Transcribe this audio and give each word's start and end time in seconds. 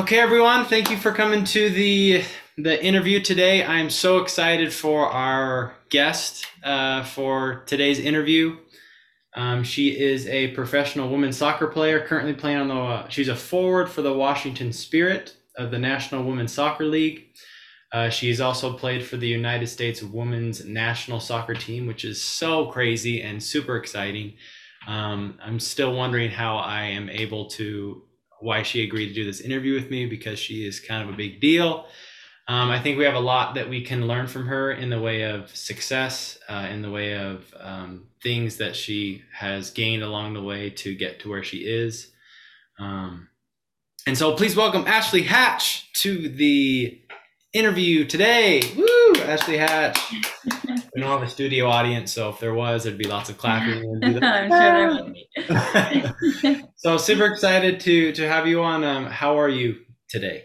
Okay, 0.00 0.18
everyone, 0.18 0.64
thank 0.64 0.90
you 0.90 0.96
for 0.96 1.12
coming 1.12 1.44
to 1.44 1.68
the 1.68 2.24
the 2.56 2.82
interview 2.82 3.20
today. 3.20 3.62
I'm 3.62 3.90
so 3.90 4.16
excited 4.16 4.72
for 4.72 5.06
our 5.06 5.74
guest 5.90 6.46
uh, 6.64 7.04
for 7.04 7.64
today's 7.66 7.98
interview. 7.98 8.56
Um, 9.34 9.62
she 9.62 9.88
is 9.90 10.26
a 10.26 10.52
professional 10.52 11.10
women's 11.10 11.36
soccer 11.36 11.66
player, 11.66 12.00
currently 12.00 12.32
playing 12.32 12.56
on 12.56 12.68
the. 12.68 12.74
Uh, 12.74 13.08
she's 13.10 13.28
a 13.28 13.36
forward 13.36 13.90
for 13.90 14.00
the 14.00 14.14
Washington 14.14 14.72
Spirit 14.72 15.36
of 15.58 15.70
the 15.70 15.78
National 15.78 16.24
Women's 16.24 16.54
Soccer 16.54 16.84
League. 16.86 17.26
Uh, 17.92 18.08
she's 18.08 18.40
also 18.40 18.72
played 18.72 19.04
for 19.04 19.18
the 19.18 19.28
United 19.28 19.66
States 19.66 20.02
Women's 20.02 20.64
National 20.64 21.20
Soccer 21.20 21.54
Team, 21.54 21.86
which 21.86 22.06
is 22.06 22.24
so 22.24 22.68
crazy 22.72 23.20
and 23.20 23.42
super 23.42 23.76
exciting. 23.76 24.32
Um, 24.88 25.38
I'm 25.44 25.60
still 25.60 25.92
wondering 25.92 26.30
how 26.30 26.56
I 26.56 26.84
am 26.84 27.10
able 27.10 27.50
to, 27.50 28.02
why 28.40 28.62
she 28.62 28.82
agreed 28.82 29.08
to 29.08 29.14
do 29.14 29.24
this 29.24 29.40
interview 29.40 29.74
with 29.74 29.90
me 29.90 30.06
because 30.06 30.38
she 30.38 30.66
is 30.66 30.80
kind 30.80 31.06
of 31.06 31.14
a 31.14 31.16
big 31.16 31.40
deal. 31.40 31.86
Um, 32.48 32.70
I 32.70 32.80
think 32.80 32.98
we 32.98 33.04
have 33.04 33.14
a 33.14 33.20
lot 33.20 33.54
that 33.54 33.68
we 33.68 33.84
can 33.84 34.08
learn 34.08 34.26
from 34.26 34.46
her 34.46 34.72
in 34.72 34.90
the 34.90 35.00
way 35.00 35.22
of 35.22 35.54
success, 35.54 36.36
uh, 36.48 36.66
in 36.68 36.82
the 36.82 36.90
way 36.90 37.16
of 37.16 37.54
um, 37.60 38.06
things 38.22 38.56
that 38.56 38.74
she 38.74 39.22
has 39.32 39.70
gained 39.70 40.02
along 40.02 40.34
the 40.34 40.42
way 40.42 40.70
to 40.70 40.94
get 40.94 41.20
to 41.20 41.30
where 41.30 41.44
she 41.44 41.58
is. 41.58 42.10
Um, 42.78 43.28
and 44.06 44.18
so 44.18 44.34
please 44.34 44.56
welcome 44.56 44.84
Ashley 44.86 45.22
Hatch 45.22 45.92
to 46.02 46.28
the 46.28 47.00
interview 47.52 48.04
today. 48.04 48.62
Woo! 48.76 49.22
Ashley 49.22 49.58
Hatch. 49.58 49.98
we 50.94 51.00
don't 51.00 51.10
have 51.10 51.22
a 51.22 51.28
studio 51.28 51.68
audience, 51.68 52.12
so 52.12 52.30
if 52.30 52.40
there 52.40 52.54
was, 52.54 52.82
there'd 52.82 52.98
be 52.98 53.06
lots 53.06 53.30
of 53.30 53.38
clapping. 53.38 54.00
I'm 54.22 54.50
sure 54.50 54.60
there 54.60 54.88
will 54.88 55.12
be. 55.12 56.64
so 56.80 56.96
super 56.96 57.26
excited 57.26 57.78
to 57.80 58.12
to 58.12 58.26
have 58.26 58.46
you 58.46 58.62
on. 58.62 58.84
Um, 58.84 59.04
how 59.04 59.38
are 59.38 59.50
you 59.50 59.80
today? 60.08 60.44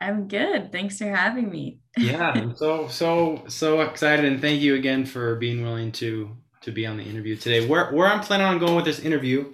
I'm 0.00 0.28
good. 0.28 0.72
Thanks 0.72 0.96
for 0.96 1.14
having 1.14 1.50
me. 1.50 1.80
yeah, 1.98 2.30
I'm 2.30 2.56
so 2.56 2.88
so 2.88 3.44
so 3.46 3.82
excited, 3.82 4.24
and 4.24 4.40
thank 4.40 4.62
you 4.62 4.76
again 4.76 5.04
for 5.04 5.36
being 5.36 5.62
willing 5.62 5.92
to 5.92 6.34
to 6.62 6.72
be 6.72 6.86
on 6.86 6.96
the 6.96 7.02
interview 7.02 7.36
today. 7.36 7.66
Where 7.66 7.92
where 7.92 8.08
I'm 8.08 8.20
planning 8.20 8.46
on 8.46 8.58
going 8.58 8.76
with 8.76 8.86
this 8.86 9.00
interview 9.00 9.52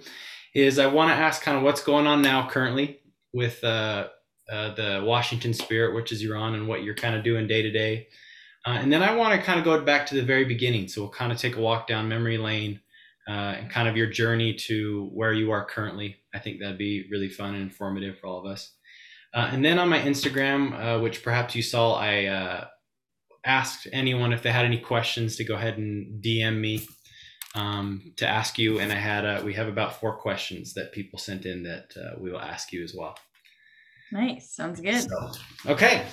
is 0.55 0.79
I 0.79 0.87
want 0.87 1.11
to 1.11 1.15
ask 1.15 1.41
kind 1.41 1.57
of 1.57 1.63
what's 1.63 1.83
going 1.83 2.07
on 2.07 2.21
now 2.21 2.47
currently 2.47 2.99
with 3.33 3.61
uh, 3.61 4.07
uh, 4.49 4.73
the 4.75 5.03
Washington 5.05 5.53
Spirit, 5.53 5.95
which 5.95 6.13
is 6.13 6.23
you're 6.23 6.37
on, 6.37 6.55
and 6.55 6.65
what 6.65 6.83
you're 6.83 6.95
kind 6.95 7.15
of 7.15 7.25
doing 7.25 7.45
day 7.45 7.61
to 7.61 7.71
day. 7.71 8.07
Uh, 8.65 8.77
and 8.81 8.93
then 8.93 9.03
I 9.03 9.15
want 9.15 9.37
to 9.37 9.45
kind 9.45 9.59
of 9.59 9.65
go 9.65 9.81
back 9.81 10.05
to 10.05 10.15
the 10.15 10.21
very 10.21 10.45
beginning. 10.45 10.87
So 10.87 11.01
we'll 11.01 11.11
kind 11.11 11.33
of 11.33 11.37
take 11.37 11.57
a 11.57 11.59
walk 11.59 11.87
down 11.87 12.07
memory 12.07 12.37
lane 12.37 12.79
uh, 13.27 13.55
and 13.57 13.69
kind 13.69 13.87
of 13.87 13.95
your 13.95 14.07
journey 14.07 14.53
to 14.53 15.09
where 15.13 15.33
you 15.33 15.51
are 15.51 15.65
currently. 15.65 16.17
I 16.33 16.39
think 16.39 16.59
that'd 16.59 16.77
be 16.77 17.07
really 17.11 17.29
fun 17.29 17.55
and 17.55 17.63
informative 17.63 18.19
for 18.19 18.27
all 18.27 18.39
of 18.39 18.51
us. 18.51 18.73
Uh, 19.33 19.49
and 19.51 19.63
then 19.63 19.79
on 19.79 19.89
my 19.89 19.99
Instagram, 19.99 20.73
uh, 20.73 21.01
which 21.01 21.23
perhaps 21.23 21.55
you 21.55 21.63
saw, 21.63 21.95
I 21.95 22.25
uh, 22.25 22.65
asked 23.45 23.87
anyone 23.91 24.33
if 24.33 24.43
they 24.43 24.51
had 24.51 24.65
any 24.65 24.79
questions 24.79 25.37
to 25.37 25.43
go 25.43 25.55
ahead 25.55 25.77
and 25.77 26.23
DM 26.23 26.59
me 26.59 26.85
um, 27.55 28.13
to 28.17 28.27
ask 28.27 28.59
you. 28.59 28.79
And 28.79 28.91
I 28.91 28.95
had 28.95 29.43
we 29.43 29.53
have 29.53 29.67
about 29.67 29.99
four 29.99 30.17
questions 30.17 30.73
that 30.75 30.91
people 30.91 31.17
sent 31.17 31.45
in 31.45 31.63
that 31.63 32.19
we 32.19 32.31
will 32.31 32.41
ask 32.41 32.71
you 32.71 32.83
as 32.83 32.93
well. 32.95 33.17
Nice. 34.11 34.51
Sounds 34.55 34.79
good. 34.79 35.01
So, 35.01 35.31
okay. 35.71 36.05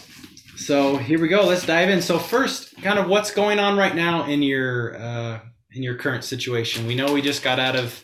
So 0.57 0.97
here 0.97 1.21
we 1.21 1.29
go. 1.29 1.45
Let's 1.45 1.67
dive 1.67 1.91
in. 1.91 2.01
So 2.01 2.19
first, 2.19 2.75
kind 2.81 2.99
of 2.99 3.09
what's 3.09 3.31
going 3.31 3.59
on 3.59 3.77
right 3.77 3.95
now 3.95 4.25
in 4.25 4.43
your 4.43 4.97
uh, 4.97 5.41
in 5.73 5.83
your 5.83 5.97
current 5.97 6.25
situation. 6.25 6.87
We 6.87 6.95
know 6.95 7.13
we 7.13 7.23
just 7.23 7.43
got 7.43 7.59
out 7.59 7.77
of 7.77 8.03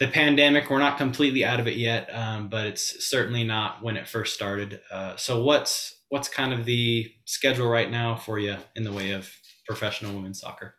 the 0.00 0.08
pandemic. 0.08 0.70
We're 0.70 0.78
not 0.78 0.98
completely 0.98 1.44
out 1.44 1.60
of 1.60 1.66
it 1.66 1.76
yet, 1.76 2.08
um, 2.14 2.48
but 2.48 2.66
it's 2.66 3.06
certainly 3.06 3.44
not 3.44 3.82
when 3.82 3.96
it 3.96 4.08
first 4.08 4.34
started. 4.34 4.80
Uh, 4.90 5.16
so 5.16 5.42
what's 5.42 5.94
what's 6.10 6.28
kind 6.28 6.52
of 6.52 6.64
the 6.64 7.10
schedule 7.26 7.68
right 7.68 7.90
now 7.90 8.16
for 8.16 8.38
you 8.38 8.56
in 8.76 8.84
the 8.84 8.92
way 8.92 9.10
of 9.10 9.30
professional 9.66 10.14
women's 10.14 10.40
soccer? 10.40 10.74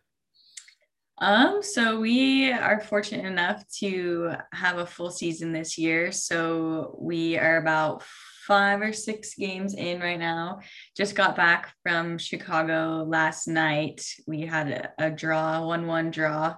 Um, 1.21 1.61
so 1.61 1.99
we 1.99 2.51
are 2.51 2.79
fortunate 2.79 3.25
enough 3.25 3.67
to 3.79 4.31
have 4.53 4.77
a 4.77 4.85
full 4.85 5.11
season 5.11 5.51
this 5.51 5.77
year. 5.77 6.11
So 6.13 6.97
we 6.99 7.37
are 7.37 7.57
about 7.57 8.03
five 8.49 8.81
or 8.81 8.91
six 8.91 9.35
games 9.35 9.75
in 9.75 10.01
right 10.01 10.19
now. 10.19 10.59
Just 10.97 11.15
got 11.15 11.37
back 11.37 11.71
from 11.83 12.17
Chicago 12.17 13.05
last 13.07 13.47
night. 13.47 14.03
We 14.27 14.41
had 14.41 14.67
a, 14.69 15.05
a 15.05 15.11
draw, 15.11 15.65
one 15.65 15.85
one 15.85 16.09
draw. 16.09 16.55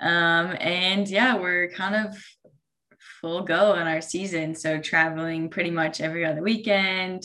Um, 0.00 0.56
and 0.58 1.08
yeah, 1.08 1.36
we're 1.36 1.70
kind 1.70 1.94
of 1.94 2.22
full 3.20 3.42
go 3.42 3.74
in 3.74 3.86
our 3.86 4.00
season. 4.00 4.56
So 4.56 4.80
traveling 4.80 5.50
pretty 5.50 5.70
much 5.70 6.00
every 6.00 6.24
other 6.24 6.42
weekend. 6.42 7.22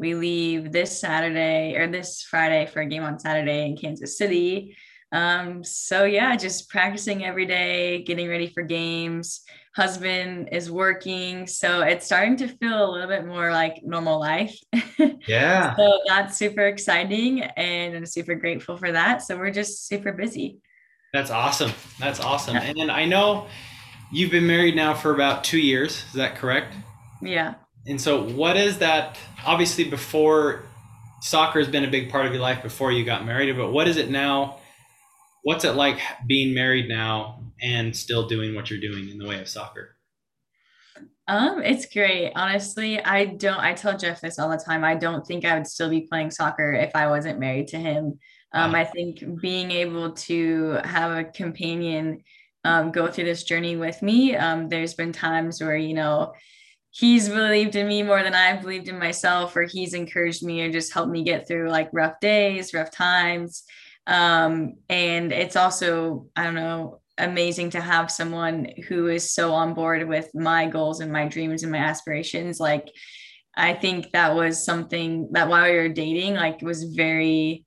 We 0.00 0.16
leave 0.16 0.72
this 0.72 0.98
Saturday 0.98 1.76
or 1.76 1.86
this 1.86 2.22
Friday 2.22 2.66
for 2.66 2.80
a 2.80 2.86
game 2.86 3.04
on 3.04 3.20
Saturday 3.20 3.66
in 3.66 3.76
Kansas 3.76 4.18
City. 4.18 4.76
Um, 5.12 5.62
so 5.62 6.04
yeah, 6.04 6.34
just 6.34 6.68
practicing 6.68 7.24
every 7.24 7.46
day, 7.46 8.02
getting 8.02 8.28
ready 8.28 8.48
for 8.48 8.64
games. 8.64 9.42
Husband 9.74 10.48
is 10.52 10.70
working, 10.70 11.46
so 11.46 11.80
it's 11.80 12.06
starting 12.06 12.36
to 12.36 12.48
feel 12.48 12.88
a 12.88 12.90
little 12.90 13.08
bit 13.08 13.26
more 13.26 13.50
like 13.50 13.82
normal 13.82 14.20
life. 14.20 14.56
Yeah. 15.26 15.74
so 15.74 16.00
that's 16.06 16.36
super 16.36 16.66
exciting, 16.66 17.42
and 17.42 17.96
I'm 17.96 18.06
super 18.06 18.34
grateful 18.34 18.76
for 18.76 18.92
that. 18.92 19.22
So 19.22 19.38
we're 19.38 19.50
just 19.50 19.88
super 19.88 20.12
busy. 20.12 20.58
That's 21.14 21.30
awesome. 21.30 21.72
That's 21.98 22.20
awesome. 22.20 22.56
Yeah. 22.56 22.62
And 22.62 22.78
then 22.78 22.90
I 22.90 23.06
know 23.06 23.46
you've 24.12 24.30
been 24.30 24.46
married 24.46 24.76
now 24.76 24.92
for 24.92 25.14
about 25.14 25.42
two 25.42 25.58
years. 25.58 26.04
Is 26.08 26.12
that 26.12 26.36
correct? 26.36 26.74
Yeah. 27.22 27.54
And 27.86 27.98
so, 27.98 28.28
what 28.28 28.58
is 28.58 28.78
that? 28.78 29.18
Obviously, 29.46 29.84
before 29.84 30.64
soccer 31.22 31.58
has 31.58 31.68
been 31.68 31.84
a 31.84 31.90
big 31.90 32.10
part 32.10 32.26
of 32.26 32.32
your 32.32 32.42
life 32.42 32.62
before 32.62 32.92
you 32.92 33.02
got 33.04 33.24
married, 33.24 33.56
but 33.56 33.72
what 33.72 33.88
is 33.88 33.96
it 33.96 34.10
now? 34.10 34.58
what's 35.44 35.64
it 35.64 35.72
like 35.72 36.00
being 36.26 36.52
married 36.54 36.88
now 36.88 37.38
and 37.62 37.94
still 37.94 38.26
doing 38.26 38.54
what 38.54 38.70
you're 38.70 38.80
doing 38.80 39.08
in 39.08 39.18
the 39.18 39.26
way 39.26 39.40
of 39.40 39.48
soccer? 39.48 39.96
Um, 41.26 41.62
it's 41.62 41.86
great. 41.86 42.32
Honestly, 42.34 43.02
I 43.02 43.24
don't 43.24 43.58
I 43.58 43.72
tell 43.72 43.96
Jeff 43.96 44.20
this 44.20 44.38
all 44.38 44.50
the 44.50 44.58
time. 44.58 44.84
I 44.84 44.94
don't 44.94 45.26
think 45.26 45.44
I 45.44 45.56
would 45.56 45.66
still 45.66 45.88
be 45.88 46.02
playing 46.02 46.30
soccer 46.30 46.74
if 46.74 46.90
I 46.94 47.08
wasn't 47.08 47.40
married 47.40 47.68
to 47.68 47.78
him. 47.78 48.18
Um, 48.52 48.72
wow. 48.72 48.80
I 48.80 48.84
think 48.84 49.22
being 49.40 49.70
able 49.70 50.12
to 50.12 50.78
have 50.84 51.16
a 51.16 51.24
companion 51.24 52.22
um, 52.64 52.92
go 52.92 53.10
through 53.10 53.24
this 53.24 53.44
journey 53.44 53.76
with 53.76 54.00
me. 54.02 54.36
Um, 54.36 54.68
there's 54.68 54.94
been 54.94 55.12
times 55.12 55.60
where, 55.60 55.76
you 55.76 55.94
know, 55.94 56.32
he's 56.90 57.28
believed 57.28 57.74
in 57.74 57.88
me 57.88 58.02
more 58.02 58.22
than 58.22 58.34
I've 58.34 58.62
believed 58.62 58.88
in 58.88 58.98
myself, 58.98 59.56
or 59.56 59.62
he's 59.62 59.94
encouraged 59.94 60.44
me 60.44 60.62
or 60.62 60.70
just 60.70 60.92
helped 60.92 61.10
me 61.10 61.24
get 61.24 61.48
through 61.48 61.68
like 61.70 61.88
rough 61.92 62.20
days, 62.20 62.72
rough 62.72 62.90
times. 62.90 63.64
Um, 64.06 64.74
and 64.88 65.32
it's 65.32 65.56
also, 65.56 66.28
I 66.36 66.44
don't 66.44 66.54
know, 66.54 67.00
amazing 67.18 67.70
to 67.70 67.80
have 67.80 68.10
someone 68.10 68.68
who 68.88 69.08
is 69.08 69.32
so 69.32 69.52
on 69.52 69.74
board 69.74 70.08
with 70.08 70.28
my 70.34 70.66
goals 70.66 71.00
and 71.00 71.12
my 71.12 71.28
dreams 71.28 71.62
and 71.62 71.72
my 71.72 71.78
aspirations. 71.78 72.60
Like, 72.60 72.90
I 73.56 73.74
think 73.74 74.10
that 74.12 74.34
was 74.34 74.64
something 74.64 75.28
that 75.32 75.48
while 75.48 75.70
we 75.70 75.76
were 75.76 75.88
dating, 75.88 76.34
like, 76.34 76.60
was 76.62 76.84
very 76.84 77.64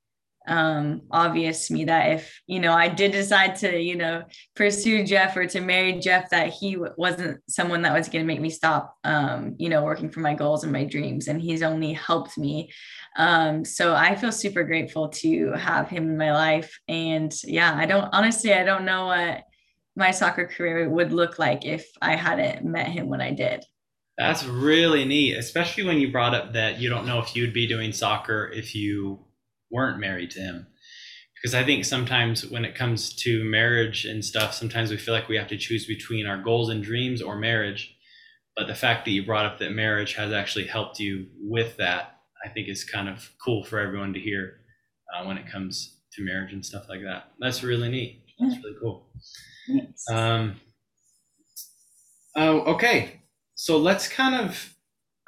um, 0.48 1.02
obvious 1.12 1.68
to 1.68 1.74
me 1.74 1.86
that 1.86 2.12
if 2.12 2.42
you 2.48 2.60
know 2.60 2.72
I 2.72 2.88
did 2.88 3.12
decide 3.12 3.56
to 3.58 3.80
you 3.80 3.96
know 3.96 4.24
pursue 4.56 5.04
Jeff 5.04 5.36
or 5.36 5.46
to 5.48 5.62
marry 5.62 6.00
Jeff, 6.00 6.30
that 6.30 6.50
he 6.50 6.74
w- 6.74 6.94
wasn't 6.98 7.42
someone 7.50 7.82
that 7.82 7.94
was 7.94 8.08
going 8.08 8.24
to 8.24 8.28
make 8.28 8.42
me 8.42 8.50
stop 8.50 8.96
um, 9.04 9.56
you 9.60 9.70
know 9.70 9.84
working 9.84 10.10
for 10.10 10.22
my 10.22 10.34
goals 10.34 10.64
and 10.64 10.72
my 10.72 10.86
dreams, 10.86 11.28
and 11.28 11.42
he's 11.42 11.64
only 11.64 11.94
helped 11.94 12.38
me. 12.38 12.72
Um, 13.18 13.66
so 13.66 13.96
I 13.96 14.16
feel 14.16 14.32
super 14.32 14.64
grateful 14.64 15.10
to 15.10 15.52
have 15.54 15.90
him 15.90 16.04
in 16.04 16.18
my 16.18 16.32
life, 16.32 16.80
and 16.88 17.34
yeah, 17.44 17.74
I 17.76 17.88
don't 17.88 18.08
honestly 18.14 18.54
I 18.54 18.64
don't 18.64 18.86
know 18.86 19.08
what 19.08 19.44
my 19.96 20.12
soccer 20.12 20.46
career 20.46 20.88
would 20.88 21.12
look 21.12 21.40
like 21.40 21.66
if 21.66 21.90
I 22.00 22.16
hadn't 22.16 22.64
met 22.64 22.88
him 22.88 23.10
when 23.10 23.20
I 23.20 23.32
did. 23.32 23.66
That's 24.20 24.46
really 24.46 25.04
neat, 25.04 25.36
especially 25.36 25.84
when 25.84 25.98
you 25.98 26.12
brought 26.12 26.36
up 26.36 26.54
that 26.54 26.80
you 26.80 26.90
don't 26.90 27.08
know 27.08 27.20
if 27.20 27.36
you'd 27.36 27.54
be 27.54 27.68
doing 27.68 27.92
soccer 27.92 28.52
if 28.54 28.76
you 28.76 29.26
weren't 29.72 30.00
married 30.00 30.32
to 30.32 30.40
him. 30.40 30.68
Because 31.36 31.54
i 31.54 31.64
think 31.64 31.86
sometimes 31.86 32.48
when 32.48 32.66
it 32.66 32.74
comes 32.74 33.14
to 33.14 33.44
marriage 33.44 34.06
and 34.06 34.26
stuff 34.26 34.56
sometimes 34.56 34.90
we 34.90 34.98
feel 34.98 35.14
like 35.14 35.28
we 35.28 35.38
have 35.38 35.48
to 35.50 35.58
choose 35.58 35.86
between 35.86 36.26
our 36.26 36.42
goals 36.42 36.70
and 36.70 36.84
dreams 36.84 37.22
or 37.22 37.36
marriage. 37.36 37.96
But 38.56 38.68
the 38.68 38.76
fact 38.76 39.06
that 39.06 39.12
you 39.12 39.26
brought 39.26 39.46
up 39.46 39.60
that 39.60 39.72
marriage 39.72 40.14
has 40.16 40.32
actually 40.32 40.66
helped 40.66 41.00
you 41.00 41.28
with 41.40 41.78
that 41.78 42.17
i 42.46 42.50
think 42.50 42.68
is 42.68 42.84
kind 42.84 43.10
of 43.10 43.30
cool 43.44 43.64
for 43.64 43.80
everyone 43.80 44.14
to 44.14 44.20
hear 44.20 44.62
uh, 45.14 45.26
when 45.26 45.38
it 45.38 45.50
comes 45.50 45.98
to 46.14 46.24
marriage 46.24 46.52
and 46.52 46.66
stuff 46.66 46.90
like 46.90 47.02
that. 47.04 47.32
That's 47.40 47.64
really 47.64 47.90
neat. 47.90 48.24
That's 48.40 48.56
really 48.64 48.76
cool. 48.82 49.08
Um, 50.12 50.56
oh 52.36 52.62
okay. 52.74 53.22
So 53.56 53.78
let's 53.78 54.08
kind 54.08 54.36
of 54.36 54.74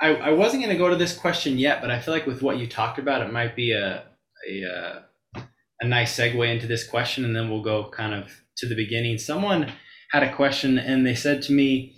I, 0.01 0.15
I 0.15 0.31
wasn't 0.31 0.63
going 0.63 0.75
to 0.75 0.81
go 0.81 0.89
to 0.89 0.95
this 0.95 1.17
question 1.17 1.57
yet 1.57 1.81
but 1.81 1.91
i 1.91 1.99
feel 1.99 2.13
like 2.13 2.25
with 2.25 2.41
what 2.41 2.57
you 2.57 2.67
talked 2.67 2.99
about 2.99 3.21
it 3.21 3.33
might 3.33 3.53
be 3.53 3.73
a 3.73 4.05
a 4.47 4.63
uh, 4.63 4.99
a 5.81 5.87
nice 5.87 6.17
segue 6.17 6.53
into 6.53 6.67
this 6.67 6.87
question, 6.87 7.25
and 7.25 7.35
then 7.35 7.49
we'll 7.49 7.61
go 7.61 7.89
kind 7.89 8.13
of 8.13 8.31
to 8.57 8.67
the 8.67 8.75
beginning. 8.75 9.17
Someone 9.17 9.71
had 10.11 10.23
a 10.23 10.33
question, 10.33 10.77
and 10.77 11.05
they 11.05 11.15
said 11.15 11.41
to 11.43 11.53
me, 11.53 11.95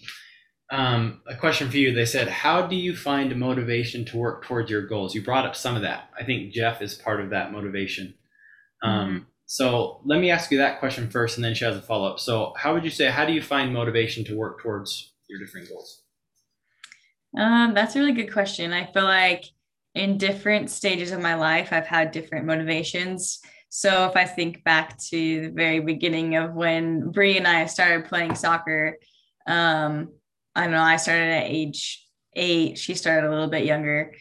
um, 0.71 1.21
a 1.27 1.35
question 1.35 1.69
for 1.69 1.77
you. 1.77 1.93
They 1.93 2.05
said, 2.05 2.29
How 2.29 2.65
do 2.65 2.75
you 2.75 2.95
find 2.95 3.37
motivation 3.37 4.05
to 4.05 4.17
work 4.17 4.45
towards 4.45 4.71
your 4.71 4.87
goals? 4.87 5.13
You 5.13 5.23
brought 5.23 5.45
up 5.45 5.55
some 5.55 5.75
of 5.75 5.81
that. 5.81 6.09
I 6.17 6.23
think 6.23 6.53
Jeff 6.53 6.81
is 6.81 6.95
part 6.95 7.19
of 7.19 7.29
that 7.31 7.51
motivation. 7.51 8.13
Um, 8.81 9.09
mm-hmm. 9.09 9.17
So 9.45 10.01
let 10.05 10.21
me 10.21 10.31
ask 10.31 10.49
you 10.49 10.59
that 10.59 10.79
question 10.79 11.09
first, 11.09 11.37
and 11.37 11.43
then 11.43 11.53
she 11.53 11.65
has 11.65 11.75
a 11.75 11.81
follow 11.81 12.09
up. 12.09 12.19
So, 12.19 12.53
how 12.55 12.73
would 12.73 12.85
you 12.85 12.89
say, 12.89 13.11
how 13.11 13.25
do 13.25 13.33
you 13.33 13.41
find 13.41 13.73
motivation 13.73 14.23
to 14.25 14.37
work 14.37 14.61
towards 14.61 15.13
your 15.29 15.39
different 15.39 15.67
goals? 15.67 16.03
Um, 17.37 17.73
that's 17.73 17.95
a 17.95 17.99
really 17.99 18.13
good 18.13 18.31
question. 18.31 18.71
I 18.71 18.85
feel 18.93 19.03
like 19.03 19.43
in 19.93 20.17
different 20.17 20.69
stages 20.69 21.11
of 21.11 21.21
my 21.21 21.35
life, 21.35 21.73
I've 21.73 21.85
had 21.85 22.11
different 22.11 22.45
motivations. 22.45 23.41
So 23.67 24.05
if 24.05 24.15
I 24.15 24.23
think 24.23 24.63
back 24.63 24.97
to 25.09 25.41
the 25.41 25.51
very 25.53 25.81
beginning 25.81 26.37
of 26.37 26.53
when 26.53 27.11
Bree 27.11 27.37
and 27.37 27.47
I 27.47 27.65
started 27.65 28.05
playing 28.05 28.35
soccer, 28.35 28.97
um, 29.47 30.09
I 30.55 30.63
don't 30.63 30.71
know, 30.71 30.81
I 30.81 30.97
started 30.97 31.29
at 31.29 31.47
age 31.47 32.05
eight. 32.33 32.77
She 32.77 32.95
started 32.95 33.27
a 33.27 33.29
little 33.29 33.49
bit 33.49 33.65
younger. 33.65 34.13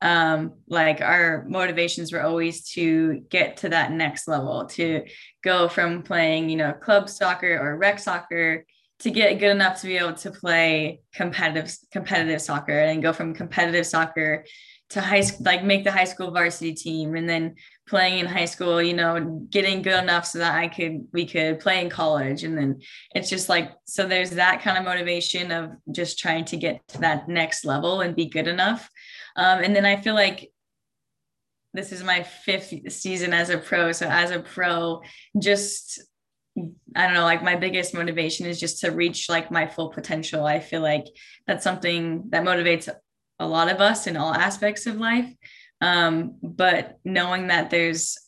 Um, 0.00 0.54
like 0.68 1.00
our 1.00 1.44
motivations 1.48 2.12
were 2.12 2.22
always 2.22 2.70
to 2.70 3.20
get 3.30 3.58
to 3.58 3.70
that 3.70 3.90
next 3.90 4.28
level, 4.28 4.66
to 4.66 5.04
go 5.42 5.68
from 5.68 6.02
playing, 6.02 6.50
you 6.50 6.56
know, 6.56 6.72
club 6.72 7.08
soccer 7.08 7.58
or 7.58 7.76
rec 7.76 7.98
soccer 7.98 8.64
to 9.00 9.10
get 9.10 9.38
good 9.38 9.50
enough 9.50 9.80
to 9.80 9.86
be 9.86 9.96
able 9.96 10.14
to 10.14 10.30
play 10.30 11.00
competitive 11.14 11.74
competitive 11.92 12.40
soccer 12.40 12.78
and 12.78 13.02
go 13.02 13.12
from 13.12 13.34
competitive 13.34 13.86
soccer 13.86 14.44
to 14.90 15.00
high 15.00 15.20
school 15.20 15.44
like 15.44 15.62
make 15.62 15.84
the 15.84 15.92
high 15.92 16.04
school 16.04 16.30
varsity 16.30 16.74
team 16.74 17.14
and 17.14 17.28
then 17.28 17.54
playing 17.88 18.18
in 18.18 18.26
high 18.26 18.44
school 18.44 18.82
you 18.82 18.94
know 18.94 19.46
getting 19.50 19.82
good 19.82 20.02
enough 20.02 20.26
so 20.26 20.38
that 20.38 20.54
i 20.54 20.68
could 20.68 21.06
we 21.12 21.26
could 21.26 21.58
play 21.58 21.80
in 21.80 21.88
college 21.88 22.44
and 22.44 22.56
then 22.56 22.78
it's 23.14 23.30
just 23.30 23.48
like 23.48 23.72
so 23.84 24.06
there's 24.06 24.30
that 24.30 24.62
kind 24.62 24.78
of 24.78 24.84
motivation 24.84 25.50
of 25.50 25.70
just 25.90 26.18
trying 26.18 26.44
to 26.44 26.56
get 26.56 26.86
to 26.88 26.98
that 26.98 27.28
next 27.28 27.64
level 27.64 28.00
and 28.00 28.14
be 28.14 28.26
good 28.26 28.46
enough 28.46 28.90
um, 29.36 29.62
and 29.62 29.74
then 29.74 29.86
i 29.86 29.96
feel 29.96 30.14
like 30.14 30.50
this 31.74 31.92
is 31.92 32.02
my 32.02 32.22
fifth 32.22 32.72
season 32.92 33.32
as 33.32 33.50
a 33.50 33.58
pro 33.58 33.92
so 33.92 34.06
as 34.06 34.30
a 34.30 34.40
pro 34.40 35.00
just 35.40 36.00
I 36.96 37.04
don't 37.04 37.14
know, 37.14 37.22
like 37.22 37.42
my 37.42 37.54
biggest 37.54 37.94
motivation 37.94 38.46
is 38.46 38.58
just 38.58 38.80
to 38.80 38.90
reach 38.90 39.28
like 39.28 39.50
my 39.50 39.66
full 39.66 39.90
potential. 39.90 40.44
I 40.44 40.58
feel 40.58 40.80
like 40.80 41.04
that's 41.46 41.62
something 41.62 42.24
that 42.30 42.42
motivates 42.42 42.88
a 43.38 43.46
lot 43.46 43.70
of 43.70 43.80
us 43.80 44.06
in 44.06 44.16
all 44.16 44.34
aspects 44.34 44.86
of 44.86 44.96
life. 44.96 45.32
Um, 45.80 46.36
but 46.42 46.98
knowing 47.04 47.48
that 47.48 47.70
there's 47.70 48.18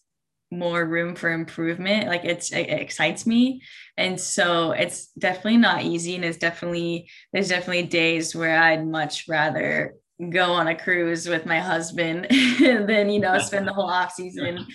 more 0.50 0.84
room 0.84 1.14
for 1.14 1.30
improvement, 1.30 2.08
like 2.08 2.24
it's 2.24 2.52
it 2.52 2.68
excites 2.68 3.26
me. 3.26 3.62
And 3.96 4.20
so 4.20 4.72
it's 4.72 5.08
definitely 5.18 5.58
not 5.58 5.82
easy. 5.82 6.16
And 6.16 6.24
it's 6.24 6.38
definitely 6.38 7.08
there's 7.32 7.48
definitely 7.48 7.84
days 7.84 8.34
where 8.34 8.60
I'd 8.60 8.86
much 8.86 9.26
rather 9.28 9.94
go 10.28 10.52
on 10.52 10.68
a 10.68 10.74
cruise 10.74 11.28
with 11.28 11.46
my 11.46 11.60
husband 11.60 12.26
than, 12.60 13.10
you 13.10 13.20
know, 13.20 13.38
spend 13.38 13.66
the 13.66 13.72
whole 13.72 13.88
off 13.88 14.12
season 14.12 14.66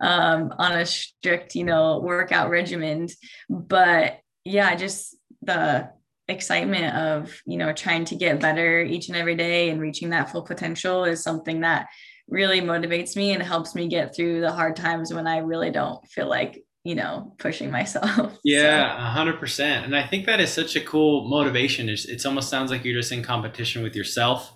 um, 0.00 0.52
on 0.58 0.72
a 0.72 0.86
strict, 0.86 1.54
you 1.54 1.64
know, 1.64 1.98
workout 1.98 2.50
regimen. 2.50 3.08
But 3.48 4.20
yeah, 4.44 4.74
just 4.76 5.16
the 5.42 5.90
excitement 6.28 6.94
of, 6.94 7.40
you 7.46 7.56
know, 7.56 7.72
trying 7.72 8.04
to 8.06 8.16
get 8.16 8.40
better 8.40 8.82
each 8.82 9.08
and 9.08 9.16
every 9.16 9.34
day 9.34 9.70
and 9.70 9.80
reaching 9.80 10.10
that 10.10 10.30
full 10.30 10.42
potential 10.42 11.04
is 11.04 11.22
something 11.22 11.60
that 11.60 11.86
really 12.28 12.60
motivates 12.60 13.16
me 13.16 13.32
and 13.32 13.42
helps 13.42 13.74
me 13.74 13.88
get 13.88 14.14
through 14.14 14.40
the 14.40 14.52
hard 14.52 14.76
times 14.76 15.12
when 15.12 15.26
I 15.26 15.38
really 15.38 15.70
don't 15.70 16.04
feel 16.08 16.28
like 16.28 16.64
you 16.84 16.94
know 16.94 17.34
pushing 17.38 17.70
myself. 17.70 18.38
Yeah 18.44 18.96
a 18.96 19.10
hundred 19.10 19.40
percent. 19.40 19.84
And 19.84 19.96
i 19.96 20.06
think 20.06 20.26
that 20.26 20.40
is 20.40 20.52
such 20.52 20.76
a 20.76 20.80
cool 20.80 21.28
motivation. 21.28 21.88
It's, 21.88 22.04
it's 22.04 22.24
almost 22.24 22.48
sounds 22.48 22.70
like 22.70 22.84
you're 22.84 23.00
just 23.00 23.12
in 23.12 23.22
competition 23.22 23.82
with 23.82 23.96
yourself 23.96 24.52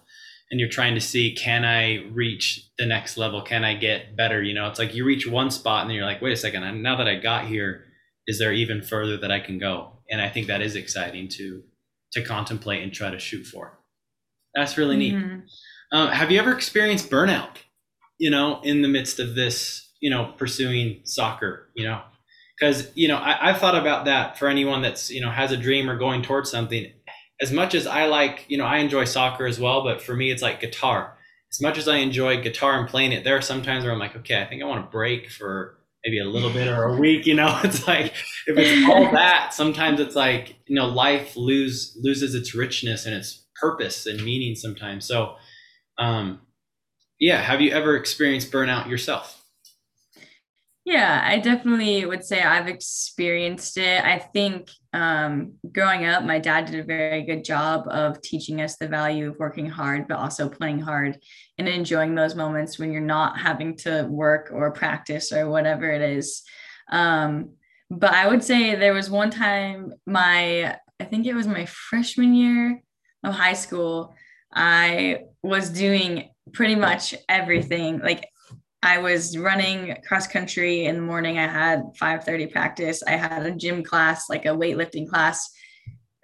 and 0.51 0.59
you're 0.59 0.69
trying 0.69 0.95
to 0.95 1.01
see 1.01 1.35
can 1.35 1.65
i 1.65 2.05
reach 2.13 2.69
the 2.79 2.87
next 2.87 3.17
level? 3.17 3.43
Can 3.43 3.65
i 3.65 3.75
get 3.75 4.17
better? 4.17 4.43
You 4.43 4.55
know 4.55 4.69
it's 4.69 4.79
like 4.79 4.95
you 4.95 5.05
reach 5.05 5.27
one 5.27 5.51
spot 5.51 5.83
and 5.83 5.91
then 5.91 5.97
you're 5.97 6.07
like 6.07 6.23
wait 6.23 6.33
a 6.33 6.37
second 6.37 6.83
now 6.83 6.97
that 6.97 7.09
i 7.09 7.17
got 7.17 7.47
here 7.47 7.85
is 8.27 8.39
there 8.39 8.53
even 8.53 8.81
further 8.83 9.17
that 9.17 9.33
i 9.33 9.41
can 9.41 9.59
go? 9.59 9.99
And 10.09 10.21
i 10.21 10.29
think 10.29 10.47
that 10.47 10.63
is 10.63 10.77
exciting 10.77 11.29
to 11.31 11.63
to 12.13 12.23
contemplate 12.23 12.83
and 12.83 12.93
try 12.93 13.11
to 13.11 13.19
shoot 13.19 13.45
for. 13.45 13.79
That's 14.55 14.77
really 14.77 14.97
neat. 14.97 15.15
Mm-hmm. 15.15 15.41
Um, 15.93 16.09
have 16.09 16.31
you 16.31 16.39
ever 16.39 16.53
experienced 16.53 17.11
burnout 17.11 17.57
you 18.19 18.31
know 18.31 18.61
in 18.63 18.83
the 18.83 18.89
midst 18.89 19.19
of 19.19 19.35
this 19.35 19.91
you 20.01 20.11
know 20.11 20.33
pursuing 20.37 21.01
soccer 21.05 21.69
you 21.75 21.85
know 21.85 22.01
because 22.59 22.91
you 22.95 23.09
know 23.09 23.17
I, 23.17 23.49
i've 23.49 23.59
thought 23.59 23.77
about 23.77 24.05
that 24.07 24.39
for 24.39 24.49
anyone 24.49 24.83
that's 24.83 25.11
you 25.11 25.21
know 25.21 25.31
has 25.31 25.53
a 25.53 25.57
dream 25.57 25.89
or 25.89 25.97
going 25.97 26.23
towards 26.23 26.51
something 26.51 26.93
as 27.41 27.53
much 27.53 27.75
as 27.75 27.87
I 27.87 28.07
like, 28.07 28.45
you 28.49 28.59
know, 28.59 28.65
I 28.65 28.79
enjoy 28.79 29.05
soccer 29.05 29.47
as 29.47 29.59
well, 29.59 29.83
but 29.83 30.03
for 30.03 30.15
me, 30.15 30.31
it's 30.31 30.43
like 30.43 30.61
guitar. 30.61 31.17
As 31.51 31.61
much 31.61 31.79
as 31.79 31.89
I 31.89 31.97
enjoy 31.97 32.43
guitar 32.43 32.79
and 32.79 32.89
playing 32.89 33.13
it, 33.13 33.25
there 33.25 33.37
are 33.37 33.43
some 33.43 33.63
times 33.63 33.85
where 33.85 33.93
I'm 33.93 33.99
like, 33.99 34.15
okay, 34.17 34.41
I 34.41 34.47
think 34.47 34.63
I 34.63 34.67
want 34.67 34.85
to 34.85 34.91
break 34.91 35.31
for 35.31 35.79
maybe 36.05 36.21
a 36.21 36.25
little 36.25 36.51
bit 36.51 36.69
or 36.69 36.85
a 36.85 36.97
week. 36.97 37.27
You 37.27 37.35
know, 37.35 37.59
it's 37.65 37.89
like 37.89 38.13
if 38.47 38.57
it's 38.57 38.89
all 38.89 39.11
that, 39.13 39.53
sometimes 39.55 40.01
it's 40.01 40.15
like 40.15 40.57
you 40.67 40.77
know, 40.77 40.87
life 40.87 41.37
lose 41.37 41.99
loses 42.01 42.35
its 42.35 42.55
richness 42.55 43.07
and 43.07 43.15
its 43.15 43.47
purpose 43.57 44.07
and 44.07 44.23
meaning 44.23 44.55
sometimes. 44.55 45.07
So, 45.07 45.37
um, 46.01 46.41
yeah, 47.21 47.41
have 47.41 47.61
you 47.61 47.71
ever 47.71 47.95
experienced 47.97 48.51
burnout 48.51 48.89
yourself? 48.89 49.37
Yeah, 50.87 51.23
I 51.25 51.39
definitely 51.39 52.07
would 52.07 52.25
say 52.25 52.43
I've 52.43 52.67
experienced 52.67 53.77
it. 53.77 54.03
I 54.03 54.19
think 54.19 54.71
um, 54.95 55.53
growing 55.71 56.07
up, 56.07 56.25
my 56.25 56.39
dad 56.39 56.65
did 56.65 56.81
a 56.81 56.85
very 56.85 57.23
good 57.23 57.45
job 57.45 57.87
of 57.89 58.23
teaching 58.23 58.63
us 58.63 58.77
the 58.77 58.89
value 58.89 59.29
of 59.29 59.39
working 59.39 59.69
hard, 59.69 60.09
but 60.09 60.19
also 60.19 60.49
playing 60.49 60.81
hard 60.81 61.19
and 61.59 61.69
enjoying 61.69 62.15
those 62.15 62.35
moments 62.35 62.79
when 62.79 62.93
you're 62.93 63.03
not 63.03 63.39
having 63.39 63.77
to 63.77 64.07
work 64.11 64.51
or 64.53 64.73
practice 64.73 65.33
or 65.33 65.51
whatever 65.51 65.89
it 65.91 66.01
is. 66.01 66.43
Um, 66.91 67.51
but 67.91 68.15
I 68.15 68.27
would 68.27 68.43
say 68.43 68.75
there 68.75 68.95
was 68.95 69.11
one 69.11 69.31
time, 69.31 69.93
my, 70.07 70.77
I 70.99 71.05
think 71.05 71.27
it 71.27 71.35
was 71.35 71.47
my 71.47 71.67
freshman 71.67 72.35
year 72.35 72.83
of 73.23 73.35
high 73.35 73.53
school, 73.53 74.15
I 74.53 75.25
was 75.43 75.71
doing 75.71 76.31
pretty 76.53 76.75
much 76.75 77.15
everything. 77.29 78.01
Like 78.01 78.29
I 78.83 78.99
was 78.99 79.37
running 79.37 79.97
cross 80.07 80.27
country 80.27 80.87
in 80.87 80.97
the 80.97 81.03
morning. 81.03 81.39
I 81.39 81.47
had 81.47 81.83
5:30 82.01 82.51
practice. 82.51 83.03
I 83.03 83.13
had 83.13 83.45
a 83.45 83.55
gym 83.55 83.83
class, 83.83 84.29
like 84.29 84.47
a 84.47 84.49
weightlifting 84.49 85.09
class. 85.09 85.51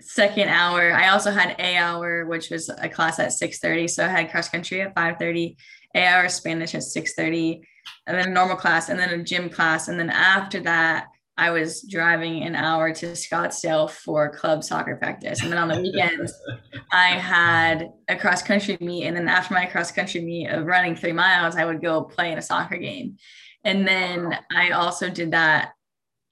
Second 0.01 0.49
hour, 0.49 0.93
I 0.93 1.09
also 1.09 1.31
had 1.31 1.57
A 1.59 1.77
hour, 1.77 2.27
which 2.27 2.51
was 2.51 2.69
a 2.69 2.89
class 2.89 3.19
at 3.19 3.33
6:30. 3.33 3.89
So 3.89 4.05
I 4.05 4.09
had 4.09 4.31
cross 4.31 4.49
country 4.49 4.81
at 4.81 4.95
5:30, 4.95 5.57
A 5.95 6.05
hour 6.05 6.29
Spanish 6.29 6.75
at 6.75 6.83
6:30, 6.83 7.61
and 8.07 8.17
then 8.17 8.29
a 8.29 8.33
normal 8.33 8.57
class, 8.57 8.89
and 8.89 8.99
then 8.99 9.11
a 9.11 9.23
gym 9.23 9.51
class, 9.51 9.89
and 9.89 9.99
then 9.99 10.11
after 10.11 10.61
that, 10.61 11.07
I 11.39 11.51
was 11.51 11.83
driving 11.83 12.43
an 12.45 12.55
hour 12.55 12.93
to 12.95 13.09
Scottsdale 13.09 13.91
for 13.91 14.31
club 14.31 14.65
soccer 14.65 14.97
practice. 14.97 15.43
And 15.43 15.53
then 15.53 15.59
on 15.59 15.69
the 15.69 15.81
weekends, 15.81 16.33
I 16.93 17.09
had 17.09 17.91
a 18.09 18.17
cross 18.17 18.43
country 18.43 18.79
meet. 18.81 19.05
And 19.05 19.17
then 19.17 19.29
after 19.29 19.53
my 19.53 19.67
cross 19.67 19.93
country 19.93 20.23
meet 20.23 20.49
of 20.49 20.65
running 20.65 20.97
three 20.97 21.13
miles, 21.13 21.57
I 21.57 21.67
would 21.67 21.83
go 21.83 22.03
play 22.03 22.33
in 22.33 22.39
a 22.39 22.43
soccer 22.43 22.79
game. 22.79 23.17
And 23.65 23.87
then 23.87 24.39
I 24.55 24.71
also 24.71 25.11
did 25.11 25.33
that. 25.33 25.73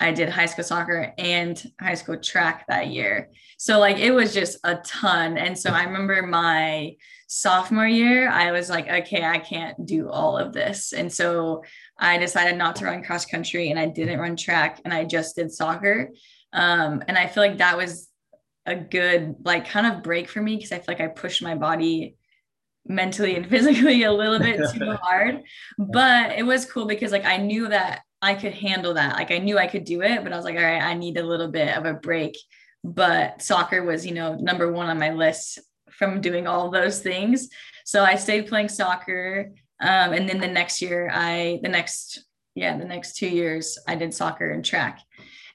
I 0.01 0.13
did 0.13 0.29
high 0.29 0.47
school 0.47 0.65
soccer 0.65 1.13
and 1.19 1.63
high 1.81 1.95
school 1.95 2.17
track 2.17 2.65
that 2.69 2.89
year. 2.89 3.29
So, 3.59 3.79
like, 3.79 3.99
it 3.99 4.11
was 4.11 4.35
just 4.35 4.59
a 4.65 4.77
ton. 4.77 5.39
And 5.39 5.57
so 5.57 5.71
I 5.71 5.85
remember 5.85 6.23
my 6.23 6.97
sophomore 7.29 7.87
year, 7.87 8.29
I 8.29 8.53
was 8.53 8.71
like, 8.71 8.89
okay, 8.89 9.25
I 9.25 9.39
can't 9.39 9.87
do 9.87 10.09
all 10.09 10.37
of 10.37 10.53
this. 10.53 10.93
And 10.93 11.13
so 11.13 11.65
I 11.99 12.19
decided 12.19 12.57
not 12.57 12.77
to 12.77 12.87
run 12.87 13.05
cross 13.05 13.25
country 13.25 13.71
and 13.71 13.79
I 13.79 13.87
didn't 13.87 14.19
run 14.19 14.37
track 14.37 14.81
and 14.85 14.93
I 14.93 15.05
just 15.05 15.37
did 15.37 15.53
soccer. 15.53 16.11
Um, 16.53 17.03
and 17.07 17.17
I 17.17 17.27
feel 17.27 17.43
like 17.43 17.59
that 17.59 17.77
was 17.77 18.09
a 18.67 18.75
good, 18.75 19.37
like, 19.45 19.69
kind 19.69 19.87
of 19.87 20.03
break 20.03 20.29
for 20.29 20.41
me 20.41 20.57
because 20.57 20.73
I 20.73 20.77
feel 20.77 20.87
like 20.89 21.01
I 21.01 21.09
pushed 21.09 21.43
my 21.43 21.55
body 21.55 22.17
mentally 22.87 23.37
and 23.37 23.47
physically 23.51 24.05
a 24.05 24.13
little 24.13 24.39
bit 24.39 24.61
too 24.73 24.93
hard. 25.03 25.43
But 25.79 26.33
it 26.33 26.45
was 26.45 26.65
cool 26.65 26.87
because, 26.87 27.13
like, 27.13 27.25
I 27.25 27.37
knew 27.37 27.69
that 27.69 28.03
I 28.23 28.35
could 28.35 28.55
handle 28.55 28.95
that. 28.95 29.17
Like, 29.17 29.31
I 29.31 29.39
knew 29.39 29.59
I 29.59 29.67
could 29.67 29.85
do 29.85 30.03
it, 30.03 30.23
but 30.23 30.33
I 30.33 30.37
was 30.37 30.45
like, 30.45 30.57
all 30.57 30.63
right, 30.63 30.83
I 30.83 30.95
need 30.95 31.19
a 31.19 31.27
little 31.27 31.49
bit 31.49 31.77
of 31.77 31.85
a 31.85 31.95
break. 31.95 32.37
But 32.83 33.43
soccer 33.43 33.83
was, 33.83 34.07
you 34.07 34.15
know, 34.15 34.35
number 34.35 34.71
one 34.71 34.89
on 34.89 34.99
my 34.99 35.11
list 35.11 35.59
from 35.91 36.21
doing 36.21 36.47
all 36.47 36.71
those 36.71 37.01
things. 37.01 37.49
So 37.85 38.03
I 38.03 38.17
stayed 38.17 38.49
playing 38.49 38.69
soccer. 38.69 39.53
Um, 39.81 40.13
and 40.13 40.29
then 40.29 40.41
the 40.41 40.49
next 40.49 40.81
year, 40.81 41.11
I, 41.13 41.61
the 41.63 41.69
next, 41.69 42.25
yeah, 42.55 42.77
the 42.79 42.85
next 42.85 43.17
two 43.17 43.29
years, 43.29 43.79
I 43.87 43.97
did 43.97 44.15
soccer 44.15 44.51
and 44.51 44.65
track. 44.65 45.01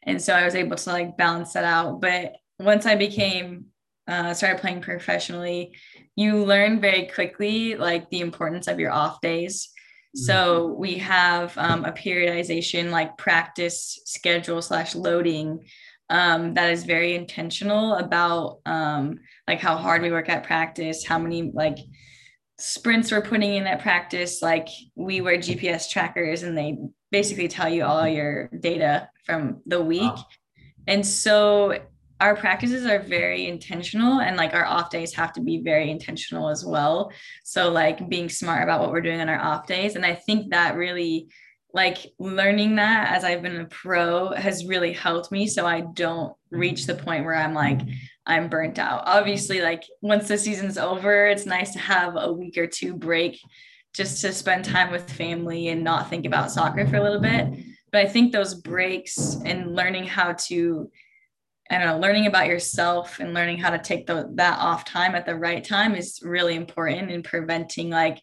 And 0.03 0.21
so 0.21 0.33
I 0.33 0.45
was 0.45 0.55
able 0.55 0.75
to 0.75 0.89
like 0.89 1.17
balance 1.17 1.53
that 1.53 1.63
out. 1.63 2.01
But 2.01 2.33
once 2.59 2.85
I 2.85 2.95
became, 2.95 3.65
uh, 4.07 4.33
started 4.33 4.59
playing 4.59 4.81
professionally, 4.81 5.75
you 6.15 6.43
learn 6.43 6.81
very 6.81 7.07
quickly 7.07 7.75
like 7.75 8.09
the 8.09 8.21
importance 8.21 8.67
of 8.67 8.79
your 8.79 8.91
off 8.91 9.21
days. 9.21 9.69
So 10.15 10.69
mm-hmm. 10.69 10.81
we 10.81 10.95
have 10.95 11.55
um, 11.57 11.85
a 11.85 11.91
periodization 11.91 12.89
like 12.89 13.17
practice 13.17 14.01
schedule 14.05 14.61
slash 14.61 14.95
loading 14.95 15.59
um, 16.09 16.55
that 16.55 16.71
is 16.71 16.83
very 16.83 17.13
intentional 17.13 17.95
about 17.95 18.61
um, 18.65 19.19
like 19.47 19.59
how 19.59 19.77
hard 19.77 20.01
we 20.01 20.11
work 20.11 20.27
at 20.29 20.43
practice, 20.43 21.05
how 21.05 21.19
many 21.19 21.51
like 21.53 21.77
sprints 22.59 23.11
we're 23.11 23.21
putting 23.21 23.53
in 23.53 23.65
at 23.65 23.81
practice. 23.81 24.41
Like 24.41 24.67
we 24.95 25.21
wear 25.21 25.37
GPS 25.37 25.89
trackers 25.89 26.43
and 26.43 26.57
they 26.57 26.77
basically 27.11 27.47
tell 27.47 27.69
you 27.69 27.83
all 27.83 28.07
your 28.07 28.49
data 28.59 29.09
from 29.25 29.61
the 29.65 29.81
week. 29.81 30.01
Wow. 30.01 30.25
And 30.87 31.05
so 31.05 31.79
our 32.19 32.35
practices 32.35 32.85
are 32.85 32.99
very 32.99 33.47
intentional 33.47 34.19
and 34.19 34.35
like 34.35 34.53
our 34.53 34.65
off 34.65 34.89
days 34.89 35.13
have 35.13 35.31
to 35.33 35.41
be 35.41 35.61
very 35.61 35.89
intentional 35.89 36.49
as 36.49 36.65
well. 36.65 37.11
So 37.43 37.71
like 37.71 38.09
being 38.09 38.27
smart 38.27 38.63
about 38.63 38.81
what 38.81 38.91
we're 38.91 39.01
doing 39.01 39.21
on 39.21 39.29
our 39.29 39.39
off 39.39 39.65
days. 39.65 39.95
And 39.95 40.05
I 40.05 40.15
think 40.15 40.51
that 40.51 40.75
really 40.75 41.29
like 41.73 42.11
learning 42.19 42.75
that 42.75 43.13
as 43.13 43.23
I've 43.23 43.41
been 43.41 43.61
a 43.61 43.65
pro 43.65 44.31
has 44.31 44.65
really 44.65 44.91
helped 44.91 45.31
me 45.31 45.47
so 45.47 45.65
I 45.65 45.81
don't 45.81 46.33
reach 46.49 46.81
mm-hmm. 46.81 46.97
the 46.97 47.03
point 47.03 47.25
where 47.25 47.35
I'm 47.35 47.53
like 47.53 47.79
I'm 48.29 48.49
burnt 48.49 48.79
out. 48.79 49.03
Obviously 49.05 49.61
like 49.61 49.83
once 50.01 50.27
the 50.27 50.37
season's 50.37 50.77
over 50.77 51.27
it's 51.27 51.45
nice 51.45 51.73
to 51.73 51.79
have 51.79 52.15
a 52.15 52.31
week 52.31 52.57
or 52.57 52.67
two 52.67 52.95
break 52.95 53.39
just 53.93 54.21
to 54.21 54.31
spend 54.31 54.63
time 54.63 54.91
with 54.91 55.11
family 55.11 55.69
and 55.69 55.83
not 55.83 56.09
think 56.09 56.25
about 56.25 56.51
soccer 56.51 56.87
for 56.87 56.97
a 56.97 57.03
little 57.03 57.19
bit. 57.19 57.47
But 57.91 58.05
I 58.05 58.07
think 58.07 58.31
those 58.31 58.53
breaks 58.53 59.37
and 59.45 59.75
learning 59.75 60.05
how 60.05 60.33
to 60.47 60.89
I 61.71 61.77
don't 61.77 61.87
know, 61.87 61.99
learning 61.99 62.25
about 62.25 62.47
yourself 62.47 63.19
and 63.19 63.33
learning 63.33 63.59
how 63.59 63.69
to 63.69 63.77
take 63.77 64.07
the, 64.07 64.27
that 64.35 64.57
off 64.57 64.85
time 64.85 65.13
at 65.13 65.27
the 65.27 65.35
right 65.35 65.63
time 65.63 65.93
is 65.93 66.19
really 66.23 66.55
important 66.55 67.11
in 67.11 67.21
preventing 67.21 67.91
like 67.91 68.19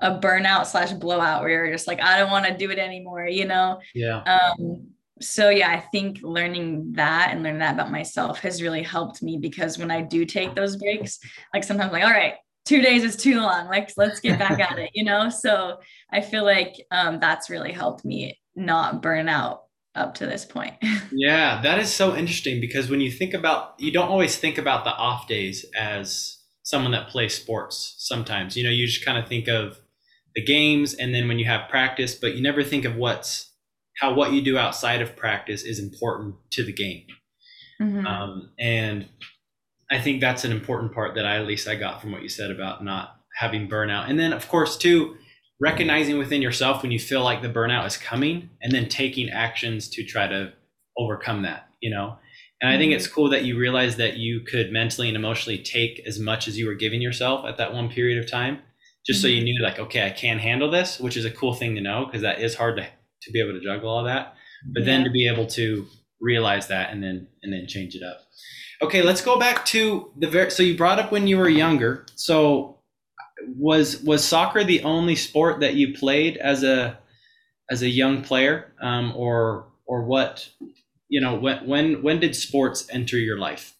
a 0.00 0.18
burnout 0.18 0.66
slash 0.66 0.92
blowout 0.92 1.42
where 1.42 1.50
you're 1.50 1.72
just 1.72 1.86
like, 1.86 2.00
I 2.00 2.18
don't 2.18 2.30
want 2.30 2.46
to 2.46 2.56
do 2.56 2.70
it 2.70 2.78
anymore, 2.78 3.28
you 3.28 3.44
know? 3.44 3.80
Yeah. 3.94 4.22
Um, 4.22 4.88
so 5.20 5.50
yeah, 5.50 5.70
I 5.70 5.80
think 5.80 6.20
learning 6.22 6.92
that 6.92 7.28
and 7.30 7.42
learning 7.42 7.60
that 7.60 7.74
about 7.74 7.90
myself 7.90 8.40
has 8.40 8.62
really 8.62 8.82
helped 8.82 9.22
me 9.22 9.38
because 9.38 9.78
when 9.78 9.90
I 9.90 10.00
do 10.00 10.24
take 10.24 10.54
those 10.54 10.76
breaks, 10.76 11.18
like 11.52 11.64
sometimes 11.64 11.88
I'm 11.88 11.92
like, 11.92 12.04
all 12.04 12.10
right, 12.10 12.34
two 12.64 12.80
days 12.80 13.04
is 13.04 13.16
too 13.16 13.40
long. 13.40 13.66
Like, 13.66 13.90
let's 13.96 14.20
get 14.20 14.38
back 14.38 14.60
at 14.60 14.78
it, 14.78 14.90
you 14.94 15.04
know? 15.04 15.28
So 15.28 15.78
I 16.12 16.20
feel 16.20 16.44
like 16.44 16.74
um, 16.90 17.20
that's 17.20 17.50
really 17.50 17.72
helped 17.72 18.04
me 18.04 18.38
not 18.56 19.02
burn 19.02 19.28
out 19.28 19.62
up 19.94 20.14
to 20.14 20.26
this 20.26 20.44
point. 20.44 20.74
yeah, 21.12 21.60
that 21.62 21.78
is 21.78 21.92
so 21.92 22.14
interesting 22.16 22.60
because 22.60 22.88
when 22.88 23.00
you 23.00 23.10
think 23.10 23.34
about, 23.34 23.74
you 23.78 23.92
don't 23.92 24.08
always 24.08 24.36
think 24.36 24.56
about 24.56 24.84
the 24.84 24.90
off 24.90 25.26
days 25.26 25.66
as 25.76 26.38
someone 26.62 26.92
that 26.92 27.08
plays 27.08 27.34
sports 27.34 27.96
sometimes. 27.98 28.56
You 28.56 28.64
know, 28.64 28.70
you 28.70 28.86
just 28.86 29.04
kind 29.04 29.18
of 29.18 29.28
think 29.28 29.48
of 29.48 29.80
the 30.34 30.44
games 30.44 30.94
and 30.94 31.14
then 31.14 31.26
when 31.26 31.38
you 31.38 31.46
have 31.46 31.68
practice, 31.68 32.14
but 32.14 32.36
you 32.36 32.42
never 32.42 32.62
think 32.62 32.84
of 32.84 32.96
what's 32.96 33.49
how 34.00 34.14
what 34.14 34.32
you 34.32 34.40
do 34.40 34.56
outside 34.56 35.02
of 35.02 35.14
practice 35.14 35.62
is 35.62 35.78
important 35.78 36.34
to 36.52 36.64
the 36.64 36.72
game. 36.72 37.04
Mm-hmm. 37.80 38.06
Um, 38.06 38.50
and 38.58 39.08
I 39.90 40.00
think 40.00 40.20
that's 40.20 40.44
an 40.44 40.52
important 40.52 40.94
part 40.94 41.14
that 41.16 41.26
I 41.26 41.36
at 41.36 41.46
least 41.46 41.68
I 41.68 41.74
got 41.74 42.00
from 42.00 42.10
what 42.10 42.22
you 42.22 42.28
said 42.30 42.50
about 42.50 42.82
not 42.82 43.16
having 43.36 43.68
burnout. 43.68 44.08
And 44.08 44.18
then 44.18 44.32
of 44.32 44.48
course 44.48 44.76
too, 44.78 45.16
recognizing 45.60 46.16
within 46.16 46.40
yourself 46.40 46.82
when 46.82 46.90
you 46.90 46.98
feel 46.98 47.22
like 47.22 47.42
the 47.42 47.48
burnout 47.48 47.86
is 47.86 47.98
coming 47.98 48.48
and 48.62 48.72
then 48.72 48.88
taking 48.88 49.28
actions 49.28 49.88
to 49.90 50.02
try 50.02 50.26
to 50.26 50.54
overcome 50.96 51.42
that, 51.42 51.68
you 51.80 51.90
know. 51.90 52.16
And 52.62 52.72
I 52.72 52.78
think 52.78 52.92
it's 52.92 53.06
mm-hmm. 53.06 53.14
cool 53.14 53.30
that 53.30 53.44
you 53.44 53.58
realize 53.58 53.96
that 53.96 54.16
you 54.16 54.40
could 54.40 54.72
mentally 54.72 55.08
and 55.08 55.16
emotionally 55.16 55.58
take 55.58 56.02
as 56.06 56.18
much 56.18 56.48
as 56.48 56.58
you 56.58 56.66
were 56.66 56.74
giving 56.74 57.02
yourself 57.02 57.44
at 57.46 57.58
that 57.58 57.74
one 57.74 57.90
period 57.90 58.22
of 58.22 58.30
time 58.30 58.60
just 59.06 59.18
mm-hmm. 59.18 59.22
so 59.22 59.28
you 59.28 59.42
knew 59.42 59.62
like 59.62 59.78
okay 59.78 60.06
i 60.06 60.10
can 60.10 60.38
handle 60.38 60.70
this 60.70 61.00
which 61.00 61.16
is 61.16 61.24
a 61.24 61.30
cool 61.30 61.54
thing 61.54 61.74
to 61.74 61.80
know 61.80 62.04
because 62.04 62.20
that 62.20 62.40
is 62.40 62.54
hard 62.54 62.76
to, 62.76 62.86
to 63.22 63.30
be 63.32 63.40
able 63.40 63.52
to 63.52 63.60
juggle 63.60 63.88
all 63.88 64.04
that 64.04 64.34
but 64.72 64.80
yeah. 64.80 64.86
then 64.86 65.04
to 65.04 65.10
be 65.10 65.26
able 65.26 65.46
to 65.46 65.86
realize 66.20 66.68
that 66.68 66.92
and 66.92 67.02
then 67.02 67.26
and 67.42 67.52
then 67.52 67.66
change 67.66 67.94
it 67.94 68.02
up 68.02 68.22
okay 68.82 69.02
let's 69.02 69.20
go 69.20 69.38
back 69.38 69.64
to 69.64 70.10
the 70.18 70.26
very 70.26 70.50
so 70.50 70.62
you 70.62 70.76
brought 70.76 70.98
up 70.98 71.12
when 71.12 71.26
you 71.26 71.38
were 71.38 71.48
younger 71.48 72.04
so 72.14 72.78
was 73.56 74.02
was 74.02 74.24
soccer 74.24 74.64
the 74.64 74.82
only 74.82 75.16
sport 75.16 75.60
that 75.60 75.74
you 75.74 75.94
played 75.94 76.36
as 76.36 76.62
a 76.62 76.98
as 77.70 77.82
a 77.82 77.88
young 77.88 78.22
player 78.22 78.72
um, 78.82 79.12
or 79.16 79.68
or 79.86 80.04
what 80.04 80.48
you 81.08 81.20
know 81.20 81.34
when 81.34 81.66
when 81.66 82.02
when 82.02 82.20
did 82.20 82.36
sports 82.36 82.86
enter 82.90 83.16
your 83.16 83.38
life 83.38 83.74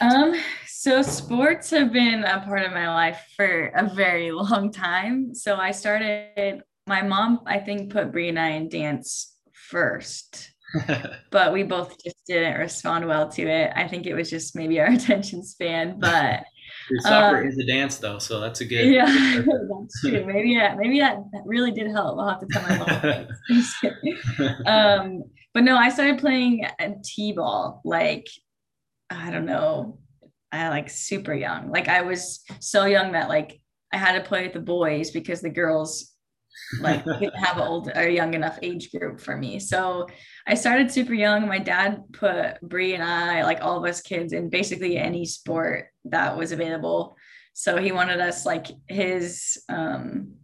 um 0.00 0.34
so, 0.82 1.00
sports 1.00 1.70
have 1.70 1.92
been 1.92 2.24
a 2.24 2.40
part 2.40 2.64
of 2.64 2.72
my 2.72 2.92
life 2.92 3.24
for 3.36 3.66
a 3.66 3.88
very 3.94 4.32
long 4.32 4.72
time. 4.72 5.32
So, 5.32 5.54
I 5.54 5.70
started, 5.70 6.64
my 6.86 7.02
mom, 7.02 7.40
I 7.46 7.58
think, 7.58 7.92
put 7.92 8.12
Brie 8.12 8.28
and 8.28 8.38
I 8.38 8.50
in 8.50 8.68
dance 8.68 9.36
first, 9.52 10.52
but 11.30 11.52
we 11.52 11.62
both 11.62 12.02
just 12.02 12.16
didn't 12.26 12.58
respond 12.58 13.06
well 13.06 13.28
to 13.30 13.42
it. 13.42 13.72
I 13.74 13.86
think 13.86 14.06
it 14.06 14.14
was 14.14 14.30
just 14.30 14.56
maybe 14.56 14.80
our 14.80 14.86
attention 14.92 15.42
span, 15.44 15.98
but. 15.98 16.44
Your 16.90 17.00
soccer 17.00 17.42
um, 17.42 17.46
is 17.46 17.58
a 17.58 17.66
dance 17.66 17.98
though, 17.98 18.18
so 18.18 18.40
that's 18.40 18.60
a 18.60 18.64
good. 18.64 18.92
Yeah, 18.92 19.06
that's 19.06 20.00
true. 20.00 20.24
Maybe 20.24 20.50
yeah, 20.50 20.74
maybe 20.76 20.98
that, 21.00 21.18
that 21.32 21.42
really 21.44 21.70
did 21.70 21.90
help. 21.90 22.18
I'll 22.18 22.28
have 22.28 22.40
to 22.40 22.46
tell 22.46 22.62
my 22.62 23.26
mom. 24.66 24.66
um, 24.66 25.22
but 25.54 25.64
no, 25.64 25.76
I 25.76 25.90
started 25.90 26.18
playing 26.18 26.66
t-ball 27.04 27.82
like 27.84 28.26
I 29.10 29.30
don't 29.30 29.46
know, 29.46 29.98
I 30.50 30.68
like 30.68 30.90
super 30.90 31.34
young. 31.34 31.70
Like 31.70 31.88
I 31.88 32.02
was 32.02 32.44
so 32.60 32.84
young 32.84 33.12
that 33.12 33.28
like 33.28 33.60
I 33.92 33.96
had 33.98 34.12
to 34.12 34.26
play 34.26 34.44
with 34.44 34.54
the 34.54 34.60
boys 34.60 35.10
because 35.10 35.40
the 35.40 35.50
girls 35.50 36.11
like 36.80 37.04
have 37.04 37.56
an 37.56 37.66
old 37.66 37.90
or 37.94 38.08
young 38.08 38.34
enough 38.34 38.58
age 38.62 38.90
group 38.90 39.20
for 39.20 39.36
me. 39.36 39.58
So 39.58 40.08
I 40.46 40.54
started 40.54 40.90
super 40.90 41.14
young. 41.14 41.46
My 41.46 41.58
dad 41.58 42.04
put 42.12 42.60
Brie 42.60 42.94
and 42.94 43.02
I, 43.02 43.44
like 43.44 43.62
all 43.62 43.76
of 43.76 43.88
us 43.88 44.00
kids, 44.00 44.32
in 44.32 44.48
basically 44.48 44.96
any 44.96 45.24
sport 45.24 45.88
that 46.06 46.36
was 46.36 46.52
available. 46.52 47.16
So 47.54 47.76
he 47.76 47.92
wanted 47.92 48.20
us 48.20 48.46
like 48.46 48.68
his 48.88 49.62
um 49.68 50.34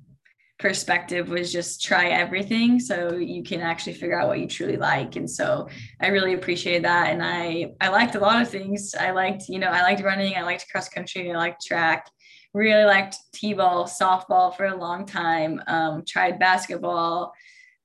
perspective 0.58 1.28
was 1.28 1.52
just 1.52 1.82
try 1.84 2.08
everything 2.08 2.80
so 2.80 3.14
you 3.14 3.44
can 3.44 3.60
actually 3.60 3.92
figure 3.92 4.20
out 4.20 4.26
what 4.26 4.40
you 4.40 4.46
truly 4.48 4.76
like 4.76 5.14
and 5.14 5.30
so 5.30 5.68
i 6.00 6.08
really 6.08 6.34
appreciated 6.34 6.84
that 6.84 7.12
and 7.12 7.22
i 7.22 7.72
i 7.80 7.88
liked 7.88 8.16
a 8.16 8.18
lot 8.18 8.42
of 8.42 8.48
things 8.48 8.92
i 8.98 9.12
liked 9.12 9.48
you 9.48 9.60
know 9.60 9.68
i 9.68 9.82
liked 9.82 10.02
running 10.02 10.34
i 10.36 10.42
liked 10.42 10.68
cross 10.68 10.88
country 10.88 11.30
i 11.30 11.36
liked 11.36 11.64
track 11.64 12.10
really 12.58 12.84
liked 12.84 13.16
t-ball 13.32 13.86
softball 13.86 14.54
for 14.56 14.66
a 14.66 14.76
long 14.76 15.06
time 15.06 15.62
um, 15.66 16.04
tried 16.06 16.38
basketball 16.38 17.32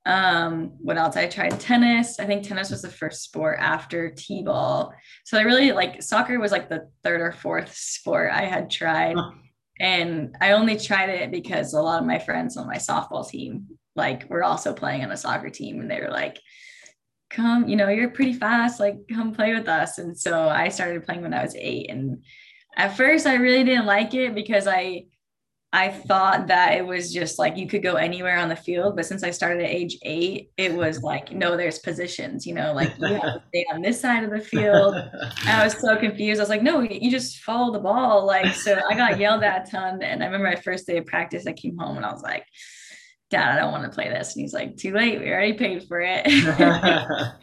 um, 0.06 0.74
what 0.80 0.98
else? 0.98 1.16
I 1.16 1.28
tried 1.28 1.58
tennis. 1.62 2.20
I 2.20 2.26
think 2.26 2.44
tennis 2.44 2.72
was 2.72 2.82
the 2.82 2.90
first 2.90 3.24
sport 3.24 3.60
after 3.62 4.10
t-ball. 4.10 4.94
So 5.24 5.38
i 5.38 5.44
really 5.44 5.72
like 5.72 6.02
soccer 6.04 6.40
was 6.40 6.52
like 6.52 6.68
the 6.68 6.90
third 7.04 7.22
or 7.22 7.32
fourth 7.32 7.74
sport 7.74 8.32
i 8.34 8.44
had 8.44 8.70
tried. 8.70 9.16
And 9.80 10.36
I 10.40 10.52
only 10.52 10.78
tried 10.78 11.10
it 11.10 11.32
because 11.32 11.74
a 11.74 11.82
lot 11.82 12.00
of 12.00 12.08
my 12.08 12.20
friends 12.20 12.58
on 12.58 12.68
my 12.68 12.76
softball 12.76 13.28
team 13.28 13.68
like 13.96 14.30
were 14.30 14.44
also 14.44 14.74
playing 14.74 15.04
on 15.04 15.12
a 15.12 15.18
soccer 15.18 15.50
team. 15.50 15.80
And 15.80 15.90
they 15.90 16.00
were 16.00 16.12
like, 16.12 16.40
come, 17.30 17.68
you 17.68 17.76
know, 17.76 17.90
you're 17.90 18.10
pretty 18.10 18.34
fast, 18.34 18.80
like 18.80 18.98
come 19.12 19.34
play 19.34 19.54
with 19.54 19.68
us. 19.68 19.98
And 19.98 20.18
so 20.18 20.48
I 20.48 20.70
started 20.70 21.06
playing 21.06 21.22
when 21.22 21.34
I 21.34 21.44
was 21.44 21.56
eight. 21.56 21.90
And 21.90 22.24
at 22.78 22.98
first 22.98 23.26
I 23.26 23.36
really 23.36 23.64
didn't 23.64 23.86
like 23.86 24.14
it 24.14 24.36
because 24.36 24.68
I 24.68 25.06
I 25.76 25.90
thought 25.90 26.46
that 26.48 26.78
it 26.78 26.86
was 26.86 27.12
just 27.12 27.40
like 27.40 27.58
you 27.58 27.68
could 27.68 27.82
go 27.82 27.96
anywhere 27.96 28.38
on 28.38 28.48
the 28.48 28.56
field, 28.56 28.96
but 28.96 29.08
since 29.08 29.24
I 29.24 29.32
started 29.32 29.64
at 29.64 29.72
age 29.72 29.98
eight, 30.04 30.52
it 30.56 30.72
was 30.72 31.02
like 31.02 31.32
no, 31.32 31.58
there's 31.58 31.80
positions. 31.80 32.46
You 32.46 32.54
know, 32.54 32.74
like 32.74 32.94
you 33.00 33.08
have 33.08 33.22
to 33.22 33.44
stay 33.48 33.66
on 33.74 33.82
this 33.82 34.00
side 34.00 34.24
of 34.24 34.30
the 34.30 34.40
field. 34.40 34.96
I 35.48 35.64
was 35.64 35.74
so 35.80 35.98
confused. 35.98 36.40
I 36.40 36.44
was 36.44 36.50
like, 36.50 36.62
no, 36.62 36.82
you 36.82 37.10
just 37.10 37.40
follow 37.40 37.74
the 37.74 37.80
ball. 37.80 38.24
Like 38.24 38.54
so, 38.54 38.80
I 38.88 38.96
got 38.96 39.20
yelled 39.20 39.44
at 39.44 39.68
a 39.68 39.72
ton. 39.72 40.04
And 40.04 40.22
I 40.22 40.28
remember 40.28 40.48
my 40.48 40.62
first 40.62 40.86
day 40.86 40.98
of 40.98 41.08
practice, 41.08 41.48
I 41.48 41.54
came 41.54 41.76
home 41.76 41.98
and 41.98 42.06
I 42.06 42.12
was 42.12 42.22
like, 42.22 42.46
Dad, 43.34 43.52
I 43.52 43.60
don't 43.60 43.72
want 43.72 43.84
to 43.84 43.90
play 43.90 44.10
this. 44.10 44.36
And 44.36 44.44
he's 44.44 44.54
like, 44.54 44.78
too 44.78 44.94
late. 44.94 45.20
We 45.20 45.32
already 45.32 45.54
paid 45.54 45.88
for 45.88 46.00
it. 46.00 46.30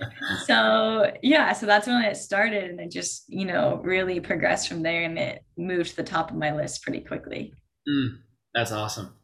so 0.47 1.11
yeah, 1.21 1.53
so 1.53 1.67
that's 1.67 1.89
when 1.89 2.05
it 2.05 2.17
started, 2.17 2.71
and 2.71 2.79
it 2.79 2.93
just 2.93 3.25
you 3.27 3.45
know 3.45 3.81
really 3.83 4.21
progressed 4.21 4.69
from 4.69 4.85
there, 4.85 5.03
and 5.03 5.19
it 5.19 5.43
moved 5.59 5.91
to 5.91 5.97
the 5.97 6.05
top 6.05 6.31
of 6.31 6.37
my 6.37 6.55
list 6.55 6.85
pretty 6.85 7.01
quickly. 7.01 7.53
Mm, 7.89 8.19
that's 8.55 8.71
awesome. 8.71 9.17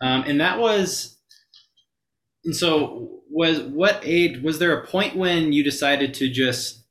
Um, 0.00 0.24
and 0.26 0.40
that 0.40 0.58
was, 0.58 1.18
and 2.46 2.56
so 2.56 3.20
was 3.30 3.60
what 3.60 4.00
age 4.02 4.42
was 4.42 4.58
there 4.58 4.74
a 4.80 4.86
point 4.86 5.16
when 5.16 5.52
you 5.52 5.62
decided 5.62 6.14
to 6.14 6.30
just 6.30 6.82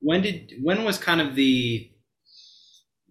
when 0.00 0.22
did 0.22 0.54
when 0.62 0.84
was 0.84 0.96
kind 0.96 1.20
of 1.20 1.34
the 1.34 1.90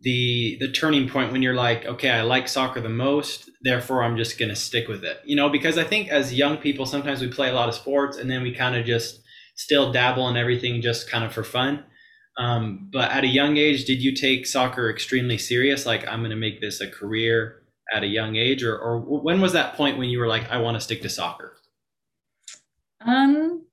the 0.05 0.57
the 0.62 0.71
turning 0.71 1.09
point 1.09 1.31
when 1.33 1.41
you're 1.41 1.53
like 1.53 1.85
okay 1.85 2.09
i 2.09 2.21
like 2.21 2.47
soccer 2.47 2.79
the 2.79 2.88
most 2.88 3.50
therefore 3.62 4.03
i'm 4.03 4.15
just 4.15 4.39
going 4.39 4.50
to 4.50 4.55
stick 4.55 4.88
with 4.88 5.03
it 5.03 5.19
you 5.25 5.35
know 5.35 5.50
because 5.50 5.77
i 5.77 5.83
think 5.83 6.07
as 6.07 6.33
young 6.33 6.55
people 6.57 6.85
sometimes 6.85 7.21
we 7.21 7.27
play 7.27 7.50
a 7.50 7.53
lot 7.53 7.67
of 7.67 7.75
sports 7.75 8.17
and 8.17 8.31
then 8.31 8.41
we 8.41 8.53
kind 8.53 8.75
of 8.75 8.85
just 8.85 9.21
still 9.55 9.91
dabble 9.91 10.29
in 10.29 10.38
everything 10.38 10.81
just 10.81 11.09
kind 11.09 11.25
of 11.25 11.33
for 11.33 11.43
fun 11.43 11.83
um, 12.38 12.89
but 12.91 13.12
at 13.12 13.24
a 13.24 13.27
young 13.27 13.57
age, 13.57 13.85
did 13.85 14.01
you 14.01 14.13
take 14.13 14.45
soccer 14.45 14.89
extremely 14.89 15.38
serious? 15.38 15.85
Like, 15.85 16.07
I'm 16.07 16.19
going 16.19 16.31
to 16.31 16.35
make 16.35 16.59
this 16.59 16.81
a 16.81 16.89
career 16.89 17.62
at 17.93 18.03
a 18.03 18.07
young 18.07 18.35
age, 18.35 18.63
or, 18.63 18.77
or 18.77 19.00
when 19.00 19.39
was 19.39 19.53
that 19.53 19.75
point 19.75 19.97
when 19.97 20.09
you 20.09 20.19
were 20.19 20.27
like, 20.27 20.50
I 20.51 20.57
want 20.57 20.75
to 20.75 20.81
stick 20.81 21.01
to 21.03 21.09
soccer? 21.09 21.55
Um, 23.05 23.65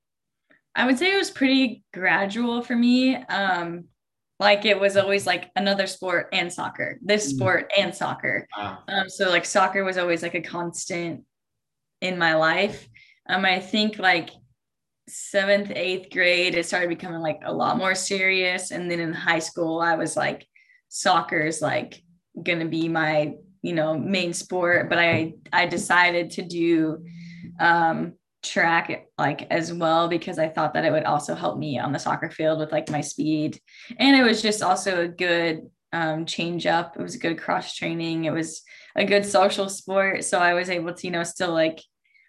I 0.77 0.87
would 0.87 0.99
say 0.99 1.13
it 1.13 1.17
was 1.17 1.31
pretty 1.31 1.83
gradual 1.93 2.63
for 2.63 2.77
me. 2.77 3.17
Um, 3.17 3.87
like 4.43 4.65
it 4.65 4.79
was 4.79 4.97
always 4.97 5.27
like 5.27 5.51
another 5.57 5.87
sport 5.87 6.29
and 6.33 6.53
soccer, 6.53 6.99
this 7.03 7.33
mm. 7.33 7.37
sport 7.37 7.73
and 7.79 7.95
soccer. 7.95 8.47
Wow. 8.57 8.79
Um, 8.89 9.09
so 9.09 9.31
like 9.31 9.45
soccer 9.45 9.85
was 9.85 9.99
always 9.99 10.23
like 10.23 10.35
a 10.35 10.41
constant 10.41 11.25
in 12.01 12.19
my 12.19 12.35
life. 12.35 12.89
Um, 13.29 13.45
I 13.45 13.61
think 13.61 13.99
like 13.99 14.31
seventh, 15.09 15.73
eighth 15.75 16.11
grade, 16.11 16.55
it 16.55 16.67
started 16.67 16.89
becoming 16.89 17.21
like 17.21 17.41
a 17.45 17.53
lot 17.53 17.79
more 17.79 17.95
serious. 17.95 18.71
And 18.71 18.91
then 18.91 19.01
in 19.01 19.13
high 19.13 19.39
school, 19.39 19.81
I 19.81 19.95
was 19.95 20.17
like, 20.17 20.47
soccer 20.89 21.41
is 21.41 21.63
like 21.63 22.03
gonna 22.43 22.69
be 22.69 22.89
my, 22.89 23.35
you 23.63 23.73
know, 23.73 23.99
main 23.99 24.33
sport. 24.33 24.89
But 24.89 24.99
I 24.99 25.35
I 25.53 25.67
decided 25.67 26.31
to 26.33 26.43
do 26.43 27.05
um 27.61 28.15
track 28.43 29.07
like 29.19 29.47
as 29.51 29.73
well 29.73 30.09
because 30.09 30.39
I 30.39 30.49
thought 30.49 30.75
that 30.75 30.85
it 30.85 30.91
would 30.91 31.05
also 31.05 31.35
help 31.35 31.59
me 31.59 31.79
on 31.79 31.93
the 31.93 31.99
soccer 31.99 32.31
field 32.31 32.59
with 32.59 32.73
like 32.73 32.91
my 32.91 33.01
speed. 33.01 33.59
And 33.99 34.17
it 34.17 34.23
was 34.23 34.43
just 34.43 34.63
also 34.63 35.03
a 35.03 35.09
good 35.09 35.71
um, 35.93 36.27
change 36.27 36.67
up. 36.67 36.97
It 36.97 37.03
was 37.03 37.17
good 37.17 37.39
cross 37.39 37.75
training. 37.75 38.25
It 38.25 38.33
was 38.33 38.63
a 38.97 39.05
good 39.05 39.25
social 39.25 39.69
sport. 39.69 40.25
So 40.25 40.39
I 40.39 40.55
was 40.55 40.71
able 40.71 40.93
to, 40.95 41.07
you 41.07 41.13
know, 41.13 41.23
still 41.23 41.53
like 41.53 41.81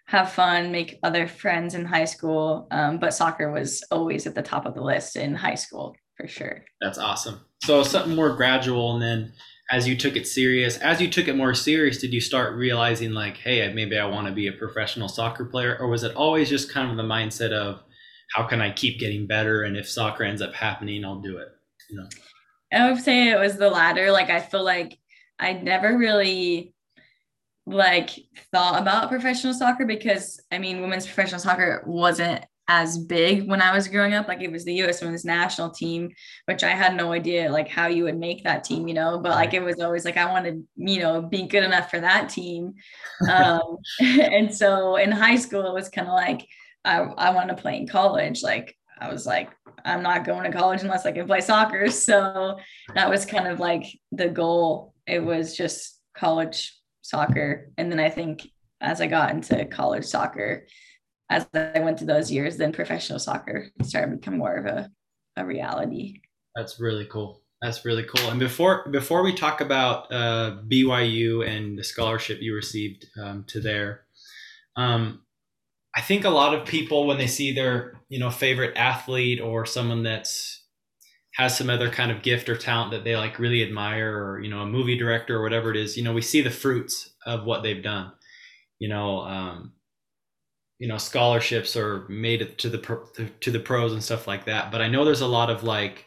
have 0.06 0.32
fun, 0.32 0.70
make 0.70 0.98
other 1.02 1.26
friends 1.26 1.74
in 1.74 1.84
high 1.84 2.04
school. 2.04 2.68
Um, 2.70 2.98
but 2.98 3.14
soccer 3.14 3.50
was 3.50 3.82
always 3.90 4.26
at 4.26 4.34
the 4.34 4.42
top 4.42 4.66
of 4.66 4.74
the 4.74 4.82
list 4.82 5.16
in 5.16 5.34
high 5.34 5.54
school 5.54 5.96
for 6.16 6.28
sure. 6.28 6.64
That's 6.80 6.98
awesome. 6.98 7.40
So 7.62 7.82
something 7.82 8.14
more 8.14 8.36
gradual. 8.36 8.94
And 8.94 9.02
then 9.02 9.32
as 9.70 9.88
you 9.88 9.96
took 9.96 10.16
it 10.16 10.26
serious, 10.26 10.78
as 10.78 11.00
you 11.00 11.08
took 11.08 11.28
it 11.28 11.36
more 11.36 11.54
serious, 11.54 11.98
did 11.98 12.12
you 12.12 12.20
start 12.20 12.54
realizing 12.54 13.12
like, 13.12 13.36
hey, 13.36 13.72
maybe 13.72 13.98
I 13.98 14.04
want 14.04 14.26
to 14.26 14.32
be 14.32 14.48
a 14.48 14.52
professional 14.52 15.08
soccer 15.08 15.44
player? 15.44 15.78
Or 15.78 15.88
was 15.88 16.02
it 16.02 16.14
always 16.14 16.50
just 16.50 16.72
kind 16.72 16.90
of 16.90 16.96
the 16.96 17.02
mindset 17.02 17.52
of 17.52 17.82
how 18.34 18.44
can 18.44 18.60
I 18.60 18.70
keep 18.70 18.98
getting 18.98 19.26
better? 19.26 19.62
And 19.62 19.76
if 19.76 19.88
soccer 19.88 20.24
ends 20.24 20.42
up 20.42 20.54
happening, 20.54 21.04
I'll 21.04 21.20
do 21.20 21.38
it. 21.38 21.48
You 21.88 21.98
know? 21.98 22.08
I 22.72 22.90
would 22.90 23.02
say 23.02 23.30
it 23.30 23.38
was 23.38 23.56
the 23.56 23.70
latter. 23.70 24.10
Like 24.12 24.30
I 24.30 24.40
feel 24.40 24.64
like 24.64 24.98
I 25.38 25.54
never 25.54 25.96
really 25.96 26.74
like 27.66 28.10
thought 28.52 28.80
about 28.80 29.08
professional 29.08 29.54
soccer 29.54 29.86
because 29.86 30.40
I 30.52 30.58
mean 30.58 30.82
women's 30.82 31.06
professional 31.06 31.40
soccer 31.40 31.82
wasn't 31.86 32.44
as 32.68 32.96
big 32.96 33.48
when 33.48 33.60
I 33.60 33.74
was 33.74 33.88
growing 33.88 34.14
up. 34.14 34.28
Like 34.28 34.40
it 34.40 34.50
was 34.50 34.64
the 34.64 34.82
US 34.82 35.02
women's 35.02 35.24
national 35.24 35.70
team, 35.70 36.10
which 36.46 36.64
I 36.64 36.70
had 36.70 36.96
no 36.96 37.12
idea 37.12 37.50
like 37.50 37.68
how 37.68 37.86
you 37.86 38.04
would 38.04 38.18
make 38.18 38.44
that 38.44 38.64
team, 38.64 38.88
you 38.88 38.94
know, 38.94 39.18
but 39.18 39.32
like 39.32 39.54
it 39.54 39.62
was 39.62 39.80
always 39.80 40.04
like 40.04 40.16
I 40.16 40.30
wanted, 40.30 40.66
you 40.76 41.00
know, 41.00 41.22
be 41.22 41.46
good 41.46 41.64
enough 41.64 41.90
for 41.90 42.00
that 42.00 42.28
team. 42.28 42.74
Um, 43.30 43.78
and 44.00 44.54
so 44.54 44.96
in 44.96 45.10
high 45.10 45.36
school, 45.36 45.66
it 45.66 45.72
was 45.72 45.88
kind 45.88 46.08
of 46.08 46.14
like 46.14 46.46
I, 46.84 46.98
I 46.98 47.30
want 47.30 47.48
to 47.48 47.54
play 47.54 47.76
in 47.76 47.86
college. 47.86 48.42
Like 48.42 48.76
I 49.00 49.10
was 49.10 49.24
like, 49.24 49.50
I'm 49.84 50.02
not 50.02 50.24
going 50.24 50.50
to 50.50 50.56
college 50.56 50.82
unless 50.82 51.06
I 51.06 51.12
can 51.12 51.26
play 51.26 51.40
soccer. 51.40 51.86
So 51.90 52.58
that 52.94 53.08
was 53.08 53.24
kind 53.24 53.46
of 53.46 53.60
like 53.60 53.86
the 54.12 54.28
goal. 54.28 54.94
It 55.06 55.20
was 55.20 55.56
just 55.56 56.00
college 56.16 56.76
soccer. 57.02 57.70
And 57.78 57.90
then 57.90 58.00
I 58.00 58.10
think 58.10 58.46
as 58.80 59.00
I 59.00 59.06
got 59.06 59.30
into 59.30 59.64
college 59.66 60.04
soccer, 60.04 60.66
as 61.34 61.46
I 61.54 61.80
went 61.80 61.98
through 61.98 62.06
those 62.06 62.30
years, 62.30 62.56
then 62.56 62.72
professional 62.72 63.18
soccer 63.18 63.70
started 63.82 64.10
to 64.10 64.16
become 64.18 64.38
more 64.38 64.54
of 64.54 64.66
a, 64.66 64.90
a 65.36 65.44
reality. 65.44 66.20
That's 66.54 66.78
really 66.78 67.06
cool. 67.06 67.42
That's 67.60 67.84
really 67.84 68.04
cool. 68.04 68.30
And 68.30 68.38
before 68.38 68.88
before 68.90 69.24
we 69.24 69.34
talk 69.34 69.60
about 69.60 70.12
uh, 70.12 70.58
BYU 70.70 71.46
and 71.46 71.78
the 71.78 71.82
scholarship 71.82 72.38
you 72.40 72.54
received 72.54 73.06
um, 73.20 73.44
to 73.48 73.60
there, 73.60 74.02
um, 74.76 75.22
I 75.96 76.02
think 76.02 76.24
a 76.24 76.30
lot 76.30 76.54
of 76.54 76.66
people 76.66 77.06
when 77.06 77.18
they 77.18 77.26
see 77.26 77.52
their 77.52 78.00
you 78.08 78.20
know 78.20 78.30
favorite 78.30 78.76
athlete 78.76 79.40
or 79.40 79.66
someone 79.66 80.02
that's 80.02 80.62
has 81.36 81.56
some 81.58 81.70
other 81.70 81.90
kind 81.90 82.12
of 82.12 82.22
gift 82.22 82.48
or 82.48 82.56
talent 82.56 82.92
that 82.92 83.02
they 83.02 83.16
like 83.16 83.40
really 83.40 83.62
admire 83.62 84.16
or 84.16 84.40
you 84.40 84.50
know 84.50 84.60
a 84.60 84.66
movie 84.66 84.96
director 84.96 85.38
or 85.38 85.42
whatever 85.42 85.70
it 85.70 85.76
is 85.76 85.96
you 85.96 86.04
know 86.04 86.12
we 86.12 86.22
see 86.22 86.42
the 86.42 86.50
fruits 86.50 87.14
of 87.26 87.44
what 87.44 87.62
they've 87.62 87.82
done 87.82 88.12
you 88.78 88.88
know 88.88 89.20
um, 89.20 89.72
you 90.84 90.88
know 90.90 90.98
scholarships 90.98 91.76
or 91.76 92.06
made 92.10 92.42
it 92.42 92.58
to 92.58 92.68
the 92.68 93.30
to 93.40 93.50
the 93.50 93.58
pros 93.58 93.94
and 93.94 94.04
stuff 94.04 94.26
like 94.26 94.44
that. 94.44 94.70
But 94.70 94.82
i 94.82 94.88
know 94.88 95.06
there's 95.06 95.22
a 95.22 95.26
lot 95.26 95.48
of 95.48 95.64
like 95.64 96.04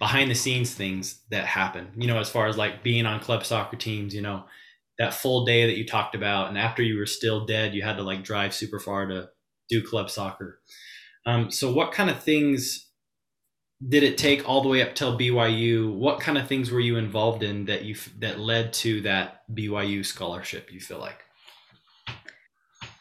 behind 0.00 0.28
the 0.28 0.34
scenes 0.34 0.74
things 0.74 1.20
that 1.30 1.46
happen 1.46 1.92
you 1.96 2.08
know 2.08 2.18
as 2.18 2.28
far 2.28 2.48
as 2.48 2.56
like 2.56 2.82
being 2.82 3.06
on 3.06 3.20
club 3.20 3.46
soccer 3.46 3.76
teams 3.76 4.12
you 4.12 4.20
know 4.20 4.44
that 4.98 5.14
full 5.14 5.44
day 5.44 5.66
that 5.66 5.76
you 5.76 5.86
talked 5.86 6.14
about. 6.16 6.48
And 6.48 6.58
after 6.58 6.82
you 6.82 6.98
were 6.98 7.06
still 7.06 7.46
dead 7.46 7.72
you 7.72 7.82
had 7.82 7.98
to 7.98 8.02
like 8.02 8.24
drive 8.24 8.52
super 8.52 8.80
far 8.80 9.06
to 9.06 9.28
do 9.68 9.80
club 9.80 10.10
soccer. 10.10 10.58
Um, 11.24 11.52
so 11.52 11.72
what 11.72 11.92
kind 11.92 12.10
of 12.10 12.20
things 12.20 12.90
did 13.88 14.02
it 14.02 14.18
take 14.18 14.48
all 14.48 14.62
the 14.62 14.68
way 14.68 14.82
up 14.82 14.94
till 14.94 15.18
byu 15.18 15.94
what 15.94 16.18
kind 16.18 16.38
of 16.38 16.48
things 16.48 16.70
were 16.72 16.80
you 16.80 16.96
involved 16.96 17.42
in 17.42 17.66
that 17.66 17.84
you 17.84 17.94
that 18.18 18.40
led 18.40 18.72
to 18.72 19.02
that 19.02 19.42
byu 19.54 20.04
scholarship 20.04 20.72
you 20.72 20.80
feel 20.80 20.98
like 20.98 21.25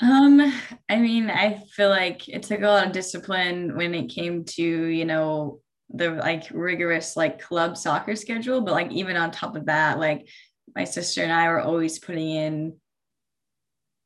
um, 0.01 0.53
I 0.89 0.97
mean, 0.97 1.29
I 1.29 1.63
feel 1.71 1.89
like 1.89 2.27
it 2.27 2.43
took 2.43 2.61
a 2.61 2.67
lot 2.67 2.87
of 2.87 2.93
discipline 2.93 3.75
when 3.75 3.93
it 3.95 4.09
came 4.09 4.43
to, 4.45 4.63
you 4.63 5.05
know, 5.05 5.59
the 5.89 6.11
like 6.11 6.45
rigorous 6.51 7.15
like 7.15 7.41
club 7.41 7.77
soccer 7.77 8.15
schedule, 8.15 8.61
but 8.61 8.73
like 8.73 8.91
even 8.91 9.15
on 9.15 9.31
top 9.31 9.55
of 9.55 9.67
that, 9.67 9.99
like 9.99 10.27
my 10.75 10.83
sister 10.83 11.23
and 11.23 11.31
I 11.31 11.47
were 11.49 11.61
always 11.61 11.99
putting 11.99 12.29
in 12.29 12.77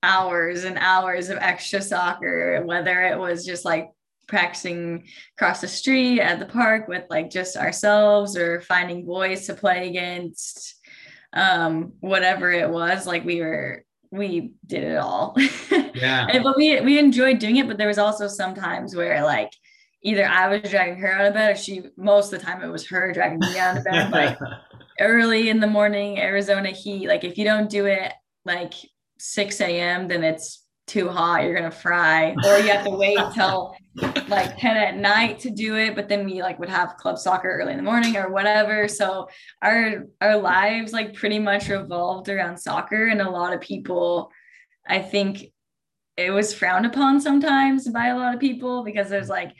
hours 0.04 0.64
and 0.64 0.78
hours 0.78 1.30
of 1.30 1.38
extra 1.40 1.82
soccer, 1.82 2.62
whether 2.66 3.02
it 3.02 3.18
was 3.18 3.46
just 3.46 3.66
like 3.66 3.90
practicing 4.28 5.08
across 5.38 5.62
the 5.62 5.68
street 5.68 6.22
at 6.22 6.40
the 6.40 6.46
park 6.46 6.88
with 6.88 7.04
like 7.10 7.32
just 7.32 7.58
ourselves 7.58 8.38
or 8.38 8.62
finding 8.62 9.06
boys 9.06 9.48
to 9.48 9.56
play 9.56 9.90
against 9.90 10.76
um 11.34 11.94
whatever 12.00 12.52
it 12.52 12.70
was 12.70 13.06
like 13.06 13.24
we 13.24 13.42
were 13.42 13.84
we 14.12 14.54
did 14.66 14.84
it 14.84 14.98
all. 14.98 15.36
Yeah. 15.94 16.28
and, 16.32 16.44
but 16.44 16.58
we 16.58 16.80
we 16.82 16.98
enjoyed 17.00 17.40
doing 17.40 17.58
it, 17.58 17.68
but 17.68 17.78
there 17.78 17.88
was 17.88 17.98
also 17.98 18.28
some 18.28 18.56
times 18.56 18.96
where 18.96 19.24
like 19.24 19.52
either 20.04 20.26
I 20.26 20.48
was 20.48 20.70
dragging 20.70 20.98
her 21.00 21.12
out 21.12 21.26
of 21.26 21.34
bed 21.34 21.52
or 21.52 21.56
she 21.56 21.84
most 21.98 22.34
of 22.34 22.40
the 22.40 22.46
time 22.46 22.64
it 22.64 22.72
was 22.72 22.88
her 22.88 23.14
dragging 23.14 23.40
me 23.40 23.58
out 23.58 23.78
of 23.78 23.84
bed. 23.84 24.12
like 24.12 24.38
early 25.00 25.50
in 25.50 25.60
the 25.60 25.68
morning, 25.68 26.20
Arizona 26.20 26.70
heat. 26.70 27.08
Like 27.08 27.24
if 27.24 27.38
you 27.38 27.46
don't 27.46 27.70
do 27.70 27.86
it 27.86 28.14
like 28.46 28.74
6 29.20 29.62
a.m., 29.62 30.08
then 30.08 30.24
it's 30.24 30.66
too 30.88 31.08
hot, 31.08 31.44
you're 31.44 31.54
gonna 31.54 31.70
fry, 31.70 32.36
or 32.46 32.58
you 32.58 32.70
have 32.70 32.86
to 32.86 32.92
wait 32.92 33.20
till 33.34 33.76
like 34.28 34.58
10 34.58 34.78
at 34.78 34.98
night 34.98 35.40
to 35.40 35.50
do 35.50 35.76
it. 35.76 35.96
But 35.96 36.10
then 36.10 36.26
we 36.26 36.42
like 36.42 36.60
would 36.60 36.70
have 36.70 36.98
club 36.98 37.18
soccer 37.18 37.50
early 37.50 37.72
in 37.72 37.78
the 37.78 37.84
morning 37.84 38.16
or 38.18 38.30
whatever. 38.30 38.88
So 38.88 39.30
our 39.62 40.06
our 40.22 40.38
lives 40.38 40.94
like 40.94 41.14
pretty 41.14 41.40
much 41.40 41.70
revolved 41.70 42.30
around 42.30 42.58
soccer, 42.58 43.08
and 43.08 43.22
a 43.22 43.30
lot 43.30 43.54
of 43.54 43.62
people, 43.62 44.32
I 44.88 45.00
think, 45.00 45.46
it 46.18 46.32
was 46.32 46.54
frowned 46.54 46.86
upon 46.86 47.22
sometimes 47.22 47.88
by 47.90 48.08
a 48.08 48.18
lot 48.18 48.34
of 48.34 48.40
people 48.40 48.84
because 48.84 49.10
there's 49.10 49.30
like 49.30 49.54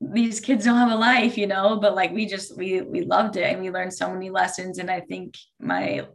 these 0.00 0.40
kids 0.40 0.64
don't 0.64 0.76
have 0.76 0.92
a 0.92 0.96
life, 0.96 1.36
you 1.36 1.46
know, 1.46 1.78
but 1.80 1.94
like 1.94 2.12
we 2.12 2.26
just 2.26 2.56
we 2.56 2.82
we 2.82 3.02
loved 3.02 3.36
it 3.36 3.44
and 3.44 3.60
we 3.60 3.70
learned 3.70 3.92
so 3.92 4.10
many 4.10 4.30
lessons. 4.30 4.78
And 4.78 4.90
I 4.90 5.00
think 5.00 5.34
my 5.60 6.06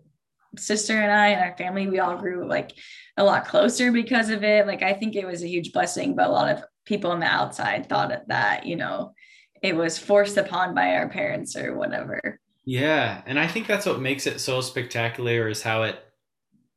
sister 0.57 0.93
and 0.93 1.11
I 1.11 1.29
and 1.29 1.41
our 1.41 1.57
family, 1.57 1.87
we 1.87 1.99
all 1.99 2.17
grew 2.17 2.47
like 2.47 2.71
a 3.17 3.23
lot 3.23 3.45
closer 3.45 3.91
because 3.91 4.29
of 4.29 4.43
it. 4.43 4.67
Like 4.67 4.81
I 4.81 4.93
think 4.93 5.15
it 5.15 5.27
was 5.27 5.43
a 5.43 5.47
huge 5.47 5.73
blessing, 5.73 6.15
but 6.15 6.27
a 6.27 6.31
lot 6.31 6.49
of 6.49 6.63
people 6.85 7.11
on 7.11 7.19
the 7.19 7.25
outside 7.25 7.87
thought 7.87 8.27
that, 8.27 8.65
you 8.65 8.75
know, 8.75 9.13
it 9.61 9.75
was 9.75 9.97
forced 9.97 10.37
upon 10.37 10.75
by 10.75 10.95
our 10.95 11.09
parents 11.09 11.55
or 11.55 11.75
whatever. 11.75 12.39
Yeah, 12.65 13.21
and 13.25 13.39
I 13.39 13.47
think 13.47 13.67
that's 13.67 13.85
what 13.85 14.01
makes 14.01 14.27
it 14.27 14.39
so 14.39 14.61
spectacular 14.61 15.49
is 15.49 15.61
how 15.61 15.83
it 15.83 15.99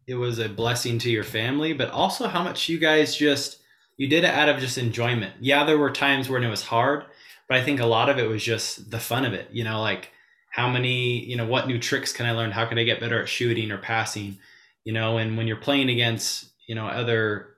it 0.06 0.14
was 0.14 0.38
a 0.38 0.48
blessing 0.48 0.98
to 1.00 1.10
your 1.10 1.24
family, 1.24 1.72
but 1.72 1.90
also 1.90 2.28
how 2.28 2.42
much 2.42 2.68
you 2.68 2.78
guys 2.78 3.16
just 3.16 3.58
you 3.96 4.08
did 4.08 4.24
it 4.24 4.30
out 4.30 4.48
of 4.48 4.58
just 4.60 4.78
enjoyment. 4.78 5.34
Yeah, 5.40 5.64
there 5.64 5.78
were 5.78 5.90
times 5.90 6.28
when 6.28 6.44
it 6.44 6.50
was 6.50 6.62
hard, 6.62 7.04
but 7.48 7.58
I 7.58 7.64
think 7.64 7.80
a 7.80 7.86
lot 7.86 8.08
of 8.08 8.18
it 8.18 8.28
was 8.28 8.42
just 8.42 8.90
the 8.90 9.00
fun 9.00 9.24
of 9.24 9.32
it. 9.32 9.48
You 9.50 9.64
know, 9.64 9.80
like 9.80 10.10
how 10.50 10.68
many, 10.68 11.24
you 11.24 11.36
know, 11.36 11.46
what 11.46 11.66
new 11.66 11.78
tricks 11.78 12.12
can 12.12 12.26
I 12.26 12.32
learn? 12.32 12.52
How 12.52 12.66
can 12.66 12.78
I 12.78 12.84
get 12.84 13.00
better 13.00 13.20
at 13.20 13.28
shooting 13.28 13.70
or 13.70 13.78
passing? 13.78 14.38
you 14.86 14.92
know 14.92 15.18
and 15.18 15.36
when 15.36 15.46
you're 15.46 15.56
playing 15.56 15.90
against 15.90 16.52
you 16.66 16.74
know 16.74 16.86
other 16.86 17.55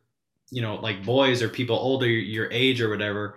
you 0.50 0.62
know 0.62 0.76
like 0.76 1.04
boys 1.04 1.42
or 1.42 1.48
people 1.48 1.76
older 1.76 2.06
your 2.06 2.50
age 2.50 2.80
or 2.80 2.88
whatever 2.88 3.36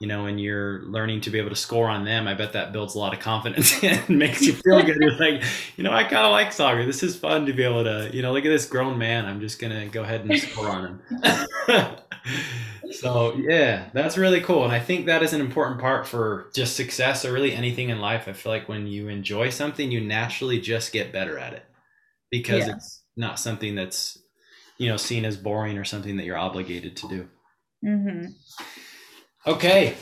you 0.00 0.06
know 0.06 0.26
and 0.26 0.40
you're 0.40 0.82
learning 0.82 1.20
to 1.20 1.30
be 1.30 1.38
able 1.38 1.50
to 1.50 1.56
score 1.56 1.88
on 1.88 2.04
them 2.04 2.26
i 2.26 2.34
bet 2.34 2.54
that 2.54 2.72
builds 2.72 2.94
a 2.94 2.98
lot 2.98 3.12
of 3.12 3.20
confidence 3.20 3.82
and 3.84 4.08
makes 4.08 4.42
you 4.42 4.52
feel 4.52 4.82
good. 4.82 4.96
You're 4.98 5.16
like 5.16 5.42
you 5.76 5.84
know 5.84 5.92
i 5.92 6.02
kind 6.02 6.26
of 6.26 6.32
like 6.32 6.52
soccer. 6.52 6.84
This 6.84 7.02
is 7.02 7.16
fun 7.16 7.46
to 7.46 7.52
be 7.52 7.62
able 7.62 7.84
to 7.84 8.10
you 8.12 8.22
know 8.22 8.32
look 8.32 8.44
at 8.44 8.48
this 8.48 8.66
grown 8.66 8.98
man. 8.98 9.26
I'm 9.26 9.40
just 9.40 9.60
gonna 9.60 9.86
go 9.86 10.02
ahead 10.02 10.24
and 10.24 10.38
score 10.38 10.68
on 10.68 11.00
him. 11.68 11.86
So 12.92 13.36
yeah 13.36 13.88
that's 13.92 14.18
really 14.18 14.40
cool. 14.40 14.64
And 14.64 14.72
i 14.72 14.80
think 14.80 15.06
that 15.06 15.22
is 15.22 15.32
an 15.32 15.40
important 15.40 15.80
part 15.80 16.08
for 16.08 16.50
just 16.54 16.74
success 16.74 17.24
or 17.24 17.32
really 17.32 17.54
anything 17.54 17.88
in 17.88 18.00
life. 18.00 18.26
I 18.26 18.32
feel 18.32 18.50
like 18.50 18.68
when 18.68 18.88
you 18.88 19.08
enjoy 19.08 19.50
something 19.50 19.92
you 19.92 20.00
naturally 20.00 20.60
just 20.60 20.92
get 20.92 21.12
better 21.12 21.38
at 21.38 21.52
it 21.52 21.64
because 22.30 22.66
yeah. 22.66 22.74
it's 22.74 23.02
not 23.16 23.38
something 23.38 23.74
that's 23.74 24.18
you 24.80 24.88
know 24.88 24.96
seen 24.96 25.24
as 25.24 25.36
boring 25.36 25.78
or 25.78 25.84
something 25.84 26.16
that 26.16 26.24
you're 26.24 26.36
obligated 26.36 26.96
to 26.96 27.08
do 27.08 27.28
mm-hmm. 27.84 28.26
okay 29.46 29.94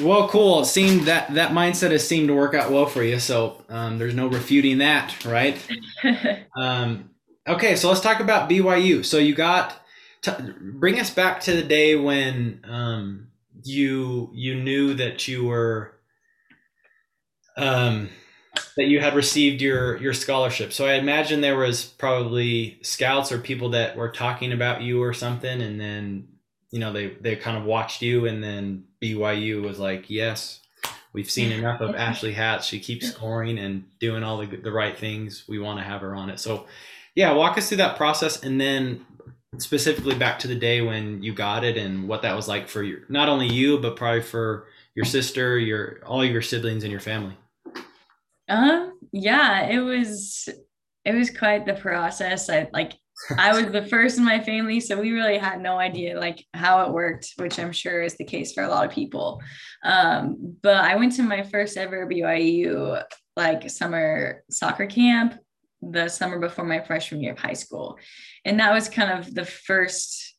well, 0.00 0.28
cool. 0.28 0.62
It 0.62 0.66
seemed 0.66 1.02
that 1.02 1.34
that 1.34 1.52
mindset 1.52 1.90
has 1.90 2.06
seemed 2.06 2.28
to 2.28 2.34
work 2.34 2.54
out 2.54 2.70
well 2.70 2.86
for 2.86 3.02
you. 3.02 3.18
So 3.18 3.62
um, 3.68 3.98
there's 3.98 4.14
no 4.14 4.26
refuting 4.26 4.78
that, 4.78 5.24
right? 5.24 5.56
um, 6.56 7.10
okay, 7.46 7.76
so 7.76 7.88
let's 7.88 8.00
talk 8.00 8.20
about 8.20 8.50
BYU. 8.50 9.04
So 9.04 9.18
you 9.18 9.34
got 9.34 9.80
t- 10.22 10.32
bring 10.60 10.98
us 10.98 11.10
back 11.10 11.40
to 11.42 11.52
the 11.52 11.62
day 11.62 11.96
when 11.96 12.60
um, 12.64 13.28
you 13.62 14.30
you 14.32 14.56
knew 14.56 14.94
that 14.94 15.28
you 15.28 15.44
were 15.44 15.92
um, 17.56 18.10
that 18.76 18.86
you 18.86 19.00
had 19.00 19.14
received 19.14 19.60
your 19.60 19.96
your 19.98 20.14
scholarship. 20.14 20.72
So 20.72 20.86
I 20.86 20.94
imagine 20.94 21.40
there 21.40 21.56
was 21.56 21.84
probably 21.84 22.78
scouts 22.82 23.32
or 23.32 23.38
people 23.38 23.70
that 23.70 23.96
were 23.96 24.10
talking 24.10 24.52
about 24.52 24.82
you 24.82 25.02
or 25.02 25.12
something, 25.12 25.60
and 25.60 25.80
then 25.80 26.28
you 26.70 26.80
know 26.80 26.92
they 26.92 27.08
they 27.20 27.36
kind 27.36 27.56
of 27.56 27.64
watched 27.64 28.02
you, 28.02 28.26
and 28.26 28.42
then 28.42 28.84
BYU 29.02 29.62
was 29.62 29.78
like, 29.78 30.10
yes, 30.10 30.60
we've 31.12 31.30
seen 31.30 31.52
enough 31.58 31.80
of 31.80 31.94
Ashley 31.94 32.32
Hatch. 32.32 32.66
She 32.66 32.80
keeps 32.80 33.08
scoring 33.08 33.58
and 33.58 33.84
doing 34.00 34.22
all 34.22 34.38
the 34.38 34.46
the 34.46 34.72
right 34.72 34.96
things. 34.96 35.44
We 35.48 35.58
want 35.58 35.78
to 35.78 35.84
have 35.84 36.00
her 36.00 36.14
on 36.14 36.30
it. 36.30 36.40
So 36.40 36.66
yeah, 37.14 37.32
walk 37.32 37.56
us 37.56 37.68
through 37.68 37.78
that 37.78 37.96
process, 37.96 38.42
and 38.42 38.60
then 38.60 39.06
specifically 39.58 40.16
back 40.16 40.40
to 40.40 40.48
the 40.48 40.54
day 40.54 40.80
when 40.80 41.22
you 41.22 41.32
got 41.32 41.62
it 41.62 41.76
and 41.76 42.08
what 42.08 42.22
that 42.22 42.34
was 42.34 42.48
like 42.48 42.68
for 42.68 42.82
you, 42.82 43.02
not 43.08 43.28
only 43.28 43.46
you 43.46 43.78
but 43.78 43.94
probably 43.94 44.20
for 44.20 44.66
your 44.94 45.04
sister, 45.04 45.58
your 45.58 46.00
all 46.04 46.24
your 46.24 46.42
siblings 46.42 46.82
and 46.82 46.90
your 46.90 47.00
family. 47.00 47.36
Um, 48.48 48.98
yeah, 49.12 49.66
it 49.68 49.78
was 49.80 50.48
it 51.04 51.14
was 51.14 51.30
quite 51.30 51.66
the 51.66 51.74
process. 51.74 52.48
I 52.48 52.68
like 52.72 52.94
I 53.38 53.52
was 53.54 53.70
the 53.70 53.86
first 53.86 54.18
in 54.18 54.24
my 54.24 54.40
family, 54.40 54.80
so 54.80 55.00
we 55.00 55.12
really 55.12 55.38
had 55.38 55.60
no 55.60 55.78
idea 55.78 56.18
like 56.18 56.44
how 56.52 56.84
it 56.84 56.92
worked, 56.92 57.32
which 57.36 57.58
I'm 57.58 57.72
sure 57.72 58.02
is 58.02 58.16
the 58.16 58.24
case 58.24 58.52
for 58.52 58.64
a 58.64 58.68
lot 58.68 58.84
of 58.84 58.92
people. 58.92 59.40
Um, 59.84 60.56
but 60.62 60.84
I 60.84 60.96
went 60.96 61.12
to 61.16 61.22
my 61.22 61.42
first 61.42 61.76
ever 61.76 62.06
BYU 62.06 63.02
like 63.36 63.70
summer 63.70 64.44
soccer 64.50 64.86
camp 64.86 65.34
the 65.82 66.08
summer 66.08 66.38
before 66.38 66.64
my 66.64 66.80
freshman 66.80 67.20
year 67.20 67.32
of 67.32 67.38
high 67.38 67.54
school. 67.54 67.98
And 68.44 68.60
that 68.60 68.72
was 68.72 68.88
kind 68.88 69.18
of 69.18 69.32
the 69.34 69.44
first 69.44 70.34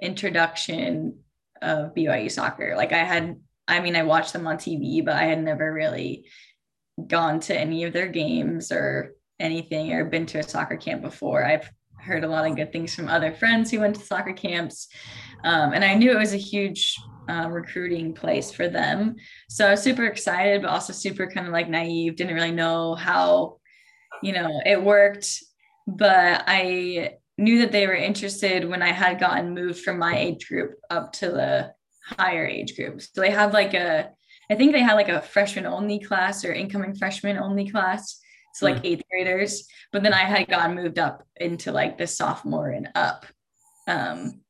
introduction 0.00 1.20
of 1.62 1.94
BYU 1.94 2.30
soccer. 2.30 2.74
Like 2.76 2.92
I 2.92 3.04
had 3.04 3.36
I 3.66 3.80
mean 3.80 3.96
I 3.96 4.02
watched 4.02 4.32
them 4.32 4.46
on 4.46 4.56
TV, 4.56 5.04
but 5.04 5.14
I 5.14 5.24
had 5.24 5.42
never 5.42 5.72
really 5.72 6.26
gone 7.06 7.40
to 7.40 7.58
any 7.58 7.84
of 7.84 7.92
their 7.92 8.08
games 8.08 8.72
or 8.72 9.14
anything 9.38 9.92
or 9.92 10.04
been 10.04 10.26
to 10.26 10.38
a 10.38 10.42
soccer 10.42 10.76
camp 10.76 11.02
before. 11.02 11.44
I've 11.44 11.70
heard 12.00 12.24
a 12.24 12.28
lot 12.28 12.46
of 12.48 12.56
good 12.56 12.72
things 12.72 12.94
from 12.94 13.08
other 13.08 13.32
friends 13.32 13.70
who 13.70 13.80
went 13.80 13.96
to 13.96 14.04
soccer 14.04 14.32
camps. 14.32 14.88
Um, 15.44 15.72
and 15.72 15.84
I 15.84 15.94
knew 15.94 16.10
it 16.10 16.18
was 16.18 16.34
a 16.34 16.38
huge 16.38 16.96
uh, 17.28 17.48
recruiting 17.50 18.14
place 18.14 18.50
for 18.50 18.68
them. 18.68 19.16
So 19.48 19.66
I 19.66 19.72
was 19.72 19.82
super 19.82 20.06
excited, 20.06 20.62
but 20.62 20.70
also 20.70 20.92
super 20.92 21.30
kind 21.30 21.46
of 21.46 21.52
like 21.52 21.68
naive, 21.68 22.16
didn't 22.16 22.34
really 22.34 22.52
know 22.52 22.94
how, 22.94 23.58
you 24.22 24.32
know, 24.32 24.48
it 24.64 24.82
worked. 24.82 25.42
But 25.86 26.44
I 26.46 27.16
knew 27.36 27.60
that 27.60 27.72
they 27.72 27.86
were 27.86 27.94
interested 27.94 28.68
when 28.68 28.82
I 28.82 28.92
had 28.92 29.20
gotten 29.20 29.54
moved 29.54 29.80
from 29.80 29.98
my 29.98 30.18
age 30.18 30.48
group 30.48 30.74
up 30.90 31.12
to 31.14 31.28
the 31.28 31.72
higher 32.04 32.46
age 32.46 32.74
group. 32.76 33.00
So 33.00 33.20
they 33.20 33.30
have 33.30 33.52
like 33.52 33.74
a 33.74 34.10
I 34.50 34.54
think 34.54 34.72
they 34.72 34.82
had 34.82 34.94
like 34.94 35.08
a 35.08 35.20
freshman 35.20 35.66
only 35.66 35.98
class 35.98 36.44
or 36.44 36.52
incoming 36.52 36.94
freshman 36.94 37.38
only 37.38 37.70
class. 37.70 38.18
So 38.54 38.66
like 38.66 38.76
mm. 38.76 38.86
eighth 38.86 39.02
graders. 39.10 39.64
But 39.92 40.02
then 40.02 40.14
I 40.14 40.24
had 40.24 40.48
gotten 40.48 40.76
moved 40.76 40.98
up 40.98 41.24
into 41.36 41.72
like 41.72 41.98
the 41.98 42.06
sophomore 42.06 42.70
and 42.70 42.88
up 42.94 43.26
um 43.86 44.40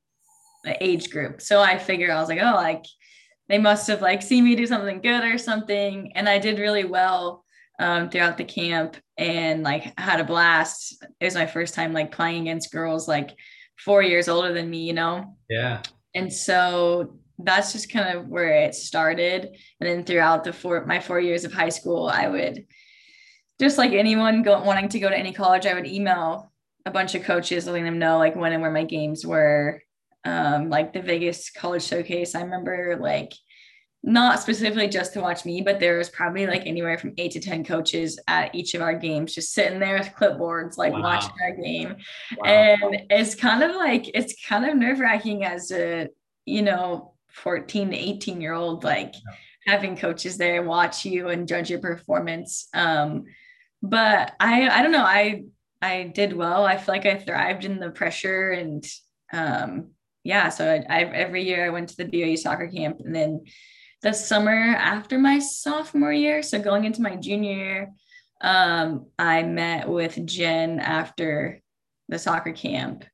age 0.80 1.10
group. 1.10 1.40
So 1.40 1.60
I 1.60 1.78
figured 1.78 2.10
I 2.10 2.20
was 2.20 2.28
like, 2.28 2.40
oh, 2.40 2.54
like 2.54 2.84
they 3.48 3.58
must 3.58 3.86
have 3.88 4.02
like 4.02 4.22
seen 4.22 4.44
me 4.44 4.54
do 4.54 4.66
something 4.66 5.00
good 5.00 5.24
or 5.24 5.38
something. 5.38 6.12
And 6.14 6.28
I 6.28 6.38
did 6.38 6.58
really 6.58 6.84
well 6.84 7.44
um, 7.78 8.10
throughout 8.10 8.36
the 8.36 8.44
camp 8.44 8.96
and 9.16 9.62
like 9.62 9.98
had 9.98 10.20
a 10.20 10.24
blast. 10.24 11.02
It 11.20 11.24
was 11.24 11.34
my 11.34 11.46
first 11.46 11.74
time 11.74 11.92
like 11.92 12.12
playing 12.12 12.42
against 12.42 12.72
girls 12.72 13.08
like 13.08 13.30
four 13.78 14.02
years 14.02 14.28
older 14.28 14.52
than 14.52 14.68
me, 14.68 14.84
you 14.84 14.92
know? 14.92 15.36
Yeah. 15.48 15.82
And 16.14 16.32
so 16.32 17.18
that's 17.38 17.72
just 17.72 17.92
kind 17.92 18.16
of 18.16 18.28
where 18.28 18.64
it 18.64 18.74
started. 18.74 19.56
And 19.80 19.88
then 19.88 20.04
throughout 20.04 20.44
the 20.44 20.52
four 20.52 20.84
my 20.86 21.00
four 21.00 21.20
years 21.20 21.44
of 21.44 21.52
high 21.52 21.68
school, 21.68 22.08
I 22.08 22.28
would 22.28 22.66
just 23.60 23.78
like 23.78 23.92
anyone 23.92 24.42
go, 24.42 24.60
wanting 24.62 24.88
to 24.90 25.00
go 25.00 25.08
to 25.08 25.18
any 25.18 25.32
college, 25.32 25.66
I 25.66 25.74
would 25.74 25.86
email 25.86 26.52
a 26.86 26.90
bunch 26.90 27.14
of 27.14 27.22
coaches 27.22 27.66
letting 27.66 27.84
them 27.84 27.98
know 27.98 28.18
like 28.18 28.36
when 28.36 28.52
and 28.52 28.62
where 28.62 28.70
my 28.70 28.84
games 28.84 29.26
were. 29.26 29.82
Um, 30.24 30.68
like 30.68 30.92
the 30.92 31.00
Vegas 31.00 31.50
college 31.50 31.84
showcase, 31.84 32.34
I 32.34 32.42
remember 32.42 32.98
like 33.00 33.32
not 34.02 34.40
specifically 34.40 34.88
just 34.88 35.12
to 35.12 35.20
watch 35.20 35.44
me, 35.44 35.60
but 35.60 35.80
there 35.80 35.98
was 35.98 36.08
probably 36.08 36.46
like 36.46 36.66
anywhere 36.66 36.98
from 36.98 37.14
eight 37.18 37.32
to 37.32 37.40
10 37.40 37.64
coaches 37.64 38.18
at 38.28 38.54
each 38.54 38.74
of 38.74 38.82
our 38.82 38.94
games, 38.94 39.34
just 39.34 39.52
sitting 39.52 39.80
there 39.80 39.98
with 39.98 40.14
clipboards, 40.16 40.76
like 40.76 40.92
wow. 40.92 41.02
watching 41.02 41.30
our 41.42 41.56
game. 41.56 41.96
Wow. 42.36 42.50
And 42.50 43.02
it's 43.10 43.34
kind 43.34 43.62
of 43.62 43.74
like, 43.74 44.10
it's 44.14 44.34
kind 44.46 44.64
of 44.64 44.76
nerve 44.76 45.00
wracking 45.00 45.44
as 45.44 45.72
a, 45.72 46.08
you 46.46 46.62
know, 46.62 47.14
14 47.30 47.90
to 47.90 47.96
18 47.96 48.40
year 48.40 48.54
old 48.54 48.84
like 48.84 49.14
yeah. 49.14 49.72
having 49.72 49.96
coaches 49.96 50.36
there 50.36 50.62
watch 50.62 51.04
you 51.04 51.28
and 51.28 51.48
judge 51.48 51.70
your 51.70 51.80
performance. 51.80 52.68
Um 52.74 53.24
but 53.82 54.34
i 54.40 54.68
i 54.68 54.82
don't 54.82 54.92
know. 54.92 55.04
I 55.04 55.44
i 55.80 56.10
did 56.14 56.32
well. 56.32 56.64
I 56.64 56.76
feel 56.76 56.94
like 56.94 57.06
i 57.06 57.16
thrived 57.16 57.64
in 57.64 57.78
the 57.78 57.90
pressure 57.90 58.50
and 58.50 58.84
um 59.32 59.90
yeah 60.24 60.48
so 60.48 60.70
I, 60.70 60.84
I 60.88 61.04
every 61.04 61.44
year 61.44 61.64
i 61.64 61.70
went 61.70 61.88
to 61.90 61.96
the 61.96 62.04
BYU 62.04 62.36
soccer 62.38 62.68
camp 62.68 63.00
and 63.00 63.14
then 63.14 63.44
the 64.02 64.12
summer 64.12 64.52
after 64.52 65.18
my 65.18 65.38
sophomore 65.38 66.12
year 66.12 66.42
so 66.42 66.60
going 66.60 66.84
into 66.84 67.02
my 67.02 67.16
junior 67.16 67.52
year 67.52 67.92
um 68.40 69.06
i 69.18 69.42
met 69.42 69.88
with 69.88 70.24
jen 70.26 70.80
after 70.80 71.60
the 72.08 72.18
soccer 72.18 72.52
camp 72.52 73.04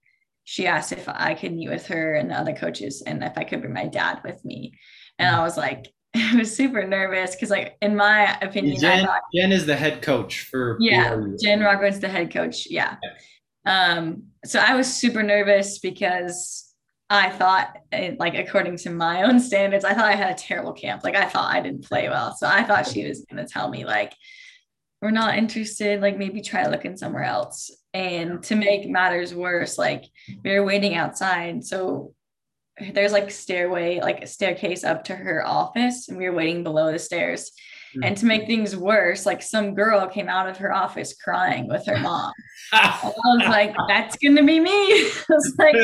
she 0.45 0.67
asked 0.67 0.93
if 0.93 1.09
I 1.09 1.35
could 1.35 1.55
meet 1.55 1.71
with 1.71 1.87
her 1.87 2.15
and 2.15 2.31
the 2.31 2.39
other 2.39 2.53
coaches 2.53 3.03
and 3.07 3.23
if 3.25 3.37
I 3.37 3.45
could 3.45 3.61
bring 3.61 3.73
my 3.73 3.87
dad 3.87 4.21
with 4.25 4.45
me. 4.45 4.79
And 5.19 5.35
I 5.35 5.43
was 5.43 5.57
like, 5.57 5.93
I 6.15 6.37
was 6.37 6.55
super 6.55 6.87
nervous 6.87 7.35
because, 7.35 7.51
like, 7.51 7.77
in 7.83 7.97
my 7.97 8.39
opinion, 8.41 8.79
Jen, 8.79 9.07
thought, 9.07 9.23
Jen 9.35 9.53
is 9.53 9.67
the 9.67 9.75
head 9.75 10.03
coach 10.03 10.43
for 10.43 10.77
yeah, 10.81 11.15
BYU. 11.15 11.41
Jen 11.41 11.61
Rockwood's 11.61 12.01
the 12.01 12.09
head 12.09 12.33
coach. 12.33 12.67
Yeah. 12.71 12.97
yeah. 13.03 13.97
Um, 13.97 14.25
so 14.45 14.61
I 14.61 14.75
was 14.75 14.93
super 14.93 15.23
nervous 15.23 15.79
because 15.79 16.73
I 17.11 17.31
thought, 17.31 17.77
eh, 17.93 18.15
like, 18.19 18.35
according 18.35 18.77
to 18.79 18.91
my 18.91 19.23
own 19.23 19.41
standards, 19.41 19.85
I 19.85 19.95
thought 19.95 20.05
I 20.05 20.15
had 20.15 20.31
a 20.31 20.39
terrible 20.39 20.73
camp. 20.73 21.05
Like, 21.05 21.17
I 21.17 21.27
thought 21.27 21.53
I 21.53 21.61
didn't 21.61 21.85
play 21.85 22.09
well. 22.09 22.35
So 22.37 22.47
I 22.47 22.63
thought 22.63 22.87
she 22.87 23.07
was 23.07 23.25
going 23.31 23.45
to 23.45 23.51
tell 23.51 23.69
me, 23.69 23.85
like, 23.85 24.13
we're 25.03 25.11
not 25.11 25.37
interested, 25.37 26.01
like, 26.01 26.17
maybe 26.17 26.41
try 26.41 26.67
looking 26.67 26.97
somewhere 26.97 27.25
else. 27.25 27.71
And 27.95 28.43
to 28.45 28.57
make 28.57 28.89
matters 28.89 29.35
worse, 29.35 29.79
like 29.79 30.05
we 30.45 30.51
were 30.51 30.65
waiting 30.65 30.97
outside. 30.97 31.65
So 31.65 32.13
there's 32.93 33.13
like 33.13 33.31
stairway, 33.31 34.01
like 34.01 34.23
a 34.23 34.27
staircase 34.27 34.83
up 34.83 35.05
to 35.05 35.15
her 35.15 35.47
office, 35.47 36.09
and 36.09 36.19
we 36.19 36.29
were 36.29 36.35
waiting 36.35 36.65
below 36.65 36.91
the 36.91 36.99
stairs. 36.99 37.53
Mm-hmm. 37.95 38.05
And 38.05 38.17
to 38.17 38.27
make 38.27 38.47
things 38.47 38.77
worse, 38.77 39.25
like 39.25 39.43
some 39.43 39.75
girl 39.75 40.09
came 40.09 40.29
out 40.29 40.49
of 40.49 40.57
her 40.57 40.73
office 40.73 41.15
crying 41.15 41.69
with 41.69 41.87
her 41.87 41.99
mom. 41.99 42.33
I 42.73 43.13
was 43.15 43.49
like, 43.49 43.75
that's 43.87 44.17
gonna 44.17 44.43
be 44.43 44.59
me. 44.59 44.71
I 44.73 45.11
was 45.29 45.55
like, 45.57 45.77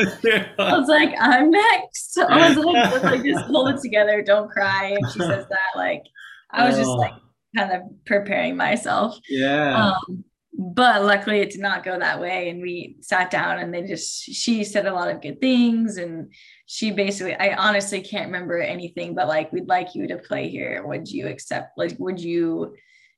I 0.59 0.77
was 0.77 0.89
like, 0.89 1.15
I'm 1.17 1.49
next. 1.49 2.17
I 2.17 2.49
was 2.49 2.57
like, 2.57 3.03
like 3.03 3.23
just 3.23 3.45
hold 3.45 3.69
it 3.69 3.81
together, 3.81 4.21
don't 4.21 4.51
cry. 4.51 4.97
And 4.97 5.11
she 5.13 5.19
says 5.19 5.45
that, 5.47 5.77
like, 5.77 6.03
I 6.49 6.67
was 6.67 6.75
just 6.75 6.89
oh. 6.89 6.95
like 6.95 7.13
kind 7.55 7.71
of 7.71 7.81
preparing 8.05 8.57
myself. 8.57 9.17
Yeah. 9.29 9.93
Um, 10.07 10.25
but 10.61 11.03
luckily 11.03 11.39
it 11.39 11.49
did 11.49 11.59
not 11.59 11.83
go 11.83 11.97
that 11.97 12.21
way 12.21 12.49
and 12.49 12.61
we 12.61 12.95
sat 13.01 13.31
down 13.31 13.57
and 13.57 13.73
they 13.73 13.81
just 13.81 14.23
she 14.23 14.63
said 14.63 14.85
a 14.85 14.93
lot 14.93 15.09
of 15.09 15.19
good 15.19 15.41
things 15.41 15.97
and 15.97 16.31
she 16.67 16.91
basically 16.91 17.33
i 17.35 17.55
honestly 17.55 17.99
can't 17.99 18.27
remember 18.27 18.59
anything 18.59 19.15
but 19.15 19.27
like 19.27 19.51
we'd 19.51 19.67
like 19.67 19.95
you 19.95 20.07
to 20.07 20.17
play 20.17 20.49
here 20.49 20.85
would 20.85 21.09
you 21.09 21.27
accept 21.27 21.75
like 21.77 21.95
would 21.97 22.19
you 22.19 22.75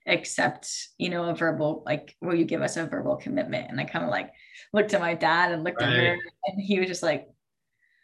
accept 0.07 0.69
you 0.97 1.09
know 1.09 1.25
a 1.25 1.35
verbal 1.35 1.83
like 1.85 2.15
will 2.21 2.35
you 2.35 2.45
give 2.45 2.61
us 2.61 2.77
a 2.77 2.85
verbal 2.85 3.17
commitment 3.17 3.69
and 3.69 3.79
i 3.79 3.83
kind 3.83 4.05
of 4.05 4.11
like 4.11 4.31
looked 4.71 4.93
at 4.93 5.01
my 5.01 5.13
dad 5.13 5.51
and 5.51 5.65
looked 5.65 5.81
right. 5.81 5.89
at 5.89 5.99
her 5.99 6.17
and 6.45 6.61
he 6.61 6.79
was 6.79 6.87
just 6.87 7.03
like 7.03 7.27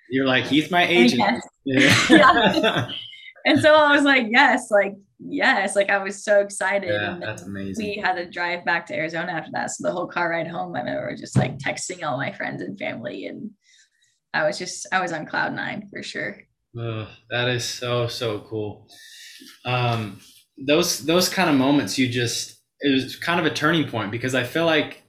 you're 0.10 0.26
like 0.26 0.44
he's 0.44 0.70
my 0.70 0.86
agent 0.86 1.42
yes. 1.64 2.10
yeah. 2.10 2.90
and 3.46 3.62
so 3.62 3.74
i 3.74 3.96
was 3.96 4.04
like 4.04 4.28
yes 4.30 4.70
like 4.70 4.96
yes, 5.20 5.76
like 5.76 5.90
I 5.90 5.98
was 5.98 6.24
so 6.24 6.40
excited. 6.42 6.90
Yeah, 6.90 7.18
that's 7.20 7.44
amazing. 7.44 7.86
We 7.86 7.96
had 7.96 8.16
to 8.16 8.30
drive 8.30 8.66
back 8.66 8.86
to 8.88 8.96
Arizona 8.96 9.34
after 9.34 9.52
that. 9.54 9.72
So 9.72 9.88
the 9.88 9.94
whole 9.94 10.08
car 10.08 10.30
ride 10.30 10.48
home, 10.48 10.76
I 10.76 10.80
remember 10.80 11.16
just 11.16 11.38
like 11.38 11.58
texting 11.58 12.04
all 12.04 12.18
my 12.18 12.32
friends 12.32 12.62
and 12.62 12.78
family. 12.78 13.26
And 13.26 13.52
I 14.34 14.46
was 14.46 14.58
just, 14.58 14.88
I 14.92 15.02
was 15.02 15.12
on 15.12 15.26
cloud 15.26 15.54
nine 15.54 15.88
for 15.92 16.02
sure. 16.02 16.38
Oh, 16.78 17.08
that 17.30 17.48
is 17.50 17.66
so, 17.66 18.08
so 18.08 18.40
cool. 18.42 18.88
Um, 19.66 20.20
those, 20.58 21.06
those 21.06 21.30
kind 21.30 21.50
of 21.50 21.56
moments 21.56 21.98
you 21.98 22.08
just, 22.08 22.62
it 22.80 22.94
was 22.94 23.16
kind 23.16 23.40
of 23.40 23.46
a 23.46 23.54
turning 23.54 23.90
point 23.90 24.12
because 24.12 24.36
I 24.36 24.44
feel 24.44 24.66
like, 24.66 25.04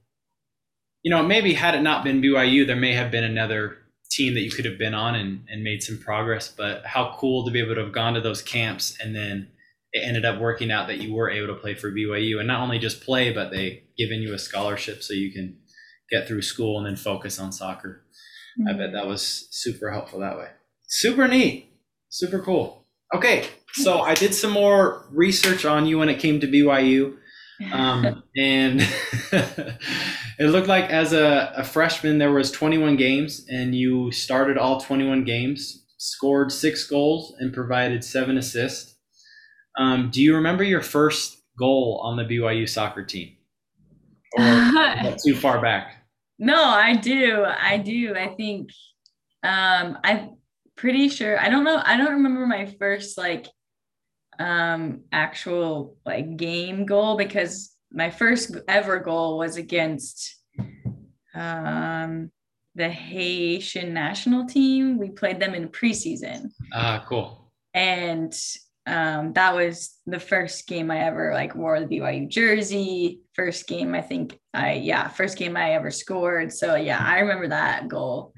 you 1.03 1.11
know, 1.11 1.23
maybe 1.23 1.55
had 1.55 1.75
it 1.75 1.83
not 1.83 2.05
been 2.05 2.21
BYU, 2.21 2.67
there 2.67 2.77
may 2.77 2.93
have 2.93 3.11
been 3.11 3.25
another 3.25 3.79
team 4.11 4.35
that 4.35 4.41
you 4.41 4.51
could 4.51 4.65
have 4.65 4.79
been 4.79 4.95
on 4.95 5.15
and, 5.15 5.45
and 5.49 5.63
made 5.63 5.83
some 5.83 5.99
progress. 5.99 6.49
But 6.49 6.85
how 6.85 7.15
cool 7.17 7.45
to 7.45 7.51
be 7.51 7.61
able 7.61 7.75
to 7.77 7.85
have 7.85 7.93
gone 7.93 8.15
to 8.15 8.21
those 8.21 8.43
camps 8.43 8.99
and 9.01 9.15
then 9.15 9.49
it 9.93 10.07
ended 10.07 10.25
up 10.25 10.41
working 10.41 10.71
out 10.71 10.87
that 10.89 10.99
you 10.99 11.15
were 11.15 11.31
able 11.31 11.49
to 11.49 11.61
play 11.61 11.75
for 11.75 11.91
BYU 11.91 12.39
and 12.39 12.47
not 12.47 12.61
only 12.61 12.79
just 12.79 13.03
play, 13.03 13.33
but 13.33 13.51
they 13.51 13.85
given 13.99 14.23
you 14.23 14.35
a 14.35 14.39
scholarship 14.39 15.03
so 15.03 15.15
you 15.15 15.33
can 15.33 15.59
get 16.11 16.29
through 16.29 16.43
school 16.43 16.79
and 16.79 16.87
then 16.87 16.97
focus 16.97 17.39
on 17.39 17.53
soccer. 17.53 18.05
Mm-hmm. 18.59 18.69
I 18.69 18.73
bet 18.79 18.93
that 18.93 19.07
was 19.07 19.49
super 19.51 19.91
helpful 19.91 20.21
that 20.21 20.39
way. 20.39 20.49
Super 20.89 21.27
neat. 21.27 21.73
Super 22.09 22.41
cool. 22.41 22.87
Okay. 23.15 23.47
So 23.73 24.01
I 24.01 24.15
did 24.15 24.35
some 24.35 24.51
more 24.51 25.07
research 25.11 25.65
on 25.65 25.87
you 25.87 25.99
when 25.99 26.09
it 26.09 26.19
came 26.19 26.41
to 26.41 26.47
BYU. 26.47 27.17
Um, 27.75 28.23
and 28.39 28.81
it 29.33 30.47
looked 30.47 30.67
like 30.67 30.89
as 30.89 31.13
a, 31.13 31.53
a 31.55 31.63
freshman 31.63 32.17
there 32.17 32.33
was 32.33 32.51
21 32.51 32.97
games 32.97 33.45
and 33.51 33.75
you 33.75 34.11
started 34.13 34.57
all 34.57 34.81
21 34.81 35.25
games 35.25 35.85
scored 35.99 36.51
six 36.51 36.87
goals 36.87 37.35
and 37.39 37.53
provided 37.53 38.03
seven 38.03 38.39
assists 38.39 38.97
um, 39.81 40.11
do 40.11 40.23
you 40.23 40.35
remember 40.35 40.63
your 40.63 40.83
first 40.83 41.43
goal 41.59 42.01
on 42.05 42.17
the 42.17 42.25
byu 42.25 42.69
soccer 42.69 43.05
team 43.05 43.37
or 44.39 45.17
too 45.25 45.35
far 45.35 45.61
back 45.61 46.05
no 46.39 46.65
i 46.65 46.95
do 46.95 47.45
i 47.45 47.77
do 47.77 48.15
i 48.15 48.29
think 48.29 48.71
um, 49.43 49.99
i'm 50.05 50.37
pretty 50.77 51.09
sure 51.09 51.41
i 51.41 51.49
don't 51.49 51.65
know 51.65 51.83
i 51.85 51.97
don't 51.97 52.13
remember 52.13 52.47
my 52.47 52.67
first 52.79 53.19
like 53.19 53.47
um 54.39 55.01
actual 55.13 55.97
like 56.07 56.37
game 56.37 56.87
goal 56.87 57.17
because 57.17 57.75
my 57.93 58.09
first 58.09 58.57
ever 58.69 58.99
goal 58.99 59.39
was 59.39 59.57
against 59.57 60.37
um 61.35 62.31
the 62.75 62.89
Haitian 62.89 63.93
national 63.93 64.47
team. 64.47 64.99
We 64.99 65.11
played 65.11 65.41
them 65.41 65.55
in 65.55 65.69
preseason. 65.69 66.51
Ah, 66.73 67.05
cool. 67.07 67.53
And 67.75 68.33
um, 68.87 69.33
that 69.35 69.55
was 69.55 69.97
the 70.07 70.21
first 70.21 70.67
game 70.67 70.91
I 70.91 71.01
ever 71.01 71.33
like 71.35 71.55
wore 71.55 71.81
the 71.81 71.87
BYU 71.87 72.29
jersey. 72.29 73.21
First 73.35 73.67
game 73.67 73.95
I 73.95 74.01
think 74.01 74.39
I 74.55 74.75
yeah, 74.75 75.09
first 75.09 75.37
game 75.37 75.57
I 75.57 75.73
ever 75.73 75.91
scored. 75.91 76.53
So 76.53 76.75
yeah, 76.75 77.03
I 77.05 77.21
remember 77.21 77.49
that 77.49 77.89
goal 77.89 78.33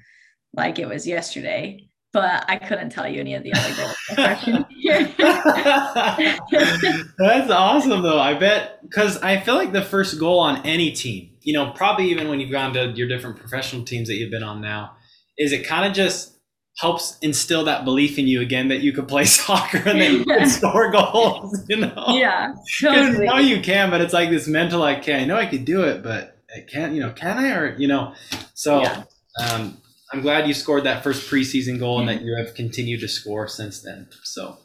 like 0.54 0.78
it 0.78 0.88
was 0.88 1.06
yesterday 1.06 1.88
but 2.12 2.44
I 2.46 2.56
couldn't 2.56 2.90
tell 2.90 3.08
you 3.08 3.20
any 3.20 3.34
of 3.34 3.42
the 3.42 3.54
other 3.54 3.74
goals. 3.74 3.96
That's 7.18 7.50
awesome, 7.50 8.02
though. 8.02 8.20
I 8.20 8.34
bet 8.34 8.82
because 8.82 9.16
I 9.18 9.40
feel 9.40 9.54
like 9.54 9.72
the 9.72 9.82
first 9.82 10.18
goal 10.18 10.40
on 10.40 10.64
any 10.66 10.92
team, 10.92 11.30
you 11.40 11.54
know, 11.54 11.72
probably 11.72 12.10
even 12.10 12.28
when 12.28 12.38
you've 12.38 12.50
gone 12.50 12.74
to 12.74 12.90
your 12.90 13.08
different 13.08 13.38
professional 13.38 13.82
teams 13.84 14.08
that 14.08 14.16
you've 14.16 14.30
been 14.30 14.42
on 14.42 14.60
now, 14.60 14.96
is 15.38 15.52
it 15.52 15.66
kind 15.66 15.86
of 15.86 15.94
just 15.94 16.38
helps 16.78 17.18
instill 17.20 17.64
that 17.64 17.84
belief 17.84 18.18
in 18.18 18.26
you 18.26 18.40
again 18.40 18.68
that 18.68 18.80
you 18.80 18.92
could 18.92 19.08
play 19.08 19.24
soccer 19.26 19.78
and 19.78 20.00
that 20.00 20.10
you 20.10 20.24
can 20.26 20.48
score 20.48 20.90
goals. 20.90 21.64
You 21.68 21.76
know, 21.76 22.04
yeah, 22.08 22.54
totally. 22.80 23.26
know 23.26 23.38
you 23.38 23.60
can, 23.60 23.90
but 23.90 24.00
it's 24.00 24.12
like 24.12 24.30
this 24.30 24.46
mental 24.46 24.80
like, 24.80 24.98
okay, 24.98 25.20
I 25.20 25.24
know 25.24 25.36
I 25.36 25.46
could 25.46 25.64
do 25.64 25.82
it, 25.82 26.02
but 26.02 26.38
I 26.54 26.60
can't. 26.60 26.94
You 26.94 27.00
know, 27.00 27.12
can 27.12 27.38
I? 27.38 27.54
Or 27.54 27.76
you 27.76 27.88
know, 27.88 28.14
so. 28.54 28.80
Yeah. 28.82 29.04
Um, 29.42 29.78
I'm 30.14 30.20
glad 30.20 30.46
you 30.46 30.52
scored 30.52 30.84
that 30.84 31.02
first 31.02 31.30
preseason 31.30 31.78
goal 31.78 31.98
and 31.98 32.06
that 32.10 32.20
you 32.20 32.36
have 32.36 32.54
continued 32.54 33.00
to 33.00 33.08
score 33.08 33.48
since 33.48 33.80
then. 33.80 34.08
So 34.22 34.58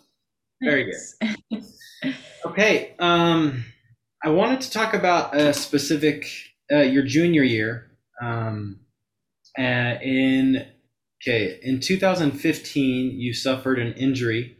very 0.61 0.91
good. 0.91 1.63
okay. 2.45 2.95
Um, 2.99 3.63
I 4.21 4.31
wanted 4.31 4.59
to 4.59 4.71
talk 4.71 4.93
about 4.93 5.33
a 5.39 5.53
specific 5.53 6.27
uh, 6.69 6.79
your 6.79 7.03
junior 7.03 7.43
year. 7.43 7.89
Um, 8.21 8.81
uh, 9.57 9.97
in 10.01 10.65
okay, 11.21 11.59
in 11.61 11.79
2015, 11.79 13.19
you 13.19 13.33
suffered 13.33 13.79
an 13.79 13.93
injury, 13.93 14.57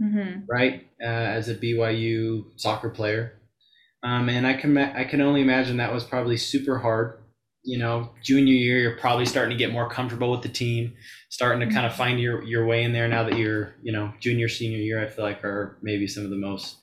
mm-hmm. 0.00 0.40
right? 0.48 0.86
Uh, 1.02 1.06
as 1.06 1.48
a 1.48 1.54
BYU 1.54 2.44
soccer 2.56 2.90
player, 2.90 3.40
um, 4.02 4.28
and 4.28 4.46
I 4.46 4.54
can 4.54 4.76
I 4.78 5.04
can 5.04 5.20
only 5.20 5.40
imagine 5.40 5.78
that 5.78 5.92
was 5.92 6.04
probably 6.04 6.36
super 6.36 6.78
hard 6.78 7.22
you 7.64 7.78
know, 7.78 8.10
junior 8.22 8.54
year, 8.54 8.78
you're 8.80 8.96
probably 8.96 9.24
starting 9.24 9.56
to 9.56 9.56
get 9.56 9.72
more 9.72 9.88
comfortable 9.88 10.30
with 10.30 10.42
the 10.42 10.48
team, 10.48 10.94
starting 11.30 11.66
to 11.66 11.72
kind 11.72 11.86
of 11.86 11.94
find 11.94 12.20
your, 12.20 12.42
your 12.42 12.66
way 12.66 12.82
in 12.82 12.92
there 12.92 13.06
now 13.06 13.22
that 13.22 13.38
you're, 13.38 13.74
you 13.82 13.92
know, 13.92 14.12
junior, 14.20 14.48
senior 14.48 14.78
year, 14.78 15.02
I 15.02 15.06
feel 15.06 15.24
like 15.24 15.44
are 15.44 15.78
maybe 15.80 16.08
some 16.08 16.24
of 16.24 16.30
the 16.30 16.36
most, 16.36 16.78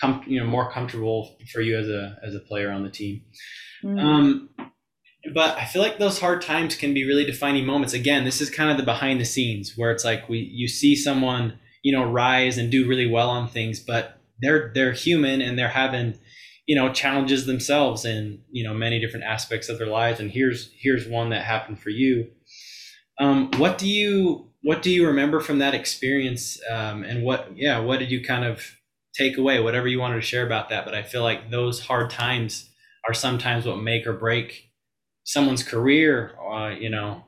com- 0.00 0.24
you 0.26 0.40
know, 0.40 0.46
more 0.46 0.70
comfortable 0.70 1.36
for 1.52 1.60
you 1.60 1.78
as 1.78 1.88
a, 1.88 2.18
as 2.26 2.34
a 2.34 2.40
player 2.40 2.70
on 2.70 2.84
the 2.84 2.90
team. 2.90 3.22
Mm-hmm. 3.84 3.98
Um, 3.98 4.48
but 5.34 5.56
I 5.56 5.64
feel 5.64 5.82
like 5.82 5.98
those 5.98 6.20
hard 6.20 6.42
times 6.42 6.74
can 6.76 6.94
be 6.94 7.06
really 7.06 7.24
defining 7.24 7.66
moments. 7.66 7.94
Again, 7.94 8.24
this 8.24 8.40
is 8.40 8.50
kind 8.50 8.70
of 8.70 8.76
the 8.76 8.82
behind 8.82 9.20
the 9.20 9.24
scenes 9.24 9.74
where 9.76 9.90
it's 9.90 10.04
like 10.04 10.28
we, 10.28 10.38
you 10.38 10.68
see 10.68 10.96
someone, 10.96 11.58
you 11.82 11.92
know, 11.92 12.04
rise 12.04 12.58
and 12.58 12.70
do 12.70 12.88
really 12.88 13.06
well 13.08 13.30
on 13.30 13.48
things, 13.48 13.80
but 13.80 14.20
they're, 14.40 14.70
they're 14.74 14.92
human 14.92 15.40
and 15.40 15.58
they're 15.58 15.68
having, 15.68 16.18
you 16.68 16.76
know 16.76 16.92
challenges 16.92 17.46
themselves 17.46 18.04
in 18.04 18.42
you 18.50 18.62
know 18.62 18.74
many 18.74 19.00
different 19.00 19.24
aspects 19.24 19.70
of 19.70 19.78
their 19.78 19.86
lives. 19.86 20.20
And 20.20 20.30
here's 20.30 20.70
here's 20.78 21.08
one 21.08 21.30
that 21.30 21.42
happened 21.42 21.80
for 21.80 21.88
you. 21.88 22.30
Um, 23.18 23.50
what 23.56 23.78
do 23.78 23.88
you 23.88 24.50
what 24.62 24.82
do 24.82 24.90
you 24.90 25.06
remember 25.06 25.40
from 25.40 25.60
that 25.60 25.74
experience? 25.74 26.60
Um, 26.70 27.04
and 27.04 27.24
what 27.24 27.56
yeah 27.56 27.78
what 27.78 27.98
did 27.98 28.10
you 28.10 28.22
kind 28.22 28.44
of 28.44 28.62
take 29.14 29.38
away? 29.38 29.60
Whatever 29.60 29.88
you 29.88 29.98
wanted 29.98 30.16
to 30.16 30.20
share 30.20 30.46
about 30.46 30.68
that 30.68 30.84
but 30.84 30.94
i 30.94 31.02
feel 31.02 31.22
like 31.22 31.50
those 31.50 31.80
hard 31.80 32.10
times 32.10 32.68
are 33.06 33.14
sometimes 33.14 33.66
what 33.66 33.78
make 33.80 34.06
or 34.06 34.12
break 34.12 34.67
someone's 35.28 35.62
career 35.62 36.32
uh, 36.40 36.70
you 36.70 36.88
know 36.88 37.22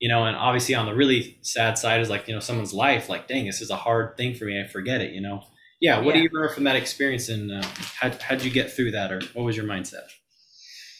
you 0.00 0.06
know 0.06 0.26
and 0.26 0.36
obviously 0.36 0.74
on 0.74 0.84
the 0.84 0.94
really 0.94 1.38
sad 1.40 1.78
side 1.78 1.98
is 1.98 2.10
like 2.10 2.28
you 2.28 2.34
know 2.34 2.40
someone's 2.40 2.74
life 2.74 3.08
like 3.08 3.26
dang 3.26 3.46
this 3.46 3.62
is 3.62 3.70
a 3.70 3.76
hard 3.76 4.14
thing 4.18 4.34
for 4.34 4.44
me 4.44 4.60
i 4.60 4.66
forget 4.66 5.00
it 5.00 5.12
you 5.12 5.20
know? 5.22 5.42
Yeah 5.80 5.96
what 5.96 6.08
yeah. 6.08 6.12
do 6.12 6.18
you 6.18 6.28
remember 6.30 6.52
from 6.52 6.64
that 6.64 6.76
experience 6.76 7.30
and 7.30 7.50
uh, 7.50 7.66
how, 7.98 8.10
how'd 8.20 8.42
you 8.42 8.50
get 8.50 8.70
through 8.70 8.90
that 8.90 9.10
or 9.10 9.22
what 9.32 9.44
was 9.44 9.56
your 9.56 9.64
mindset? 9.64 10.04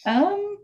Um 0.06 0.56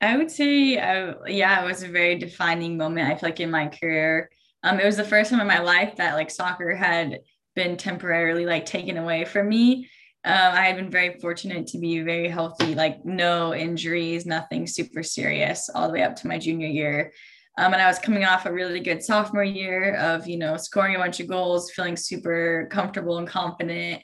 i 0.00 0.16
would 0.16 0.30
say 0.30 0.78
uh, 0.78 1.14
yeah 1.26 1.64
it 1.64 1.66
was 1.66 1.82
a 1.82 1.88
very 1.88 2.16
defining 2.16 2.76
moment 2.76 3.08
i 3.08 3.16
feel 3.16 3.30
like 3.30 3.40
in 3.40 3.50
my 3.50 3.66
career. 3.66 4.30
Um 4.62 4.78
it 4.78 4.84
was 4.84 4.96
the 4.96 5.10
first 5.12 5.30
time 5.30 5.40
in 5.40 5.48
my 5.48 5.58
life 5.58 5.96
that 5.96 6.14
like 6.14 6.30
soccer 6.30 6.76
had 6.76 7.18
been 7.56 7.76
temporarily 7.76 8.46
like 8.46 8.66
taken 8.66 8.98
away 8.98 9.24
from 9.24 9.48
me 9.48 9.88
um, 10.24 10.54
I 10.54 10.62
had 10.62 10.76
been 10.76 10.90
very 10.90 11.18
fortunate 11.20 11.66
to 11.68 11.78
be 11.78 12.00
very 12.00 12.28
healthy, 12.28 12.74
like 12.74 13.04
no 13.04 13.54
injuries, 13.54 14.24
nothing 14.24 14.66
super 14.66 15.02
serious, 15.02 15.68
all 15.74 15.86
the 15.86 15.92
way 15.92 16.02
up 16.02 16.16
to 16.16 16.28
my 16.28 16.38
junior 16.38 16.66
year. 16.66 17.12
Um, 17.58 17.72
and 17.72 17.82
I 17.82 17.86
was 17.86 17.98
coming 17.98 18.24
off 18.24 18.46
a 18.46 18.52
really 18.52 18.80
good 18.80 19.02
sophomore 19.02 19.44
year 19.44 19.94
of, 19.96 20.26
you 20.26 20.38
know, 20.38 20.56
scoring 20.56 20.96
a 20.96 20.98
bunch 20.98 21.20
of 21.20 21.28
goals, 21.28 21.70
feeling 21.70 21.96
super 21.96 22.68
comfortable 22.70 23.18
and 23.18 23.28
confident 23.28 24.02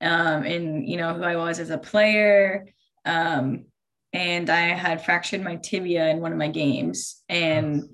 um, 0.00 0.44
in, 0.44 0.86
you 0.86 0.96
know, 0.96 1.14
who 1.14 1.22
I 1.22 1.36
was 1.36 1.60
as 1.60 1.70
a 1.70 1.78
player. 1.78 2.66
Um, 3.04 3.66
and 4.12 4.50
I 4.50 4.74
had 4.74 5.04
fractured 5.04 5.42
my 5.42 5.56
tibia 5.56 6.08
in 6.08 6.20
one 6.20 6.32
of 6.32 6.38
my 6.38 6.48
games. 6.48 7.22
And 7.28 7.84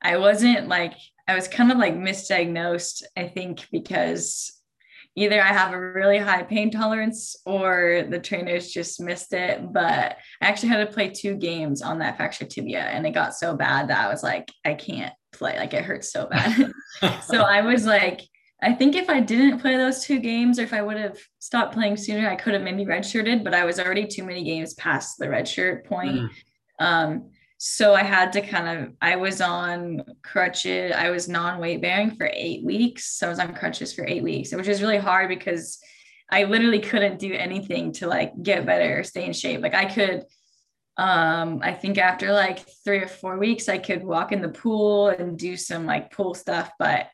I 0.00 0.16
wasn't 0.16 0.68
like, 0.68 0.94
I 1.26 1.34
was 1.34 1.48
kind 1.48 1.72
of 1.72 1.78
like 1.78 1.94
misdiagnosed, 1.94 3.02
I 3.16 3.26
think, 3.28 3.66
because 3.72 4.52
either 5.16 5.42
I 5.42 5.46
have 5.46 5.72
a 5.72 5.80
really 5.80 6.18
high 6.18 6.42
pain 6.42 6.70
tolerance 6.70 7.36
or 7.46 8.06
the 8.08 8.18
trainers 8.18 8.70
just 8.70 9.00
missed 9.00 9.32
it. 9.32 9.72
But 9.72 10.18
I 10.42 10.46
actually 10.46 10.68
had 10.68 10.86
to 10.86 10.92
play 10.92 11.08
two 11.08 11.34
games 11.34 11.80
on 11.80 11.98
that 11.98 12.18
fractured 12.18 12.50
tibia 12.50 12.82
and 12.82 13.06
it 13.06 13.12
got 13.12 13.34
so 13.34 13.56
bad 13.56 13.88
that 13.88 14.04
I 14.04 14.08
was 14.08 14.22
like, 14.22 14.52
I 14.64 14.74
can't 14.74 15.14
play. 15.32 15.56
Like 15.58 15.72
it 15.72 15.84
hurts 15.84 16.12
so 16.12 16.26
bad. 16.26 16.70
so 17.22 17.40
I 17.40 17.62
was 17.62 17.86
like, 17.86 18.20
I 18.62 18.72
think 18.72 18.94
if 18.94 19.08
I 19.08 19.20
didn't 19.20 19.60
play 19.60 19.76
those 19.76 20.04
two 20.04 20.18
games 20.18 20.58
or 20.58 20.62
if 20.62 20.72
I 20.72 20.82
would 20.82 20.96
have 20.96 21.18
stopped 21.38 21.74
playing 21.74 21.96
sooner, 21.96 22.28
I 22.28 22.36
could 22.36 22.54
have 22.54 22.62
maybe 22.62 22.84
redshirted, 22.84 23.42
but 23.42 23.54
I 23.54 23.64
was 23.64 23.78
already 23.78 24.06
too 24.06 24.24
many 24.24 24.44
games 24.44 24.74
past 24.74 25.18
the 25.18 25.26
redshirt 25.26 25.84
point. 25.84 26.16
Mm. 26.16 26.30
Um, 26.78 27.30
so 27.58 27.94
I 27.94 28.02
had 28.02 28.32
to 28.34 28.42
kind 28.42 28.68
of, 28.68 28.92
I 29.00 29.16
was 29.16 29.40
on 29.40 30.02
crutches, 30.22 30.92
I 30.94 31.10
was 31.10 31.28
non 31.28 31.58
weight 31.58 31.80
bearing 31.80 32.10
for 32.10 32.30
eight 32.32 32.64
weeks. 32.64 33.16
So 33.16 33.26
I 33.26 33.30
was 33.30 33.38
on 33.38 33.54
crutches 33.54 33.94
for 33.94 34.06
eight 34.06 34.22
weeks, 34.22 34.52
which 34.52 34.68
is 34.68 34.82
really 34.82 34.98
hard 34.98 35.28
because 35.28 35.78
I 36.30 36.44
literally 36.44 36.80
couldn't 36.80 37.18
do 37.18 37.32
anything 37.32 37.92
to 37.92 38.08
like 38.08 38.32
get 38.42 38.66
better 38.66 38.98
or 38.98 39.04
stay 39.04 39.24
in 39.24 39.32
shape. 39.32 39.62
Like 39.62 39.74
I 39.74 39.86
could, 39.86 40.24
um, 40.98 41.60
I 41.62 41.72
think 41.72 41.96
after 41.96 42.32
like 42.32 42.66
three 42.84 42.98
or 42.98 43.08
four 43.08 43.38
weeks, 43.38 43.68
I 43.68 43.78
could 43.78 44.04
walk 44.04 44.32
in 44.32 44.42
the 44.42 44.48
pool 44.48 45.08
and 45.08 45.38
do 45.38 45.56
some 45.56 45.86
like 45.86 46.12
pool 46.12 46.34
stuff, 46.34 46.70
but 46.78 47.08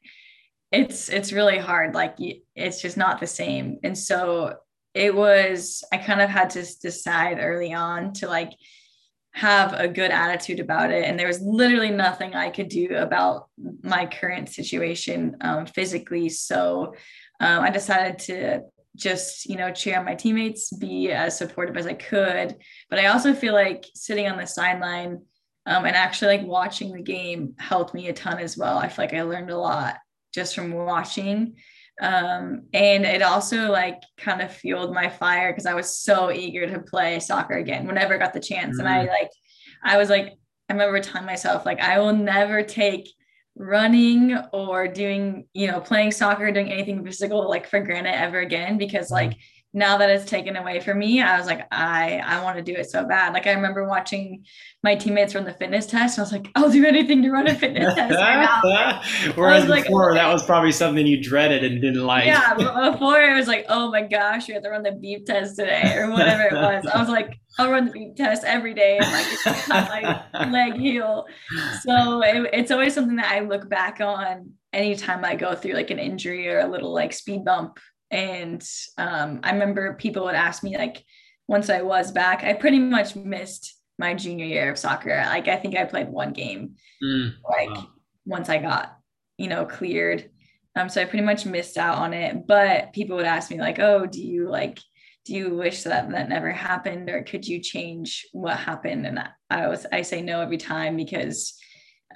it's, 0.73 1.09
it's 1.09 1.33
really 1.33 1.59
hard. 1.59 1.95
Like 1.95 2.17
it's 2.57 2.83
just 2.83 2.97
not 2.97 3.21
the 3.21 3.27
same. 3.29 3.79
And 3.85 3.97
so 3.97 4.55
it 4.93 5.15
was, 5.15 5.85
I 5.93 5.99
kind 5.99 6.21
of 6.21 6.31
had 6.31 6.51
to 6.51 6.67
decide 6.81 7.39
early 7.41 7.75
on 7.75 8.13
to 8.15 8.27
like, 8.27 8.51
have 9.33 9.73
a 9.73 9.89
good 9.89 10.11
attitude 10.11 10.61
about 10.61 10.91
it. 10.91 11.05
And 11.05 11.19
there 11.19 11.27
was 11.27 11.41
literally 11.41 11.91
nothing 11.91 12.35
I 12.35 12.51
could 12.51 12.69
do 12.69 12.97
about 12.97 13.49
my 13.83 14.07
current 14.07 14.49
situation 14.49 15.37
um, 15.41 15.67
physically. 15.67 16.29
So 16.29 16.95
um, 17.41 17.63
I 17.63 17.71
decided 17.71 18.19
to 18.21 18.61
just, 18.95 19.47
you 19.47 19.57
know, 19.57 19.73
cheer 19.73 19.99
on 19.99 20.05
my 20.05 20.15
teammates, 20.15 20.71
be 20.71 21.11
as 21.11 21.39
supportive 21.39 21.77
as 21.77 21.87
I 21.87 21.95
could. 21.95 22.57
But 22.91 22.99
I 22.99 23.07
also 23.07 23.33
feel 23.33 23.55
like 23.55 23.87
sitting 23.95 24.29
on 24.29 24.39
the 24.39 24.47
sideline, 24.47 25.23
Um, 25.65 25.87
and 25.87 25.95
actually, 25.95 26.39
like 26.39 26.47
watching 26.47 26.93
the 26.93 27.03
game 27.03 27.55
helped 27.57 27.95
me 27.95 28.09
a 28.09 28.13
ton 28.13 28.39
as 28.41 28.57
well. 28.57 28.79
I 28.79 28.89
feel 28.89 29.05
like 29.05 29.15
I 29.15 29.23
learned 29.23 29.51
a 29.51 29.57
lot 29.57 29.97
just 30.35 30.55
from 30.57 30.73
watching. 30.73 31.55
Um, 32.03 32.65
and 32.75 33.05
it 33.05 33.23
also 33.23 33.71
like 33.71 34.03
kind 34.17 34.43
of 34.43 34.53
fueled 34.53 34.93
my 34.93 35.09
fire 35.09 35.53
because 35.53 35.67
I 35.67 35.75
was 35.75 35.97
so 35.97 36.33
eager 36.33 36.69
to 36.69 36.81
play 36.81 37.21
soccer 37.21 37.55
again 37.55 37.87
whenever 37.87 38.15
I 38.15 38.19
got 38.19 38.33
the 38.33 38.41
chance. 38.41 38.79
Mm-hmm. 38.79 38.87
And 38.87 38.89
I 38.89 39.07
mm. 39.07 39.09
like, 39.09 39.31
I 39.85 39.97
was 39.97 40.11
like, 40.11 40.33
I 40.69 40.73
remember 40.73 41.01
telling 41.01 41.27
myself, 41.27 41.65
like, 41.65 41.81
I 41.81 42.01
will 42.01 42.13
never 42.13 42.63
take 42.65 43.09
running 43.55 44.37
or 44.53 44.89
doing, 44.89 45.47
you 45.55 45.69
know, 45.69 45.81
playing 45.81 46.11
soccer, 46.11 46.51
doing 46.51 46.73
anything 46.73 47.05
physical 47.05 47.49
like 47.49 47.69
for 47.69 47.81
granted 47.81 48.15
ever 48.15 48.41
again 48.41 48.79
because 48.79 49.11
like 49.11 49.35
now 49.75 49.97
that 49.99 50.11
it's 50.11 50.29
taken 50.29 50.57
away 50.57 50.81
from 50.81 50.99
me, 50.99 51.23
I 51.23 51.39
was 51.39 51.47
like, 51.47 51.67
I 51.73 52.23
I 52.25 52.43
want 52.43 52.57
to 52.59 52.63
do 52.63 52.75
it 52.75 52.91
so 52.91 53.05
bad. 53.05 53.33
Like 53.33 53.47
I 53.47 53.53
remember 53.53 53.87
watching 53.87 54.45
my 54.83 54.95
teammates 54.95 55.35
run 55.35 55.45
the 55.45 55.55
fitness 55.55 55.87
test. 55.87 56.19
I 56.19 56.23
was 56.23 56.33
like, 56.33 56.49
I'll 56.55 56.71
do 56.71 56.85
anything 56.85 57.23
to 57.23 57.31
run 57.31 57.47
a 57.47 57.55
fitness 57.55 57.95
test. 57.95 58.15
Right 58.15 59.03
Whereas 59.35 59.65
before, 59.65 60.13
like, 60.13 60.21
that 60.21 60.33
was 60.33 60.45
probably 60.45 60.73
something 60.73 61.07
you 61.07 61.23
dreaded 61.23 61.65
and 61.65 61.81
didn't 61.81 62.05
like. 62.05 62.27
Yeah, 62.27 62.55
before 62.93 63.23
it 63.23 63.35
was 63.35 63.49
like, 63.49 63.65
oh 63.69 63.91
my 63.91 64.03
gosh, 64.03 64.49
you 64.49 64.55
have 64.55 64.63
to 64.65 64.71
run 64.71 64.83
the 64.83 64.93
beep 64.93 65.25
test 65.25 65.57
today 65.57 65.95
or 65.97 66.11
whatever 66.11 66.43
it 66.43 66.53
was. 66.53 66.85
I 66.87 66.99
was 66.99 67.09
like, 67.09 67.39
I'll 67.59 67.71
run 67.71 67.87
the 67.87 67.93
beep 67.93 68.17
test 68.17 68.45
every 68.45 68.75
day 68.75 68.99
and 68.99 69.11
like 69.11 70.29
my 70.35 70.51
leg 70.51 70.75
heal. 70.75 71.27
So 71.83 72.23
it, 72.23 72.51
it's 72.53 72.71
always 72.71 72.95
something 72.95 73.17
that 73.17 73.33
I 73.33 73.41
look 73.41 73.69
back 73.69 74.01
on 74.01 74.53
anytime 74.73 75.25
I 75.25 75.35
go 75.35 75.55
through 75.55 75.75
like 75.75 75.91
an 75.91 75.99
injury 75.99 76.49
or 76.49 76.61
a 76.61 76.69
little 76.69 76.93
like 76.93 77.13
speed 77.13 77.45
bump 77.45 77.79
and 78.13 78.63
um, 78.99 79.41
I 79.43 79.53
remember 79.53 79.95
people 79.95 80.25
would 80.25 80.35
ask 80.35 80.63
me 80.63 80.77
like 80.77 81.03
once 81.49 81.71
I 81.71 81.83
was 81.83 82.13
back, 82.13 82.45
I 82.45 82.53
pretty 82.53 82.79
much 82.79 83.17
missed 83.17 83.75
my 83.99 84.15
junior 84.15 84.45
year 84.45 84.71
of 84.71 84.79
soccer. 84.79 85.17
Like 85.27 85.49
I 85.49 85.57
think 85.57 85.77
I 85.77 85.85
played 85.85 86.09
one 86.09 86.33
game 86.33 86.77
mm, 87.03 87.33
like 87.49 87.71
wow. 87.71 87.89
once 88.27 88.49
I 88.49 88.59
got, 88.59 88.97
you 89.39 89.49
know, 89.49 89.65
cleared. 89.65 90.31
Um, 90.77 90.89
so 90.89 91.03
I 91.03 91.07
pretty 91.07 91.25
much 91.25 91.47
missed 91.47 91.77
out 91.79 91.99
on 91.99 92.15
it. 92.15 92.47
But 92.47 92.93
people 92.93 93.17
would 93.17 93.27
ask 93.27 93.51
me 93.51 93.59
like, 93.59 93.79
oh, 93.79 94.07
do 94.07 94.23
you 94.23 94.49
like 94.49 94.79
do 95.25 95.35
you 95.35 95.55
wish 95.55 95.85
that 95.85 96.11
that 96.11 96.29
never 96.29 96.51
happened 96.51 97.09
or 97.09 97.23
could 97.23 97.47
you 97.47 97.61
change 97.61 98.27
what 98.33 98.57
happened 98.57 99.07
and 99.07 99.21
i 99.51 99.69
was 99.69 99.87
i 99.93 100.03
say 100.03 100.21
no 100.21 100.41
every 100.41 100.57
time 100.57 100.97
because 100.97 101.57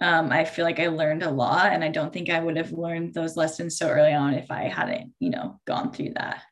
um, 0.01 0.31
I 0.33 0.45
feel 0.45 0.65
like 0.65 0.81
I 0.81 0.89
learned 0.89 1.23
a 1.23 1.31
lot, 1.31 1.73
and 1.73 1.83
I 1.83 1.89
don't 1.89 2.13
think 2.13 2.31
I 2.31 2.41
would 2.41 2.57
have 2.57 2.73
learned 2.73 3.15
those 3.15 3.37
lessons 3.37 3.79
so 3.79 3.89
early 3.89 4.13
on 4.13 4.35
if 4.35 4.51
I 4.51 4.65
hadn't, 4.65 5.13
you 5.21 5.31
know, 5.31 5.61
gone 5.67 5.93
through 5.93 6.13
that. 6.15 6.43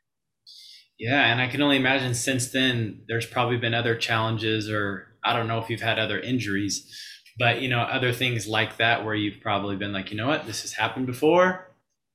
Yeah, 0.97 1.25
and 1.31 1.41
I 1.41 1.47
can 1.47 1.61
only 1.61 1.77
imagine 1.77 2.13
since 2.13 2.49
then 2.51 3.03
there's 3.07 3.25
probably 3.25 3.57
been 3.57 3.73
other 3.73 3.95
challenges, 3.95 4.69
or 4.69 5.07
I 5.23 5.33
don't 5.33 5.47
know 5.47 5.59
if 5.59 5.69
you've 5.69 5.81
had 5.81 5.99
other 5.99 6.19
injuries, 6.19 6.89
but 7.37 7.61
you 7.61 7.67
know, 7.67 7.81
other 7.81 8.13
things 8.13 8.47
like 8.47 8.77
that 8.77 9.03
where 9.03 9.15
you've 9.15 9.41
probably 9.41 9.75
been 9.75 9.91
like, 9.91 10.11
you 10.11 10.17
know 10.17 10.27
what, 10.27 10.45
this 10.45 10.61
has 10.61 10.73
happened 10.73 11.05
before. 11.05 11.71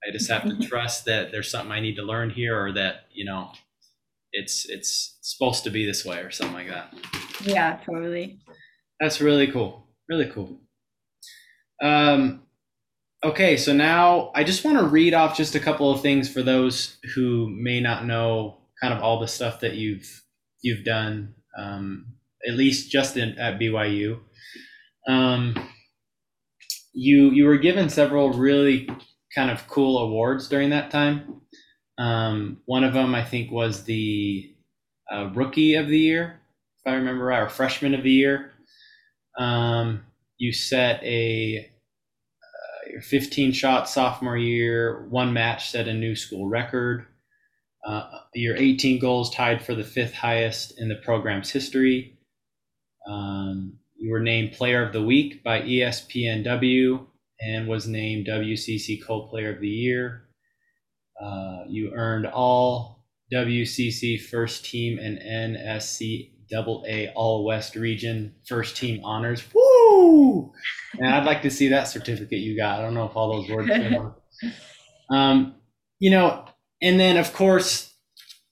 I 0.07 0.11
just 0.11 0.31
have 0.31 0.45
to 0.45 0.59
trust 0.69 1.05
that 1.05 1.31
there's 1.31 1.51
something 1.51 1.73
I 1.73 1.81
need 1.81 1.97
to 1.97 2.03
learn 2.03 2.31
here, 2.31 2.59
or 2.59 2.73
that 2.73 3.07
you 3.13 3.25
know, 3.25 3.53
it's 4.33 4.67
it's 4.69 5.19
supposed 5.21 5.65
to 5.65 5.71
be 5.71 5.85
this 5.85 6.05
way, 6.05 6.21
or 6.21 6.31
something 6.31 6.55
like 6.55 6.69
that. 6.69 6.95
Yeah, 7.43 7.79
totally. 7.85 8.41
That's 8.99 9.21
really 9.21 9.47
cool. 9.47 9.87
Really 10.09 10.27
cool. 10.27 10.59
Um, 11.83 12.43
okay, 13.25 13.57
so 13.57 13.73
now 13.73 14.31
I 14.35 14.45
just 14.45 14.65
want 14.65 14.79
to 14.79 14.87
read 14.87 15.15
off 15.15 15.37
just 15.37 15.55
a 15.55 15.61
couple 15.61 15.91
of 15.91 16.03
things 16.03 16.29
for 16.33 16.43
those 16.43 16.99
who 17.15 17.49
may 17.51 17.81
not 17.81 18.07
know 18.07 18.59
kind 18.81 18.95
of 18.95 19.03
all 19.03 19.21
the 19.21 19.29
stuff 19.29 19.61
that 19.61 19.75
you've 19.75 20.23
you've 20.63 20.85
done, 20.85 21.35
um, 21.59 22.07
at 22.47 22.55
least 22.55 22.91
just 22.91 23.17
in, 23.17 23.39
at 23.39 23.59
BYU. 23.59 24.21
Um, 25.09 25.55
you 26.93 27.31
you 27.31 27.47
were 27.47 27.59
given 27.59 27.89
several 27.89 28.33
really 28.33 28.89
kind 29.35 29.51
of 29.51 29.67
cool 29.69 29.99
awards 29.99 30.49
during 30.49 30.71
that 30.71 30.91
time. 30.91 31.43
Um, 31.99 32.59
one 32.65 32.85
of 32.85 32.95
them 32.95 33.15
I 33.15 33.25
think 33.25 33.51
was 33.51 33.85
the 33.85 34.55
uh, 35.13 35.31
Rookie 35.35 35.75
of 35.75 35.89
the 35.89 35.99
Year, 35.99 36.41
if 36.79 36.91
I 36.91 36.97
remember 36.97 37.25
right, 37.27 37.41
or 37.41 37.49
Freshman 37.49 37.95
of 37.95 38.03
the 38.03 38.11
Year. 38.11 38.53
Um, 39.39 40.05
you 40.39 40.53
set 40.53 41.03
a 41.05 41.70
15 43.03 43.53
shots 43.53 43.95
sophomore 43.95 44.37
year, 44.37 45.07
one 45.09 45.33
match 45.33 45.71
set 45.71 45.89
a 45.89 45.95
new 45.95 46.15
school 46.15 46.49
record. 46.49 47.07
Uh, 47.87 48.11
your 48.35 48.57
18 48.57 49.01
goals 49.01 49.35
tied 49.35 49.63
for 49.63 49.75
the 49.75 49.85
fifth 49.85 50.15
highest 50.15 50.79
in 50.79 50.89
the 50.89 50.97
program's 50.97 51.51
history. 51.51 52.19
Um, 53.09 53.79
you 53.97 54.11
were 54.11 54.21
named 54.21 54.53
Player 54.53 54.85
of 54.85 54.93
the 54.93 55.03
Week 55.03 55.43
by 55.43 55.63
ESPNW 55.63 57.07
and 57.41 57.69
was 57.69 57.87
named 57.87 58.27
WCC 58.27 59.05
Co 59.05 59.29
Player 59.29 59.55
of 59.55 59.61
the 59.61 59.69
Year. 59.69 60.29
Uh, 61.21 61.65
you 61.69 61.93
earned 61.95 62.27
all 62.27 63.05
WCC 63.33 64.21
First 64.21 64.65
Team 64.65 64.99
and 64.99 65.19
NSC 65.19 66.33
Double 66.51 66.85
A 66.89 67.09
All 67.15 67.45
West 67.45 67.77
Region 67.77 68.35
First 68.47 68.77
Team 68.77 69.01
honors. 69.05 69.43
Woo! 69.55 70.53
And 70.99 71.07
I'd 71.07 71.25
like 71.25 71.43
to 71.43 71.51
see 71.51 71.69
that 71.69 71.89
certificate 71.89 72.41
you 72.41 72.57
got. 72.57 72.79
I 72.79 72.83
don't 72.83 72.95
know 72.95 73.07
if 73.07 73.17
all 73.17 73.41
those 73.41 73.51
words. 73.51 73.71
um, 75.11 75.55
you 75.99 76.11
know, 76.11 76.47
and 76.83 76.99
then 76.99 77.17
of 77.17 77.33
course, 77.33 77.95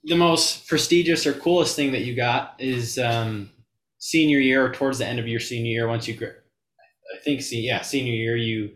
the 0.05 0.17
most 0.17 0.69
prestigious 0.69 1.27
or 1.27 1.33
coolest 1.33 1.77
thing 1.77 1.93
that 1.93 2.03
you 2.03 2.15
got 2.15 2.55
is 2.59 2.99
um, 2.99 3.51
senior 3.99 4.39
year 4.39 4.65
or 4.65 4.73
towards 4.73 4.99
the 4.99 5.07
end 5.07 5.19
of 5.19 5.27
your 5.27 5.41
senior 5.41 5.73
year. 5.73 5.89
Once 5.89 6.07
you, 6.09 6.15
I 6.23 7.19
think, 7.25 7.43
see, 7.43 7.61
yeah, 7.61 7.83
senior 7.83 8.13
year, 8.13 8.37
you 8.37 8.71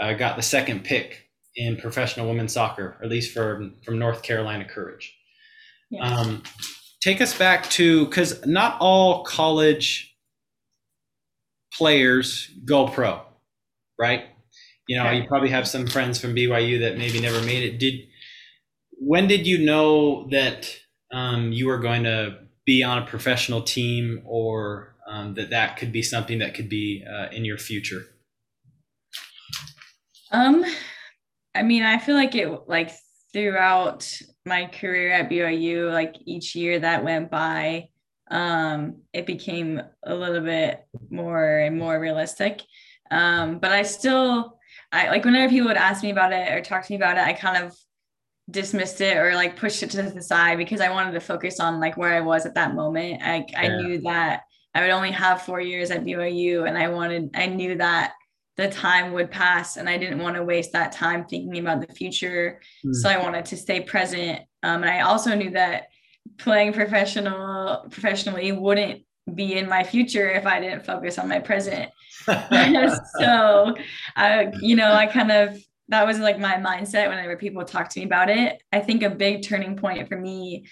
uh, 0.00 0.12
got 0.12 0.36
the 0.36 0.42
second 0.42 0.84
pick 0.84 1.28
in 1.56 1.76
professional 1.76 2.28
women's 2.28 2.52
soccer, 2.52 2.96
at 3.02 3.08
least 3.08 3.34
from 3.34 3.76
from 3.84 3.98
North 3.98 4.22
Carolina 4.22 4.64
Courage. 4.64 5.14
Yes. 5.90 6.18
Um, 6.18 6.42
take 7.00 7.20
us 7.20 7.36
back 7.36 7.68
to 7.70 8.06
because 8.06 8.44
not 8.46 8.76
all 8.80 9.24
college 9.24 10.16
players 11.72 12.50
go 12.64 12.88
pro, 12.88 13.20
right? 13.98 14.24
You 14.88 14.96
know, 14.96 15.10
you 15.10 15.24
probably 15.28 15.50
have 15.50 15.68
some 15.68 15.86
friends 15.86 16.18
from 16.18 16.34
BYU 16.34 16.80
that 16.80 16.96
maybe 16.96 17.20
never 17.20 17.42
made 17.42 17.62
it. 17.62 17.78
Did 17.78 18.00
when 18.92 19.28
did 19.28 19.46
you 19.46 19.58
know 19.58 20.26
that 20.30 20.74
um, 21.12 21.52
you 21.52 21.66
were 21.66 21.78
going 21.78 22.04
to 22.04 22.38
be 22.64 22.82
on 22.82 23.02
a 23.02 23.06
professional 23.06 23.62
team, 23.62 24.22
or 24.24 24.94
um, 25.06 25.34
that 25.34 25.50
that 25.50 25.76
could 25.76 25.92
be 25.92 26.02
something 26.02 26.38
that 26.38 26.54
could 26.54 26.70
be 26.70 27.04
uh, 27.06 27.28
in 27.30 27.44
your 27.44 27.58
future? 27.58 28.06
Um, 30.32 30.64
I 31.54 31.62
mean, 31.62 31.82
I 31.82 31.98
feel 31.98 32.14
like 32.14 32.34
it 32.34 32.48
like 32.66 32.90
throughout 33.32 34.10
my 34.48 34.66
career 34.66 35.12
at 35.12 35.30
BYU, 35.30 35.92
like 35.92 36.16
each 36.24 36.54
year 36.54 36.80
that 36.80 37.04
went 37.04 37.30
by, 37.30 37.88
um, 38.30 39.02
it 39.12 39.26
became 39.26 39.80
a 40.02 40.14
little 40.14 40.40
bit 40.40 40.86
more 41.10 41.58
and 41.58 41.78
more 41.78 41.98
realistic. 41.98 42.62
Um, 43.10 43.58
but 43.58 43.72
I 43.72 43.82
still, 43.82 44.58
I 44.92 45.08
like 45.08 45.24
whenever 45.24 45.50
people 45.50 45.68
would 45.68 45.76
ask 45.76 46.02
me 46.02 46.10
about 46.10 46.32
it 46.32 46.52
or 46.52 46.60
talk 46.60 46.84
to 46.84 46.92
me 46.92 46.96
about 46.96 47.16
it, 47.16 47.24
I 47.24 47.32
kind 47.32 47.64
of 47.64 47.76
dismissed 48.50 49.00
it 49.00 49.16
or 49.16 49.34
like 49.34 49.56
pushed 49.56 49.82
it 49.82 49.90
to 49.90 50.02
the 50.02 50.22
side 50.22 50.58
because 50.58 50.80
I 50.80 50.90
wanted 50.90 51.12
to 51.12 51.20
focus 51.20 51.60
on 51.60 51.80
like 51.80 51.96
where 51.96 52.14
I 52.14 52.20
was 52.20 52.46
at 52.46 52.54
that 52.54 52.74
moment. 52.74 53.22
I, 53.22 53.44
yeah. 53.48 53.60
I 53.60 53.68
knew 53.76 54.00
that 54.02 54.42
I 54.74 54.82
would 54.82 54.90
only 54.90 55.10
have 55.12 55.42
four 55.42 55.60
years 55.60 55.90
at 55.90 56.04
BYU 56.04 56.66
and 56.66 56.76
I 56.76 56.88
wanted, 56.88 57.30
I 57.34 57.46
knew 57.46 57.76
that 57.76 58.14
the 58.58 58.68
time 58.68 59.12
would 59.12 59.30
pass 59.30 59.76
and 59.76 59.88
I 59.88 59.96
didn't 59.96 60.18
want 60.18 60.34
to 60.34 60.42
waste 60.42 60.72
that 60.72 60.90
time 60.90 61.24
thinking 61.24 61.58
about 61.58 61.86
the 61.86 61.94
future. 61.94 62.60
Mm. 62.84 62.92
So 62.92 63.08
I 63.08 63.16
wanted 63.16 63.44
to 63.46 63.56
stay 63.56 63.80
present. 63.80 64.40
Um, 64.64 64.82
and 64.82 64.90
I 64.90 65.00
also 65.00 65.34
knew 65.36 65.50
that 65.50 65.84
playing 66.38 66.72
professional 66.72 67.86
professionally 67.88 68.50
wouldn't 68.50 69.02
be 69.32 69.56
in 69.56 69.68
my 69.68 69.84
future 69.84 70.28
if 70.28 70.44
I 70.44 70.58
didn't 70.58 70.84
focus 70.84 71.18
on 71.18 71.28
my 71.28 71.38
present. 71.38 71.90
so 72.26 73.76
I, 74.16 74.52
you 74.60 74.74
know, 74.74 74.92
I 74.92 75.06
kind 75.06 75.30
of 75.30 75.56
that 75.90 76.04
was 76.04 76.18
like 76.18 76.38
my 76.38 76.56
mindset 76.56 77.08
whenever 77.08 77.36
people 77.36 77.64
talk 77.64 77.88
to 77.90 78.00
me 78.00 78.06
about 78.06 78.28
it. 78.28 78.60
I 78.72 78.80
think 78.80 79.04
a 79.04 79.08
big 79.08 79.44
turning 79.44 79.76
point 79.76 80.08
for 80.08 80.18
me, 80.18 80.66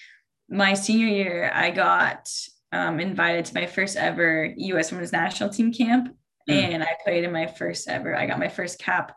my 0.51 0.75
senior 0.75 1.07
year, 1.07 1.51
I 1.55 1.71
got 1.71 2.29
um, 2.73 2.99
invited 2.99 3.45
to 3.47 3.55
my 3.55 3.67
first 3.67 3.97
ever 3.97 4.53
U.S. 4.57 4.91
Women's 4.91 5.13
National 5.13 5.51
Team 5.51 5.73
camp. 5.73 6.15
And 6.49 6.83
I 6.83 6.97
played 7.05 7.25
in 7.25 7.33
my 7.33 7.47
first 7.47 7.89
ever. 7.89 8.15
I 8.15 8.27
got 8.27 8.39
my 8.39 8.49
first 8.49 8.79
cap 8.79 9.17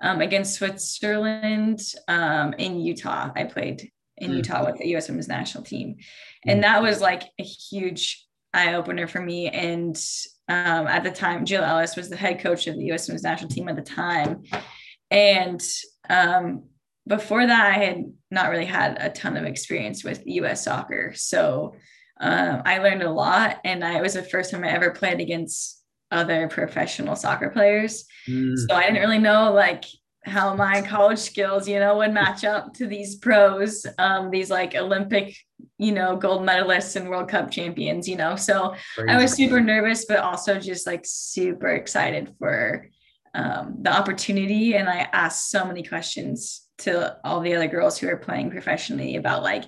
um, 0.00 0.20
against 0.20 0.54
Switzerland 0.54 1.80
um, 2.08 2.54
in 2.54 2.80
Utah. 2.80 3.30
I 3.34 3.44
played 3.44 3.90
in 4.16 4.30
mm. 4.30 4.36
Utah 4.36 4.64
with 4.64 4.78
the 4.78 4.88
U.S. 4.88 5.08
Women's 5.08 5.28
National 5.28 5.64
Team, 5.64 5.96
and 6.44 6.60
mm. 6.60 6.62
that 6.62 6.82
was 6.82 7.00
like 7.00 7.22
a 7.38 7.42
huge 7.42 8.24
eye 8.52 8.74
opener 8.74 9.06
for 9.06 9.20
me. 9.20 9.48
And 9.48 9.96
um, 10.48 10.86
at 10.86 11.04
the 11.04 11.10
time, 11.10 11.44
Jill 11.44 11.64
Ellis 11.64 11.96
was 11.96 12.10
the 12.10 12.16
head 12.16 12.40
coach 12.40 12.66
of 12.66 12.76
the 12.76 12.84
U.S. 12.86 13.08
Women's 13.08 13.22
National 13.22 13.50
Team 13.50 13.68
at 13.68 13.76
the 13.76 13.82
time, 13.82 14.42
and 15.10 15.62
um, 16.10 16.64
before 17.06 17.46
that, 17.46 17.66
I 17.66 17.78
had 17.78 18.04
not 18.30 18.50
really 18.50 18.64
had 18.64 18.96
a 19.00 19.10
ton 19.10 19.36
of 19.36 19.44
experience 19.44 20.04
with 20.04 20.22
U.S. 20.26 20.64
soccer, 20.64 21.12
so 21.14 21.74
um, 22.20 22.62
I 22.64 22.78
learned 22.78 23.02
a 23.02 23.10
lot, 23.10 23.58
and 23.64 23.84
I, 23.84 23.98
it 23.98 24.02
was 24.02 24.14
the 24.14 24.22
first 24.22 24.50
time 24.50 24.64
I 24.64 24.70
ever 24.70 24.90
played 24.90 25.20
against 25.20 25.83
other 26.14 26.48
professional 26.48 27.16
soccer 27.16 27.50
players. 27.50 28.06
Mm. 28.28 28.54
So 28.56 28.74
I 28.74 28.82
didn't 28.86 29.00
really 29.00 29.18
know 29.18 29.52
like 29.52 29.84
how 30.24 30.54
my 30.54 30.80
college 30.80 31.18
skills, 31.18 31.68
you 31.68 31.78
know, 31.78 31.98
would 31.98 32.12
match 32.12 32.44
up 32.44 32.72
to 32.74 32.86
these 32.86 33.16
pros, 33.16 33.86
um, 33.98 34.30
these 34.30 34.50
like 34.50 34.74
Olympic, 34.74 35.36
you 35.76 35.92
know, 35.92 36.16
gold 36.16 36.42
medalists 36.42 36.96
and 36.96 37.10
World 37.10 37.28
Cup 37.28 37.50
champions, 37.50 38.08
you 38.08 38.16
know. 38.16 38.36
So. 38.36 38.74
I 39.08 39.18
was 39.18 39.32
super 39.34 39.60
nervous, 39.60 40.06
but 40.06 40.20
also 40.20 40.58
just 40.58 40.86
like 40.86 41.02
super 41.04 41.68
excited 41.68 42.34
for 42.38 42.88
um, 43.34 43.76
the 43.82 43.92
opportunity. 43.92 44.76
And 44.76 44.88
I 44.88 45.08
asked 45.12 45.50
so 45.50 45.66
many 45.66 45.82
questions 45.82 46.62
to 46.78 47.18
all 47.24 47.40
the 47.40 47.54
other 47.54 47.68
girls 47.68 47.98
who 47.98 48.08
are 48.08 48.16
playing 48.16 48.50
professionally 48.50 49.16
about 49.16 49.42
like, 49.42 49.64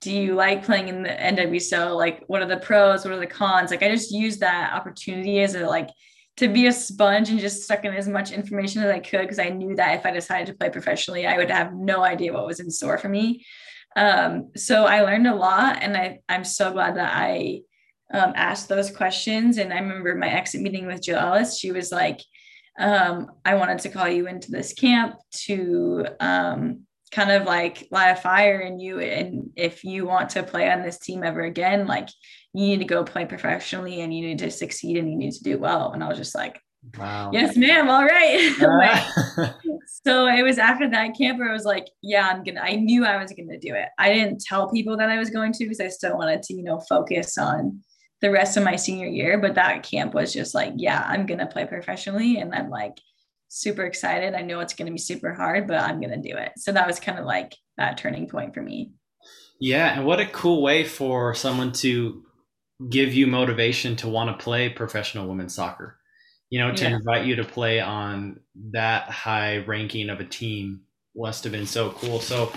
do 0.00 0.12
you 0.12 0.34
like 0.34 0.64
playing 0.64 0.88
in 0.88 1.02
the 1.02 1.08
NWSL? 1.08 1.96
Like, 1.96 2.22
what 2.26 2.42
are 2.42 2.46
the 2.46 2.58
pros? 2.58 3.04
What 3.04 3.14
are 3.14 3.20
the 3.20 3.26
cons? 3.26 3.70
Like, 3.70 3.82
I 3.82 3.90
just 3.90 4.10
used 4.10 4.40
that 4.40 4.72
opportunity 4.72 5.40
as 5.40 5.54
a 5.54 5.66
like 5.66 5.88
to 6.36 6.48
be 6.48 6.66
a 6.66 6.72
sponge 6.72 7.30
and 7.30 7.40
just 7.40 7.66
suck 7.66 7.84
in 7.84 7.94
as 7.94 8.08
much 8.08 8.30
information 8.30 8.82
as 8.82 8.90
I 8.90 9.00
could 9.00 9.22
because 9.22 9.38
I 9.38 9.48
knew 9.48 9.74
that 9.76 9.98
if 9.98 10.04
I 10.04 10.10
decided 10.10 10.46
to 10.48 10.54
play 10.54 10.68
professionally, 10.68 11.26
I 11.26 11.38
would 11.38 11.50
have 11.50 11.72
no 11.74 12.02
idea 12.02 12.32
what 12.32 12.46
was 12.46 12.60
in 12.60 12.70
store 12.70 12.98
for 12.98 13.08
me. 13.08 13.44
Um, 13.96 14.50
so 14.54 14.84
I 14.84 15.00
learned 15.00 15.26
a 15.26 15.34
lot, 15.34 15.78
and 15.80 15.96
I 15.96 16.20
I'm 16.28 16.44
so 16.44 16.72
glad 16.72 16.96
that 16.96 17.14
I 17.16 17.62
um, 18.12 18.32
asked 18.36 18.68
those 18.68 18.90
questions. 18.90 19.56
And 19.56 19.72
I 19.72 19.78
remember 19.78 20.14
my 20.14 20.28
exit 20.28 20.60
meeting 20.60 20.86
with 20.86 21.02
Jill 21.02 21.18
Ellis. 21.18 21.58
She 21.58 21.72
was 21.72 21.90
like, 21.90 22.20
um, 22.78 23.30
"I 23.44 23.54
wanted 23.54 23.78
to 23.80 23.88
call 23.88 24.08
you 24.08 24.28
into 24.28 24.50
this 24.50 24.74
camp 24.74 25.16
to." 25.46 26.06
Kind 27.12 27.30
of 27.30 27.44
like 27.44 27.86
light 27.90 28.10
a 28.10 28.16
fire 28.16 28.60
in 28.60 28.80
you 28.80 28.98
and 28.98 29.50
if 29.54 29.84
you 29.84 30.04
want 30.04 30.30
to 30.30 30.42
play 30.42 30.68
on 30.70 30.82
this 30.82 30.98
team 30.98 31.22
ever 31.22 31.42
again 31.42 31.86
like 31.86 32.08
you 32.52 32.66
need 32.66 32.78
to 32.78 32.84
go 32.84 33.04
play 33.04 33.24
professionally 33.24 34.00
and 34.00 34.12
you 34.12 34.26
need 34.26 34.40
to 34.40 34.50
succeed 34.50 34.96
and 34.96 35.08
you 35.08 35.16
need 35.16 35.32
to 35.32 35.42
do 35.44 35.56
well. 35.56 35.92
And 35.92 36.02
i 36.02 36.08
was 36.08 36.18
just 36.18 36.34
like 36.34 36.60
wow. 36.98 37.30
Yes 37.32 37.56
ma'am 37.56 37.88
all 37.88 38.04
right. 38.04 38.52
Ah. 38.60 39.56
so 40.02 40.26
it 40.26 40.42
was 40.42 40.58
after 40.58 40.90
that 40.90 41.16
camp 41.16 41.38
where 41.38 41.48
i 41.48 41.52
was 41.52 41.64
like 41.64 41.86
yeah 42.02 42.28
i'm 42.28 42.42
gonna 42.42 42.60
i 42.60 42.74
knew 42.74 43.04
i 43.04 43.22
was 43.22 43.32
gonna 43.32 43.58
do 43.58 43.74
it. 43.74 43.88
I 43.98 44.12
didn't 44.12 44.40
tell 44.40 44.70
people 44.70 44.96
that 44.96 45.08
i 45.08 45.18
was 45.18 45.30
going 45.30 45.52
to 45.52 45.64
because 45.64 45.80
i 45.80 45.88
still 45.88 46.18
wanted 46.18 46.42
to 46.42 46.54
you 46.54 46.64
know 46.64 46.80
focus 46.80 47.38
on 47.38 47.82
the 48.20 48.30
rest 48.30 48.56
of 48.56 48.64
my 48.64 48.76
senior 48.76 49.06
year. 49.06 49.38
But 49.38 49.54
that 49.54 49.82
camp 49.82 50.12
was 50.12 50.32
just 50.32 50.54
like 50.54 50.72
yeah 50.76 51.04
i'm 51.06 51.24
gonna 51.24 51.46
play 51.46 51.66
professionally 51.66 52.38
and 52.38 52.52
i'm 52.52 52.68
like 52.68 52.94
super 53.48 53.84
excited. 53.84 54.34
I 54.34 54.42
know 54.42 54.60
it's 54.60 54.74
going 54.74 54.86
to 54.86 54.92
be 54.92 54.98
super 54.98 55.32
hard, 55.34 55.66
but 55.66 55.76
I'm 55.80 56.00
going 56.00 56.20
to 56.20 56.28
do 56.30 56.36
it. 56.36 56.52
So 56.56 56.72
that 56.72 56.86
was 56.86 57.00
kind 57.00 57.18
of 57.18 57.24
like 57.24 57.54
that 57.76 57.98
turning 57.98 58.28
point 58.28 58.54
for 58.54 58.62
me. 58.62 58.92
yeah, 59.60 59.96
and 59.96 60.04
what 60.06 60.20
a 60.20 60.26
cool 60.26 60.62
way 60.62 60.84
for 60.84 61.34
someone 61.34 61.72
to 61.72 62.22
give 62.90 63.14
you 63.14 63.26
motivation 63.26 63.96
to 63.96 64.08
want 64.08 64.28
to 64.36 64.42
play 64.44 64.68
professional 64.68 65.26
women's 65.26 65.54
soccer. 65.54 65.98
You 66.50 66.60
know, 66.60 66.72
to 66.74 66.84
Yeah. 66.84 66.96
invite 66.96 67.26
you 67.26 67.36
to 67.36 67.44
play 67.44 67.80
on 67.80 68.40
that 68.72 69.08
high 69.10 69.58
ranking 69.58 70.10
of 70.10 70.20
a 70.20 70.24
team 70.24 70.82
must 71.16 71.42
have 71.44 71.52
been 71.52 71.66
so 71.66 71.90
cool. 71.90 72.20
So, 72.20 72.52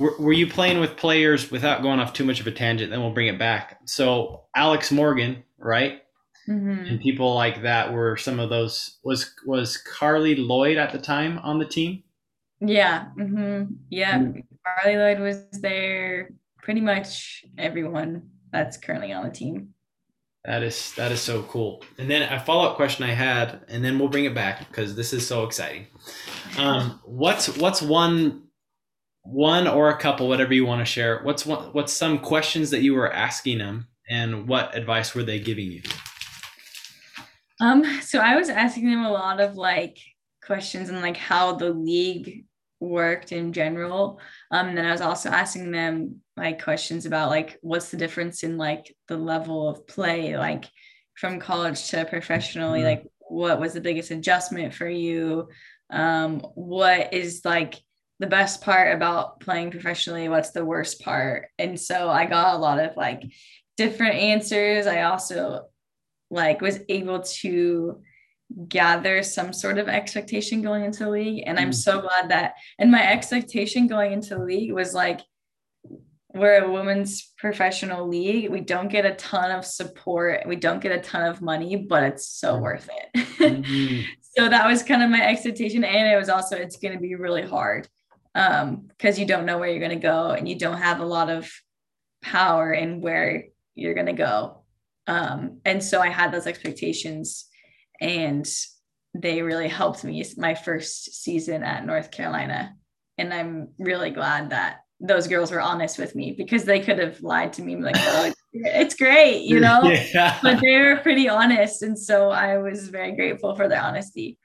were, 0.00 0.16
were 0.18 0.32
you 0.32 0.46
playing 0.48 0.80
with 0.80 0.96
players 0.96 1.50
without 1.50 1.82
going 1.82 2.00
off 2.00 2.12
too 2.14 2.24
much 2.24 2.40
of 2.40 2.46
a 2.46 2.50
tangent? 2.50 2.90
Then 2.90 3.00
we'll 3.00 3.12
bring 3.12 3.28
it 3.28 3.38
back. 3.38 3.78
So, 3.84 4.46
Alex 4.56 4.90
Morgan, 4.90 5.44
right? 5.58 6.00
Mhm. 6.48 6.88
and 6.90 7.00
people 7.00 7.34
like 7.34 7.62
that 7.62 7.92
were 7.92 8.16
some 8.16 8.40
of 8.40 8.48
those 8.50 8.98
was 9.04 9.34
was 9.46 9.76
carli 9.76 10.34
lloyd 10.36 10.78
at 10.78 10.90
the 10.90 10.98
time 10.98 11.38
on 11.40 11.58
the 11.58 11.66
team 11.66 12.02
Yeah. 12.60 13.06
hmm 13.14 13.64
Yeah. 13.88 14.18
Mm. 14.18 14.44
Carli 14.66 14.96
Lloyd 14.96 15.20
was 15.20 15.48
there. 15.62 16.30
Pretty 16.62 16.80
much 16.82 17.44
everyone 17.56 18.28
that's 18.52 18.76
currently 18.76 19.12
on 19.12 19.24
the 19.24 19.30
team. 19.32 19.74
that 20.44 20.62
is 20.62 20.92
that 20.96 21.12
is 21.12 21.20
so 21.20 21.42
cool 21.44 21.82
and 21.98 22.10
then 22.10 22.22
a 22.32 22.40
follow-up 22.40 22.74
question 22.76 23.04
i 23.04 23.12
had 23.12 23.60
and 23.68 23.84
then 23.84 23.98
we'll 23.98 24.08
bring 24.08 24.24
it 24.24 24.34
back 24.34 24.60
because 24.68 24.94
this 24.96 25.12
is 25.12 25.26
so 25.26 25.44
exciting 25.44 25.86
um, 26.58 26.98
what's 27.04 27.46
what's 27.58 27.82
one 27.82 28.44
one 29.22 29.66
or 29.68 29.90
a 29.90 29.98
couple 29.98 30.28
whatever 30.28 30.54
you 30.54 30.64
want 30.64 30.80
to 30.80 30.84
share 30.86 31.20
what's 31.24 31.44
one 31.44 31.64
what's 31.74 31.92
some 31.92 32.18
questions 32.18 32.70
that 32.70 32.80
you 32.82 32.94
were 32.94 33.12
asking 33.12 33.58
them 33.58 33.86
and 34.08 34.48
what 34.48 34.74
advice 34.74 35.14
were 35.14 35.22
they 35.22 35.38
giving 35.38 35.70
you 35.70 35.82
Um, 37.60 37.84
so 38.00 38.18
I 38.18 38.36
was 38.36 38.48
asking 38.48 38.90
them 38.90 39.04
a 39.04 39.12
lot 39.12 39.40
of 39.40 39.56
like 39.56 39.98
questions 40.44 40.88
and 40.88 41.00
like 41.00 41.16
how 41.16 41.54
the 41.54 41.70
league 41.70 42.46
worked 42.80 43.32
in 43.32 43.52
general. 43.52 44.18
Um, 44.50 44.68
and 44.68 44.78
then 44.78 44.86
I 44.86 44.92
was 44.92 45.02
also 45.02 45.28
asking 45.28 45.70
them 45.70 46.22
like 46.36 46.62
questions 46.64 47.04
about 47.04 47.28
like 47.28 47.58
what's 47.60 47.90
the 47.90 47.98
difference 47.98 48.42
in 48.42 48.56
like 48.56 48.94
the 49.08 49.18
level 49.18 49.68
of 49.68 49.86
play, 49.86 50.36
like 50.38 50.64
from 51.14 51.38
college 51.38 51.88
to 51.90 52.06
professionally, 52.06 52.80
Mhm. 52.80 52.84
like 52.84 53.06
what 53.28 53.60
was 53.60 53.74
the 53.74 53.80
biggest 53.80 54.10
adjustment 54.10 54.74
for 54.74 54.88
you? 54.88 55.48
Um, 55.90 56.40
what 56.54 57.12
is 57.12 57.42
like 57.44 57.74
the 58.18 58.26
best 58.26 58.62
part 58.62 58.94
about 58.94 59.40
playing 59.40 59.70
professionally? 59.70 60.28
What's 60.28 60.50
the 60.50 60.64
worst 60.64 61.02
part? 61.02 61.48
And 61.58 61.78
so 61.78 62.08
I 62.08 62.24
got 62.26 62.54
a 62.54 62.58
lot 62.58 62.78
of 62.80 62.96
like 62.96 63.22
different 63.76 64.14
answers. 64.14 64.86
I 64.86 65.02
also 65.02 65.66
like 66.30 66.60
was 66.60 66.78
able 66.88 67.20
to 67.20 68.00
gather 68.68 69.22
some 69.22 69.52
sort 69.52 69.78
of 69.78 69.88
expectation 69.88 70.62
going 70.62 70.84
into 70.84 71.04
the 71.04 71.10
league 71.10 71.44
and 71.46 71.58
i'm 71.58 71.70
Mm. 71.70 71.74
so 71.74 72.00
glad 72.00 72.30
that 72.30 72.54
and 72.78 72.90
my 72.90 73.06
expectation 73.12 73.86
going 73.86 74.12
into 74.12 74.30
the 74.36 74.44
league 74.44 74.72
was 74.72 74.92
like 74.94 75.20
we're 76.32 76.64
a 76.64 76.70
women's 76.70 77.32
professional 77.38 78.08
league 78.08 78.50
we 78.50 78.60
don't 78.60 78.88
get 78.88 79.04
a 79.06 79.14
ton 79.14 79.50
of 79.50 79.64
support 79.64 80.42
we 80.46 80.56
don't 80.56 80.80
get 80.80 80.92
a 80.92 81.00
ton 81.00 81.22
of 81.28 81.40
money 81.42 81.76
but 81.76 82.02
it's 82.04 82.28
so 82.28 82.54
Mm. 82.56 82.60
worth 82.62 82.88
it 82.98 83.26
Mhm. 83.38 84.04
so 84.36 84.48
that 84.48 84.66
was 84.66 84.82
kind 84.82 85.02
of 85.02 85.10
my 85.10 85.24
expectation 85.28 85.84
and 85.84 86.08
it 86.12 86.16
was 86.16 86.28
also 86.28 86.56
it's 86.56 86.76
going 86.76 86.94
to 86.94 87.00
be 87.00 87.14
really 87.14 87.42
hard 87.42 87.88
um 88.34 88.82
because 88.88 89.18
you 89.18 89.26
don't 89.26 89.46
know 89.46 89.58
where 89.58 89.68
you're 89.68 89.78
going 89.86 89.90
to 90.00 90.08
go 90.14 90.30
and 90.30 90.48
you 90.48 90.56
don't 90.58 90.78
have 90.78 91.00
a 91.00 91.04
lot 91.06 91.30
of 91.30 91.50
power 92.22 92.72
in 92.72 93.00
where 93.00 93.44
you're 93.74 93.94
going 93.94 94.06
to 94.06 94.12
go 94.12 94.59
um 95.06 95.60
and 95.64 95.82
so 95.82 96.00
i 96.00 96.08
had 96.08 96.32
those 96.32 96.46
expectations 96.46 97.46
and 98.00 98.48
they 99.14 99.42
really 99.42 99.68
helped 99.68 100.04
me 100.04 100.24
my 100.36 100.54
first 100.54 101.22
season 101.22 101.62
at 101.62 101.84
north 101.84 102.10
carolina. 102.10 102.74
And 103.18 103.34
i'm 103.34 103.68
really 103.78 104.10
glad 104.10 104.50
that 104.50 104.80
those 105.00 105.26
girls 105.26 105.50
were 105.50 105.60
honest 105.60 105.98
with 105.98 106.14
me 106.14 106.34
because 106.36 106.64
they 106.64 106.80
could 106.80 106.98
have 106.98 107.20
lied 107.22 107.52
to 107.54 107.62
me 107.62 107.76
like 107.76 107.96
oh 107.98 108.32
it's 108.52 108.94
great 108.94 109.42
you 109.42 109.60
know? 109.60 109.82
Yeah. 109.82 110.38
But 110.42 110.60
they 110.60 110.78
were 110.80 110.96
pretty 110.96 111.28
honest 111.28 111.82
and 111.82 111.98
so 111.98 112.30
i 112.30 112.58
was 112.58 112.88
very 112.88 113.12
grateful 113.12 113.56
for 113.56 113.68
their 113.68 113.82
honesty. 113.82 114.38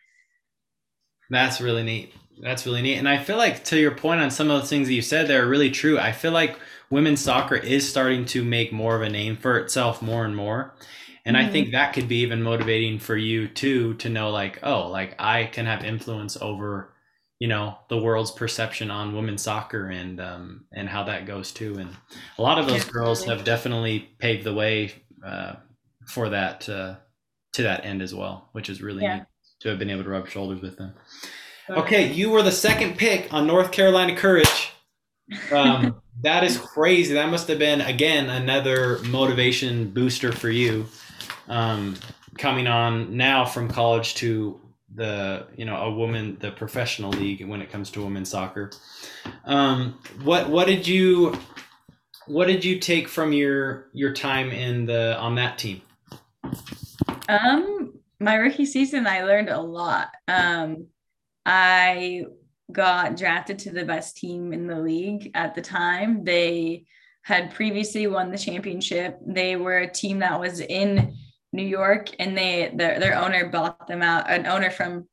That's 1.30 1.60
really 1.60 1.84
neat. 1.84 2.14
That's 2.42 2.66
really 2.66 2.82
neat. 2.82 2.98
And 2.98 3.08
I 3.08 3.24
feel 3.24 3.38
like 3.38 3.64
to 3.66 3.80
your 3.80 3.96
point 3.96 4.22
on 4.22 4.30
some 4.32 4.52
of 4.52 4.62
the 4.62 4.68
things 4.68 4.88
that 4.88 4.94
you 4.94 5.02
said, 5.02 5.28
they're 5.28 5.48
really 5.48 5.72
true. 5.72 5.98
I 5.98 6.12
feel 6.12 6.32
like 6.32 6.60
women's 6.90 7.22
soccer 7.22 7.56
is 7.56 7.90
starting 7.90 8.26
to 8.26 8.44
make 8.44 8.72
more 8.74 8.96
of 8.96 9.02
a 9.02 9.10
name 9.10 9.38
for 9.38 9.58
itself 9.58 10.02
more 10.02 10.26
and 10.26 10.36
more. 10.36 10.76
And 11.26 11.36
I 11.38 11.46
Mhm. 11.46 11.52
think 11.52 11.72
that 11.72 11.94
could 11.94 12.08
be 12.08 12.18
even 12.18 12.44
motivating 12.44 13.00
for 13.00 13.16
you 13.18 13.48
too 13.48 13.96
to 13.96 14.10
know 14.10 14.30
like, 14.30 14.60
oh, 14.64 14.88
like 14.90 15.16
I 15.20 15.46
can 15.46 15.66
have 15.66 15.84
influence 15.84 16.38
over, 16.40 16.94
you 17.40 17.48
know, 17.48 17.80
the 17.90 17.98
world's 17.98 18.32
perception 18.32 18.92
on 18.92 19.16
women's 19.16 19.42
soccer 19.42 19.88
and 19.88 20.20
um 20.20 20.66
and 20.74 20.88
how 20.90 21.04
that 21.06 21.26
goes 21.26 21.52
too. 21.52 21.78
And 21.78 21.90
a 22.38 22.42
lot 22.42 22.60
of 22.60 22.68
those 22.68 22.86
girls 22.86 23.26
have 23.26 23.44
definitely 23.44 24.00
paved 24.20 24.44
the 24.44 24.54
way 24.54 24.94
uh, 25.26 25.56
for 26.08 26.30
that 26.30 26.70
uh, 26.70 26.96
to 27.54 27.64
that 27.64 27.86
end 27.86 28.02
as 28.02 28.14
well, 28.14 28.50
which 28.52 28.70
is 28.70 28.82
really 28.82 29.04
Yeah. 29.04 29.16
neat 29.16 29.26
to 29.62 29.70
have 29.70 29.80
been 29.80 29.90
able 29.90 30.04
to 30.04 30.10
rub 30.10 30.28
shoulders 30.28 30.62
with 30.62 30.78
them. 30.78 30.94
Okay, 31.70 32.12
you 32.12 32.30
were 32.30 32.44
the 32.44 32.52
second 32.52 32.98
pick 32.98 33.34
on 33.34 33.48
North 33.48 33.72
Carolina 33.72 34.16
Courage. 34.16 34.72
Um, 35.52 36.02
that 36.22 36.44
is 36.44 36.58
crazy. 36.58 37.14
That 37.16 37.30
must 37.30 37.48
have 37.48 37.60
been 37.60 37.82
again 37.82 38.30
another 38.30 39.00
motivation 39.04 39.90
booster 39.90 40.32
for 40.32 40.50
you, 40.50 40.86
um, 41.48 41.96
coming 42.38 42.68
on 42.68 43.18
now 43.18 43.46
from 43.46 43.68
college 43.68 44.16
to 44.16 44.60
the 44.94 45.48
you 45.58 45.66
know 45.66 45.76
a 45.76 45.92
woman 45.92 46.38
the 46.40 46.52
professional 46.52 47.10
league 47.12 47.46
when 47.46 47.62
it 47.62 47.72
comes 47.72 47.90
to 47.92 48.04
women's 48.04 48.30
soccer. 48.30 48.72
Um, 49.46 50.00
what 50.24 50.50
what 50.50 50.68
did 50.68 50.88
you 50.88 51.38
what 52.28 52.46
did 52.46 52.64
you 52.64 52.80
take 52.80 53.08
from 53.08 53.34
your 53.34 53.90
your 53.94 54.14
time 54.14 54.52
in 54.52 54.86
the 54.86 55.18
on 55.18 55.36
that 55.36 55.58
team? 55.58 55.82
Um, 57.28 57.94
my 58.20 58.36
rookie 58.36 58.66
season, 58.66 59.08
I 59.08 59.24
learned 59.24 59.50
a 59.50 59.60
lot. 59.60 60.10
Um, 60.28 60.88
I 61.46 62.26
got 62.72 63.18
drafted 63.18 63.60
to 63.60 63.72
the 63.72 63.86
best 63.86 64.18
team 64.18 64.54
in 64.54 64.68
the 64.68 64.80
league 64.80 65.32
at 65.34 65.56
the 65.56 65.62
time. 65.62 66.24
They 66.24 66.86
had 67.24 67.54
previously 67.54 68.08
won 68.08 68.32
the 68.32 68.38
championship. 68.38 69.20
They 69.26 69.56
were 69.56 69.80
a 69.80 69.92
team 69.92 70.20
that 70.20 70.40
was 70.40 70.60
in 70.60 71.16
New 71.54 71.66
York, 71.66 72.10
and 72.20 72.38
they 72.38 72.72
their 72.76 73.00
their 73.00 73.16
owner 73.16 73.50
bought 73.50 73.88
them 73.88 74.02
out. 74.02 74.30
An 74.30 74.46
owner 74.46 74.70
from 74.70 75.08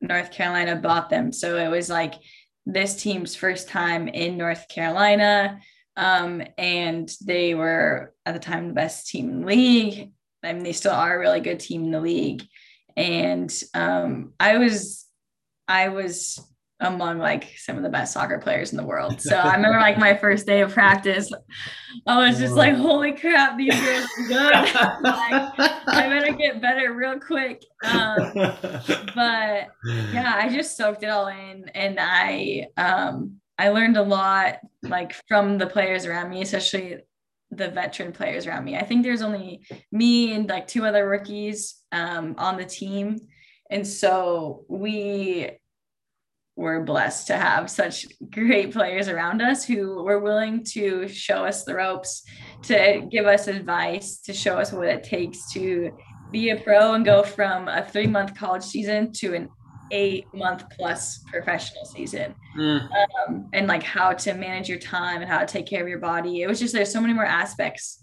North 0.00 0.30
Carolina 0.30 0.76
bought 0.76 1.10
them, 1.10 1.32
so 1.32 1.56
it 1.56 1.68
was 1.68 1.88
like 1.88 2.14
this 2.64 3.02
team's 3.02 3.34
first 3.34 3.68
time 3.68 4.08
in 4.08 4.36
North 4.36 4.68
Carolina. 4.68 5.58
Um, 5.96 6.42
and 6.56 7.12
they 7.22 7.54
were 7.54 8.14
at 8.24 8.32
the 8.32 8.40
time 8.40 8.68
the 8.68 8.74
best 8.74 9.08
team 9.08 9.28
in 9.28 9.40
the 9.40 9.46
league 9.46 10.12
I 10.42 10.52
mean, 10.52 10.64
they 10.64 10.72
still 10.72 10.92
are 10.92 11.16
a 11.16 11.18
really 11.18 11.40
good 11.40 11.60
team 11.60 11.84
in 11.84 11.90
the 11.90 12.00
league. 12.00 12.42
And 12.96 13.52
um, 13.74 14.32
I 14.40 14.58
was, 14.58 15.06
I 15.68 15.88
was 15.88 16.40
among 16.80 17.18
like 17.18 17.56
some 17.58 17.76
of 17.76 17.82
the 17.82 17.88
best 17.88 18.12
soccer 18.12 18.38
players 18.38 18.72
in 18.72 18.76
the 18.76 18.84
world. 18.84 19.20
So 19.20 19.36
I 19.38 19.54
remember 19.54 19.78
like 19.78 19.98
my 19.98 20.16
first 20.16 20.46
day 20.46 20.60
of 20.62 20.72
practice, 20.72 21.32
I 22.06 22.26
was 22.26 22.38
just 22.38 22.54
like, 22.54 22.74
holy 22.74 23.12
crap, 23.12 23.56
these 23.56 23.74
girls 23.80 24.06
are 24.18 24.28
good. 24.28 24.52
like, 25.02 25.52
I 25.58 26.08
better 26.08 26.32
get 26.32 26.60
better 26.60 26.92
real 26.92 27.20
quick. 27.20 27.62
Um, 27.84 28.32
but 29.14 29.68
yeah, 30.12 30.32
I 30.34 30.48
just 30.52 30.76
soaked 30.76 31.02
it 31.04 31.08
all 31.08 31.28
in 31.28 31.68
and 31.74 31.98
I 32.00 32.66
um 32.76 33.36
I 33.58 33.68
learned 33.68 33.96
a 33.96 34.02
lot 34.02 34.58
like 34.82 35.14
from 35.28 35.58
the 35.58 35.66
players 35.66 36.04
around 36.04 36.30
me, 36.30 36.42
especially 36.42 36.98
the 37.52 37.68
veteran 37.68 38.12
players 38.12 38.46
around 38.46 38.64
me. 38.64 38.76
I 38.76 38.84
think 38.84 39.02
there's 39.02 39.22
only 39.22 39.62
me 39.92 40.32
and 40.32 40.48
like 40.48 40.66
two 40.66 40.84
other 40.86 41.06
rookies 41.06 41.76
um, 41.92 42.34
on 42.38 42.56
the 42.56 42.64
team. 42.64 43.20
And 43.72 43.86
so 43.86 44.66
we 44.68 45.50
were 46.56 46.82
blessed 46.82 47.26
to 47.28 47.36
have 47.36 47.70
such 47.70 48.06
great 48.30 48.70
players 48.70 49.08
around 49.08 49.40
us 49.40 49.64
who 49.64 50.04
were 50.04 50.20
willing 50.20 50.62
to 50.62 51.08
show 51.08 51.46
us 51.46 51.64
the 51.64 51.74
ropes, 51.74 52.22
to 52.64 53.08
give 53.10 53.24
us 53.24 53.48
advice, 53.48 54.18
to 54.18 54.34
show 54.34 54.58
us 54.58 54.72
what 54.72 54.88
it 54.88 55.02
takes 55.02 55.50
to 55.54 55.90
be 56.30 56.50
a 56.50 56.56
pro 56.56 56.92
and 56.92 57.06
go 57.06 57.22
from 57.22 57.68
a 57.68 57.82
three 57.82 58.06
month 58.06 58.34
college 58.34 58.62
season 58.62 59.10
to 59.12 59.34
an 59.34 59.48
eight 59.90 60.26
month 60.34 60.64
plus 60.76 61.18
professional 61.30 61.84
season 61.84 62.34
mm. 62.56 62.88
um, 63.28 63.48
and 63.52 63.66
like 63.66 63.82
how 63.82 64.12
to 64.12 64.34
manage 64.34 64.68
your 64.68 64.78
time 64.78 65.20
and 65.22 65.30
how 65.30 65.38
to 65.38 65.46
take 65.46 65.66
care 65.66 65.82
of 65.82 65.88
your 65.88 65.98
body. 65.98 66.42
It 66.42 66.46
was 66.46 66.60
just 66.60 66.74
there's 66.74 66.92
so 66.92 67.00
many 67.00 67.14
more 67.14 67.24
aspects 67.24 68.01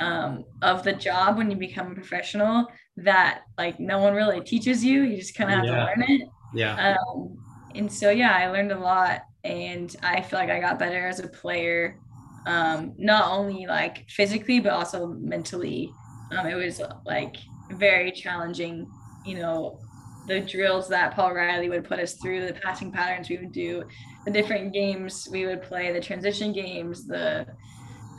um, 0.00 0.44
of 0.62 0.82
the 0.82 0.92
job 0.92 1.36
when 1.36 1.50
you 1.50 1.56
become 1.56 1.92
a 1.92 1.94
professional 1.94 2.66
that 2.96 3.42
like 3.56 3.78
no 3.78 3.98
one 3.98 4.14
really 4.14 4.40
teaches 4.40 4.84
you. 4.84 5.02
You 5.02 5.16
just 5.16 5.36
kind 5.36 5.50
of 5.50 5.56
have 5.56 5.66
yeah. 5.66 5.72
to 5.72 5.84
learn 5.84 6.04
it. 6.08 6.28
Yeah. 6.52 6.96
Um, 6.96 7.38
and 7.74 7.90
so 7.90 8.10
yeah 8.10 8.36
i 8.36 8.48
learned 8.48 8.72
a 8.72 8.78
lot 8.78 9.22
and 9.44 9.96
i 10.02 10.20
feel 10.20 10.38
like 10.38 10.50
i 10.50 10.60
got 10.60 10.78
better 10.78 11.06
as 11.06 11.20
a 11.20 11.28
player 11.28 11.98
um, 12.46 12.94
not 12.96 13.30
only 13.30 13.66
like 13.66 14.08
physically 14.08 14.60
but 14.60 14.72
also 14.72 15.08
mentally 15.08 15.92
um, 16.32 16.46
it 16.46 16.54
was 16.54 16.80
like 17.04 17.36
very 17.72 18.10
challenging 18.10 18.90
you 19.26 19.36
know 19.36 19.78
the 20.26 20.40
drills 20.40 20.88
that 20.88 21.14
paul 21.14 21.34
riley 21.34 21.68
would 21.68 21.84
put 21.84 21.98
us 21.98 22.14
through 22.14 22.46
the 22.46 22.54
passing 22.54 22.90
patterns 22.90 23.28
we 23.28 23.36
would 23.36 23.52
do 23.52 23.84
the 24.24 24.30
different 24.30 24.72
games 24.72 25.28
we 25.30 25.44
would 25.44 25.62
play 25.62 25.92
the 25.92 26.00
transition 26.00 26.52
games 26.52 27.06
the 27.06 27.46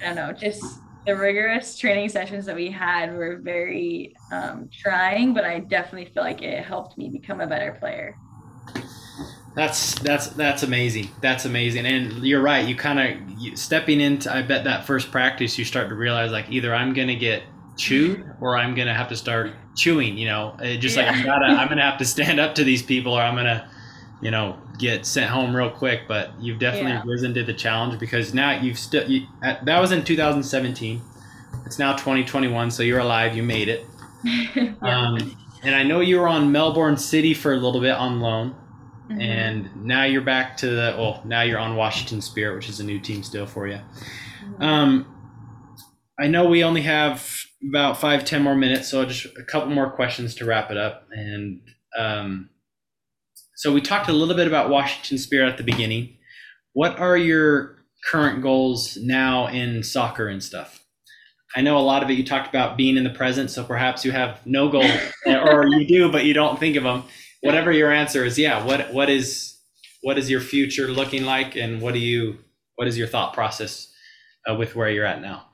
i 0.02 0.06
don't 0.06 0.16
know 0.16 0.32
just 0.32 0.64
the 1.06 1.16
rigorous 1.16 1.78
training 1.78 2.10
sessions 2.10 2.46
that 2.46 2.56
we 2.56 2.70
had 2.70 3.14
were 3.16 3.38
very 3.38 4.16
um, 4.32 4.70
trying 4.72 5.34
but 5.34 5.44
i 5.44 5.60
definitely 5.60 6.12
feel 6.14 6.24
like 6.24 6.42
it 6.42 6.64
helped 6.64 6.98
me 6.98 7.10
become 7.10 7.42
a 7.42 7.48
better 7.48 7.76
player 7.80 8.16
that's 9.56 10.00
that's 10.00 10.28
that's 10.28 10.64
amazing. 10.64 11.10
That's 11.22 11.44
amazing, 11.46 11.86
and 11.86 12.24
you're 12.24 12.42
right. 12.42 12.66
You 12.66 12.76
kind 12.76 13.00
of 13.00 13.60
stepping 13.60 14.00
into. 14.00 14.34
I 14.34 14.42
bet 14.44 14.64
that 14.64 14.86
first 14.86 15.12
practice, 15.12 15.58
you 15.58 15.66
start 15.66 15.90
to 15.90 15.96
realize 15.96 16.32
like 16.32 16.50
either 16.50 16.74
I'm 16.74 16.94
gonna 16.94 17.16
get 17.16 17.44
chewed 17.78 18.24
or 18.40 18.58
I'm 18.58 18.76
gonna 18.76 18.94
have 18.94 19.10
to 19.10 19.16
start 19.18 19.52
chewing. 19.76 20.18
You 20.18 20.28
know, 20.28 20.56
it 20.62 20.78
just 20.78 20.96
yeah. 20.96 21.08
like 21.08 21.16
I'm 21.18 21.26
gotta 21.26 21.46
I'm 21.48 21.68
gonna 21.68 21.84
have 21.84 21.98
to 21.98 22.06
stand 22.06 22.40
up 22.40 22.56
to 22.56 22.64
these 22.64 22.82
people 22.82 23.12
or 23.12 23.22
I'm 23.22 23.36
gonna, 23.36 23.70
you 24.22 24.32
know, 24.32 24.58
get 24.82 25.06
sent 25.06 25.30
home 25.30 25.56
real 25.56 25.70
quick. 25.70 26.02
But 26.08 26.32
you've 26.40 26.60
definitely 26.60 26.92
yeah. 26.92 27.04
risen 27.06 27.34
to 27.36 27.44
the 27.44 27.54
challenge 27.54 28.00
because 28.00 28.34
now 28.34 28.60
you've 28.60 28.80
still 28.80 29.10
you, 29.10 29.28
that 29.42 29.80
was 29.80 29.92
in 29.92 30.04
2017. 30.04 31.02
It's 31.66 31.80
now 31.80 31.94
2021, 31.94 32.72
so 32.72 32.84
you're 32.84 33.00
alive. 33.00 33.36
You 33.36 33.44
made 33.44 33.70
it. 33.70 33.86
yeah. 34.24 34.74
um, 34.82 35.38
and 35.64 35.76
I 35.76 35.84
know 35.84 36.02
you 36.02 36.20
were 36.20 36.28
on 36.28 36.52
Melbourne 36.52 36.98
City 36.98 37.34
for 37.34 37.54
a 37.54 37.58
little 37.58 37.82
bit 37.82 37.94
on 37.94 38.20
loan. 38.20 38.56
Mm-hmm. 39.10 39.22
And 39.22 39.86
now 39.86 40.04
you're 40.04 40.22
back 40.22 40.58
to 40.58 40.68
the 40.68 40.96
well, 40.98 41.22
now 41.26 41.42
you're 41.42 41.60
on 41.60 41.76
Washington 41.76 42.22
Spirit, 42.22 42.56
which 42.56 42.70
is 42.70 42.80
a 42.80 42.84
new 42.84 43.00
team 43.00 43.24
still 43.24 43.46
for 43.46 43.68
you. 43.68 43.80
Mm-hmm. 44.44 44.64
Um, 44.64 45.08
I 46.20 46.28
know 46.28 46.46
we 46.46 46.64
only 46.64 46.82
have 46.82 47.46
about 47.68 48.00
five, 48.00 48.26
ten 48.26 48.42
more 48.42 48.56
minutes, 48.56 48.90
so 48.90 49.04
just 49.06 49.26
a 49.38 49.44
couple 49.44 49.70
more 49.70 49.90
questions 49.90 50.36
to 50.36 50.46
wrap 50.46 50.72
it 50.72 50.78
up. 50.78 51.08
And 51.12 51.62
um, 51.98 52.50
so 53.62 53.72
we 53.72 53.80
talked 53.80 54.10
a 54.10 54.14
little 54.14 54.36
bit 54.36 54.48
about 54.48 54.70
Washington 54.70 55.18
Spirit 55.20 55.50
at 55.50 55.58
the 55.58 55.64
beginning. 55.64 56.18
What 56.74 56.98
are 57.00 57.16
your 57.16 57.78
current 58.10 58.42
goals 58.42 58.98
now 58.98 59.48
in 59.48 59.84
soccer 59.84 60.28
and 60.28 60.44
stuff? 60.44 60.84
I 61.56 61.62
know 61.62 61.78
a 61.78 61.80
lot 61.80 62.02
of 62.02 62.10
it 62.10 62.14
you 62.14 62.26
talked 62.26 62.48
about 62.48 62.76
being 62.76 62.98
in 62.98 63.04
the 63.04 63.10
present, 63.12 63.52
so 63.52 63.64
perhaps 63.64 64.04
you 64.04 64.12
have 64.12 64.44
no 64.48 64.70
goals, 64.70 64.90
or 65.26 65.68
you 65.68 65.86
do, 65.86 66.12
but 66.12 66.26
you 66.26 66.34
don't 66.34 66.60
think 66.60 66.76
of 66.76 66.84
them 66.84 67.04
whatever 67.42 67.72
your 67.72 67.92
answer 67.92 68.24
is, 68.24 68.40
yeah. 68.40 68.64
What 68.64 68.94
what 68.94 69.10
is 69.10 69.58
what 70.02 70.18
is 70.18 70.30
your 70.30 70.42
future 70.42 70.88
looking 70.88 71.26
like, 71.26 71.56
and 71.56 71.82
what 71.82 71.94
do 71.94 72.00
you 72.00 72.40
what 72.76 72.88
is 72.88 72.98
your 72.98 73.08
thought 73.08 73.34
process 73.34 73.94
uh, 74.50 74.56
with 74.56 74.76
where 74.76 74.90
you're 74.90 75.06
at 75.06 75.22
now? 75.22 75.46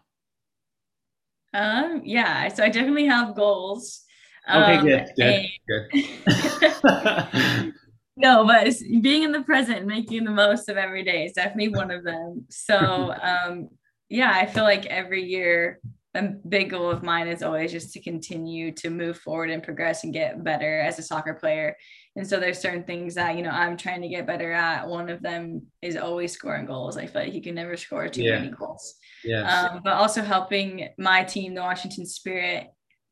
Um. 1.54 2.02
Yeah. 2.06 2.48
So 2.50 2.64
I 2.64 2.70
definitely 2.70 3.08
have 3.08 3.36
goals. 3.36 4.04
Okay. 4.50 4.78
Um, 4.78 4.86
good. 4.86 5.10
Good. 5.18 5.46
good. 5.92 7.74
no, 8.18 8.46
but 8.46 8.74
being 9.02 9.24
in 9.24 9.32
the 9.32 9.42
present, 9.44 9.80
and 9.80 9.88
making 9.88 10.24
the 10.24 10.32
most 10.32 10.70
of 10.70 10.78
every 10.78 11.04
day 11.04 11.26
is 11.26 11.34
definitely 11.34 11.70
one 11.70 11.92
of 11.92 12.04
them. 12.04 12.46
So, 12.50 13.14
um, 13.22 13.70
yeah, 14.10 14.32
I 14.32 14.46
feel 14.46 14.64
like 14.64 14.86
every 14.88 15.24
year 15.24 15.80
a 16.18 16.24
big 16.50 16.72
goal 16.72 16.90
of 16.90 17.04
mine 17.04 17.28
is 17.28 17.44
always 17.44 17.72
just 17.72 17.94
to 17.94 18.02
continue 18.02 18.72
to 18.72 18.90
move 18.90 19.18
forward 19.20 19.50
and 19.50 19.62
progress 19.62 20.04
and 20.04 20.14
get 20.14 20.44
better 20.44 20.80
as 20.80 20.98
a 20.98 21.04
soccer 21.04 21.36
player. 21.36 21.76
And 22.16 22.28
so 22.28 22.40
there's 22.40 22.60
certain 22.60 22.84
things 22.84 23.14
that, 23.16 23.36
you 23.36 23.44
know, 23.44 23.52
I'm 23.52 23.78
trying 23.78 24.02
to 24.02 24.08
get 24.08 24.26
better 24.26 24.52
at. 24.52 24.88
One 24.88 25.10
of 25.10 25.22
them 25.22 25.68
is 25.84 25.96
always 25.96 26.32
scoring 26.34 26.66
goals. 26.66 26.98
I 26.98 27.06
feel 27.06 27.24
like 27.24 27.34
you 27.34 27.42
can 27.42 27.54
never 27.54 27.78
score 27.78 28.08
too 28.10 28.24
yeah. 28.24 28.40
many 28.40 28.50
goals. 28.50 28.96
Yeah. 29.24 29.70
Um, 29.72 29.82
but 29.84 29.94
also 29.94 30.24
helping 30.24 30.90
my 30.98 31.24
team, 31.24 31.54
the 31.54 31.62
Washington 31.62 32.08
Spirit, 32.08 32.68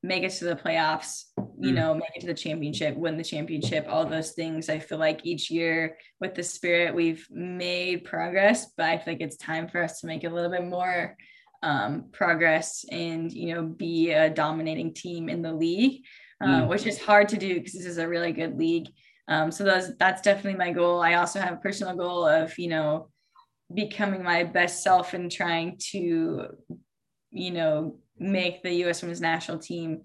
make 0.06 0.24
it 0.24 0.32
to 0.32 0.46
the 0.46 0.56
playoffs, 0.56 1.24
you 1.60 1.72
mm. 1.72 1.76
know, 1.76 1.94
make 1.94 2.16
it 2.16 2.22
to 2.22 2.28
the 2.28 2.34
championship, 2.34 2.96
win 2.96 3.18
the 3.18 3.24
championship, 3.24 3.86
all 3.90 4.06
those 4.06 4.32
things. 4.32 4.70
I 4.70 4.80
feel 4.80 4.98
like 4.98 5.26
each 5.26 5.50
year 5.50 5.98
with 6.20 6.36
the 6.36 6.44
Spirit, 6.44 6.94
we've 6.94 7.26
made 7.32 8.04
progress, 8.04 8.68
but 8.78 8.86
I 8.86 8.98
feel 8.98 9.16
like 9.16 9.22
it's 9.22 9.38
time 9.38 9.68
for 9.68 9.84
us 9.84 10.02
to 10.02 10.08
make 10.08 10.24
a 10.24 10.30
little 10.30 10.52
bit 10.52 10.66
more 10.66 11.16
um, 11.64 12.06
progress 12.12 12.86
and 12.92 13.32
you 13.32 13.54
know 13.54 13.64
be 13.64 14.12
a 14.12 14.30
dominating 14.30 14.94
team 14.94 15.30
in 15.30 15.42
the 15.42 15.54
league, 15.54 16.04
uh, 16.42 16.62
mm. 16.62 16.68
which 16.68 16.86
is 16.86 17.02
hard 17.02 17.30
to 17.30 17.38
do 17.38 17.56
because 17.56 17.74
this 17.74 17.86
is 17.86 17.98
a 17.98 18.08
really 18.08 18.32
good 18.32 18.58
league. 18.58 18.88
Um, 19.28 19.52
so 19.52 19.64
those 19.64 19.98
that's 19.98 20.22
definitely 20.22 20.60
my 20.60 20.72
goal. 20.72 21.02
I 21.02 21.16
also 21.16 21.40
have 21.40 21.54
a 21.54 21.58
personal 21.58 21.96
goal 21.96 22.28
of 22.28 22.58
you 22.60 22.68
know 22.68 23.10
becoming 23.74 24.22
my 24.22 24.44
best 24.44 24.84
self 24.84 25.16
and 25.16 25.32
trying 25.32 25.80
to 25.92 26.48
you 27.32 27.52
know 27.52 27.98
make 28.18 28.64
the 28.64 28.74
U.S. 28.74 29.02
Women's 29.02 29.22
National 29.22 29.60
Team. 29.60 30.02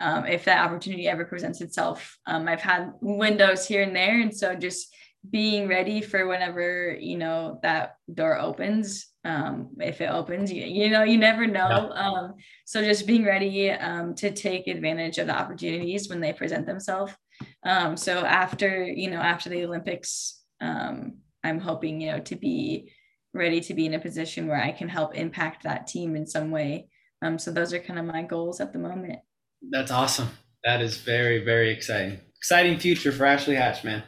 Um, 0.00 0.26
if 0.26 0.44
that 0.44 0.64
opportunity 0.64 1.08
ever 1.08 1.24
presents 1.24 1.60
itself, 1.60 2.18
um, 2.26 2.46
I've 2.46 2.60
had 2.60 2.92
windows 3.00 3.66
here 3.66 3.82
and 3.82 3.96
there, 3.96 4.20
and 4.20 4.36
so 4.36 4.54
just 4.54 4.94
being 5.30 5.68
ready 5.68 6.00
for 6.00 6.26
whenever 6.26 6.96
you 6.98 7.18
know 7.18 7.58
that 7.62 7.96
door 8.12 8.38
opens 8.38 9.06
um, 9.24 9.70
if 9.80 10.00
it 10.00 10.10
opens 10.10 10.50
you, 10.50 10.64
you 10.64 10.88
know 10.90 11.02
you 11.02 11.18
never 11.18 11.46
know 11.46 11.90
yeah. 11.94 12.08
um, 12.08 12.34
so 12.64 12.82
just 12.82 13.06
being 13.06 13.24
ready 13.24 13.70
um, 13.70 14.14
to 14.14 14.30
take 14.30 14.68
advantage 14.68 15.18
of 15.18 15.26
the 15.26 15.36
opportunities 15.36 16.08
when 16.08 16.20
they 16.20 16.32
present 16.32 16.66
themselves 16.66 17.12
um, 17.64 17.96
so 17.96 18.24
after 18.24 18.84
you 18.84 19.10
know 19.10 19.18
after 19.18 19.50
the 19.50 19.64
olympics 19.64 20.40
um, 20.60 21.18
i'm 21.44 21.58
hoping 21.58 22.00
you 22.00 22.12
know 22.12 22.20
to 22.20 22.36
be 22.36 22.92
ready 23.34 23.60
to 23.60 23.74
be 23.74 23.86
in 23.86 23.94
a 23.94 24.00
position 24.00 24.46
where 24.46 24.62
i 24.62 24.70
can 24.70 24.88
help 24.88 25.14
impact 25.16 25.64
that 25.64 25.86
team 25.86 26.16
in 26.16 26.26
some 26.26 26.50
way 26.50 26.88
um, 27.22 27.38
so 27.38 27.50
those 27.50 27.72
are 27.72 27.78
kind 27.78 27.98
of 27.98 28.04
my 28.04 28.22
goals 28.22 28.60
at 28.60 28.72
the 28.72 28.78
moment 28.78 29.18
that's 29.70 29.90
awesome 29.90 30.28
that 30.64 30.80
is 30.80 30.98
very 30.98 31.44
very 31.44 31.70
exciting 31.70 32.18
exciting 32.36 32.78
future 32.78 33.12
for 33.12 33.24
ashley 33.24 33.54
hatch 33.54 33.84
man 33.84 34.02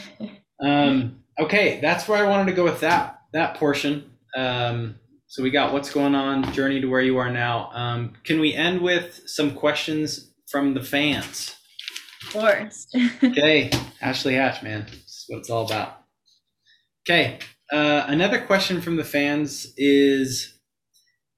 um, 0.62 1.22
okay 1.38 1.80
that's 1.80 2.08
where 2.08 2.24
i 2.24 2.28
wanted 2.28 2.46
to 2.46 2.56
go 2.56 2.64
with 2.64 2.80
that 2.80 3.20
that 3.32 3.56
portion 3.56 4.10
um, 4.36 4.96
so 5.28 5.42
we 5.42 5.50
got 5.50 5.72
what's 5.72 5.92
going 5.92 6.14
on, 6.14 6.52
journey 6.52 6.80
to 6.80 6.86
where 6.86 7.00
you 7.00 7.18
are 7.18 7.30
now. 7.30 7.70
Um, 7.72 8.12
can 8.24 8.38
we 8.38 8.54
end 8.54 8.80
with 8.80 9.22
some 9.26 9.54
questions 9.54 10.30
from 10.48 10.74
the 10.74 10.82
fans? 10.82 11.56
Of 12.22 12.32
course. 12.32 12.86
okay, 13.22 13.70
Ashley 14.00 14.34
Hatch, 14.34 14.62
man, 14.62 14.86
this 14.86 14.94
is 14.94 15.24
what 15.28 15.38
it's 15.38 15.50
all 15.50 15.66
about. 15.66 16.00
Okay, 17.04 17.38
uh, 17.72 18.04
another 18.06 18.40
question 18.40 18.80
from 18.80 18.96
the 18.96 19.04
fans 19.04 19.72
is. 19.76 20.52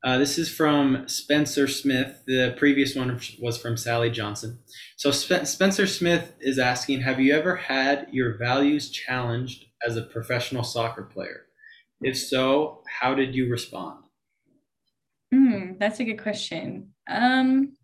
Uh, 0.04 0.16
this 0.16 0.38
is 0.38 0.48
from 0.48 1.08
Spencer 1.08 1.66
Smith. 1.66 2.22
The 2.26 2.54
previous 2.56 2.94
one 2.94 3.20
was 3.40 3.58
from 3.58 3.76
Sally 3.76 4.10
Johnson. 4.10 4.60
So 4.96 5.10
Sp- 5.10 5.44
Spencer 5.44 5.86
Smith 5.86 6.34
is 6.40 6.58
asking, 6.58 7.00
have 7.00 7.18
you 7.18 7.34
ever 7.34 7.56
had 7.56 8.06
your 8.12 8.38
values 8.38 8.90
challenged 8.90 9.64
as 9.86 9.96
a 9.96 10.02
professional 10.02 10.62
soccer 10.62 11.02
player? 11.02 11.46
If 12.00 12.16
so, 12.16 12.82
how 13.00 13.14
did 13.14 13.34
you 13.34 13.50
respond? 13.50 14.04
Mm, 15.34 15.78
that's 15.80 15.98
a 15.98 16.04
good 16.04 16.22
question. 16.22 16.94
Um, 17.10 17.74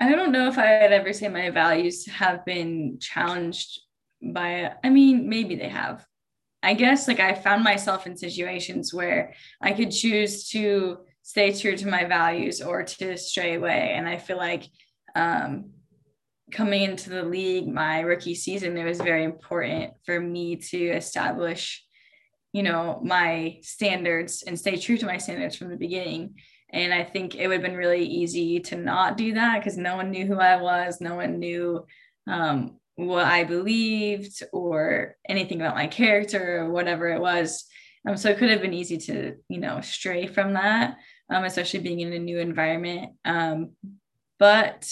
I 0.00 0.10
don't 0.10 0.32
know 0.32 0.48
if 0.48 0.58
I 0.58 0.82
would 0.82 0.92
ever 0.92 1.12
say 1.12 1.28
my 1.28 1.50
values 1.50 2.06
have 2.06 2.44
been 2.44 2.98
challenged 3.00 3.82
by, 4.20 4.72
I 4.82 4.90
mean, 4.90 5.28
maybe 5.28 5.54
they 5.54 5.68
have. 5.68 6.04
I 6.62 6.74
guess 6.74 7.08
like 7.08 7.20
I 7.20 7.34
found 7.34 7.64
myself 7.64 8.06
in 8.06 8.16
situations 8.16 8.94
where 8.94 9.34
I 9.60 9.72
could 9.72 9.90
choose 9.90 10.48
to 10.50 10.98
stay 11.22 11.52
true 11.52 11.76
to 11.76 11.88
my 11.88 12.04
values 12.04 12.60
or 12.60 12.82
to 12.82 13.16
stray 13.16 13.54
away. 13.54 13.92
And 13.94 14.08
I 14.08 14.16
feel 14.16 14.36
like 14.36 14.64
um, 15.14 15.70
coming 16.52 16.82
into 16.82 17.10
the 17.10 17.24
league, 17.24 17.66
my 17.66 18.00
rookie 18.00 18.34
season, 18.34 18.76
it 18.76 18.84
was 18.84 18.98
very 18.98 19.24
important 19.24 19.94
for 20.04 20.20
me 20.20 20.56
to 20.56 20.88
establish, 20.88 21.84
you 22.52 22.62
know, 22.62 23.00
my 23.04 23.58
standards 23.62 24.44
and 24.46 24.58
stay 24.58 24.76
true 24.76 24.98
to 24.98 25.06
my 25.06 25.16
standards 25.16 25.56
from 25.56 25.68
the 25.68 25.76
beginning. 25.76 26.34
And 26.70 26.92
I 26.92 27.04
think 27.04 27.34
it 27.34 27.48
would 27.48 27.54
have 27.54 27.62
been 27.62 27.76
really 27.76 28.04
easy 28.04 28.60
to 28.60 28.76
not 28.76 29.16
do 29.16 29.34
that 29.34 29.58
because 29.58 29.76
no 29.76 29.96
one 29.96 30.10
knew 30.10 30.26
who 30.26 30.38
I 30.38 30.56
was. 30.56 31.00
No 31.00 31.16
one 31.16 31.38
knew 31.38 31.84
um, 32.26 32.78
what 33.06 33.26
I 33.26 33.44
believed 33.44 34.42
or 34.52 35.16
anything 35.28 35.60
about 35.60 35.74
my 35.74 35.86
character 35.86 36.58
or 36.60 36.70
whatever 36.70 37.08
it 37.08 37.20
was. 37.20 37.64
Um, 38.06 38.16
so 38.16 38.30
it 38.30 38.38
could 38.38 38.50
have 38.50 38.62
been 38.62 38.74
easy 38.74 38.98
to, 38.98 39.36
you 39.48 39.58
know, 39.58 39.80
stray 39.80 40.26
from 40.26 40.54
that, 40.54 40.96
um, 41.30 41.44
especially 41.44 41.80
being 41.80 42.00
in 42.00 42.12
a 42.12 42.18
new 42.18 42.38
environment. 42.38 43.12
Um, 43.24 43.72
but 44.38 44.88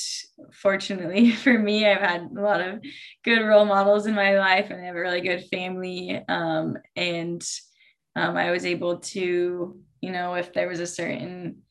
fortunately 0.53 1.33
for 1.45 1.59
me, 1.59 1.87
I've 1.87 2.01
had 2.01 2.29
a 2.37 2.41
lot 2.41 2.61
of 2.61 2.83
good 3.25 3.43
role 3.43 3.65
models 3.65 4.07
in 4.07 4.15
my 4.15 4.39
life 4.39 4.71
and 4.71 4.81
I 4.81 4.87
have 4.87 4.97
a 4.97 5.01
really 5.01 5.21
good 5.21 5.45
family. 5.51 6.23
Um, 6.29 6.77
and 6.95 7.43
um, 8.17 8.37
I 8.37 8.51
was 8.51 8.65
able 8.65 8.99
to, 8.99 9.77
you 10.01 10.13
know, 10.13 10.35
if 10.35 10.53
there 10.53 10.69
was 10.69 10.81
a 10.81 10.87
certain 10.87 11.63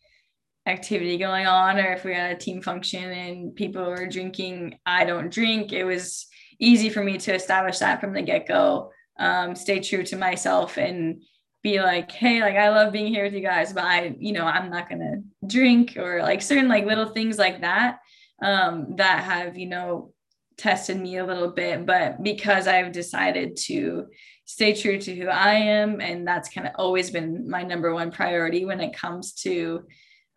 activity 0.69 1.17
going 1.17 1.47
on 1.47 1.79
or 1.79 1.93
if 1.93 2.03
we 2.03 2.13
had 2.13 2.31
a 2.31 2.39
team 2.39 2.61
function 2.61 3.03
and 3.03 3.55
people 3.55 3.83
were 3.83 4.07
drinking 4.07 4.77
i 4.85 5.03
don't 5.03 5.33
drink 5.33 5.73
it 5.73 5.83
was 5.83 6.27
easy 6.59 6.89
for 6.89 7.03
me 7.03 7.17
to 7.17 7.33
establish 7.33 7.79
that 7.79 8.01
from 8.01 8.13
the 8.13 8.21
get-go 8.21 8.91
um, 9.19 9.55
stay 9.55 9.79
true 9.79 10.03
to 10.03 10.15
myself 10.15 10.77
and 10.77 11.21
be 11.61 11.81
like 11.81 12.11
hey 12.11 12.41
like 12.41 12.55
i 12.55 12.69
love 12.69 12.93
being 12.93 13.13
here 13.13 13.25
with 13.25 13.33
you 13.33 13.41
guys 13.41 13.73
but 13.73 13.83
i 13.83 14.15
you 14.17 14.31
know 14.31 14.45
i'm 14.45 14.69
not 14.69 14.89
gonna 14.89 15.17
drink 15.45 15.97
or 15.97 16.21
like 16.21 16.41
certain 16.41 16.69
like 16.69 16.85
little 16.85 17.07
things 17.07 17.37
like 17.37 17.61
that 17.61 17.99
um, 18.41 18.95
that 18.95 19.23
have 19.23 19.57
you 19.57 19.67
know 19.67 20.13
tested 20.59 20.99
me 20.99 21.17
a 21.17 21.25
little 21.25 21.51
bit. 21.51 21.85
But 21.85 22.21
because 22.21 22.67
i've 22.67 22.91
decided 22.91 23.57
to 23.65 24.07
stay 24.45 24.73
true 24.73 24.99
to 24.99 25.15
who 25.15 25.27
i 25.27 25.53
am 25.53 26.01
and 26.01 26.27
that's 26.27 26.49
kind 26.49 26.67
of 26.67 26.73
always 26.75 27.11
been 27.11 27.49
my 27.49 27.63
number 27.63 27.93
one 27.93 28.11
priority 28.11 28.65
when 28.65 28.81
it 28.81 28.95
comes 28.95 29.33
to 29.33 29.83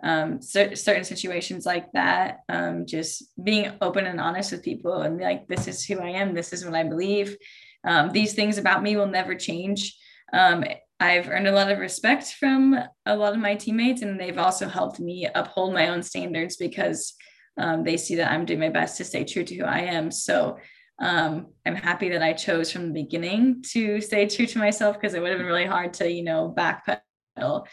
um, 0.03 0.43
certain 0.43 1.05
situations 1.05 1.65
like 1.65 1.91
that. 1.93 2.39
Um, 2.49 2.87
just 2.87 3.25
being 3.43 3.73
open 3.81 4.07
and 4.07 4.21
honest 4.21 4.53
with 4.53 4.65
people 4.65 5.03
and 5.03 5.21
like, 5.21 5.47
this 5.47 5.69
is 5.69 5.85
who 5.85 6.01
I 6.01 6.11
am. 6.11 6.35
This 6.35 6.53
is 6.53 6.65
what 6.65 6.75
I 6.75 6.83
believe. 6.83 7.37
Um, 7.85 8.11
these 8.11 8.35
things 8.35 8.59
about 8.59 8.83
me 8.83 8.97
will 8.97 9.07
never 9.07 9.35
change. 9.35 9.97
Um, 10.33 10.65
I've 10.99 11.29
earned 11.29 11.49
a 11.49 11.53
lot 11.53 11.71
of 11.71 11.79
respect 11.79 12.35
from 12.39 12.79
a 13.07 13.17
lot 13.17 13.33
of 13.33 13.41
my 13.41 13.57
teammates, 13.57 14.03
and 14.03 14.21
they've 14.21 14.39
also 14.39 14.69
helped 14.69 15.01
me 15.01 15.29
uphold 15.35 15.75
my 15.75 15.89
own 15.89 16.03
standards 16.03 16.57
because 16.57 17.15
um, 17.59 17.83
they 17.83 17.97
see 17.97 18.15
that 18.17 18.31
I'm 18.31 18.45
doing 18.45 18.61
my 18.61 18.69
best 18.69 18.97
to 18.99 19.05
stay 19.05 19.25
true 19.25 19.43
to 19.45 19.55
who 19.57 19.65
I 19.65 19.81
am. 19.81 20.13
So 20.13 20.59
um, 21.01 21.49
I'm 21.67 21.75
happy 21.75 22.09
that 22.11 22.23
I 22.23 22.33
chose 22.33 22.71
from 22.71 22.87
the 22.87 23.03
beginning 23.03 23.65
to 23.73 24.01
stay 24.01 24.29
true 24.29 24.47
to 24.47 24.59
myself 24.59 24.97
because 24.97 25.15
it 25.15 25.21
would 25.21 25.31
have 25.31 25.39
been 25.39 25.47
really 25.47 25.67
hard 25.67 25.93
to, 25.95 26.11
you 26.11 26.23
know, 26.23 26.55
backpedal 26.57 27.67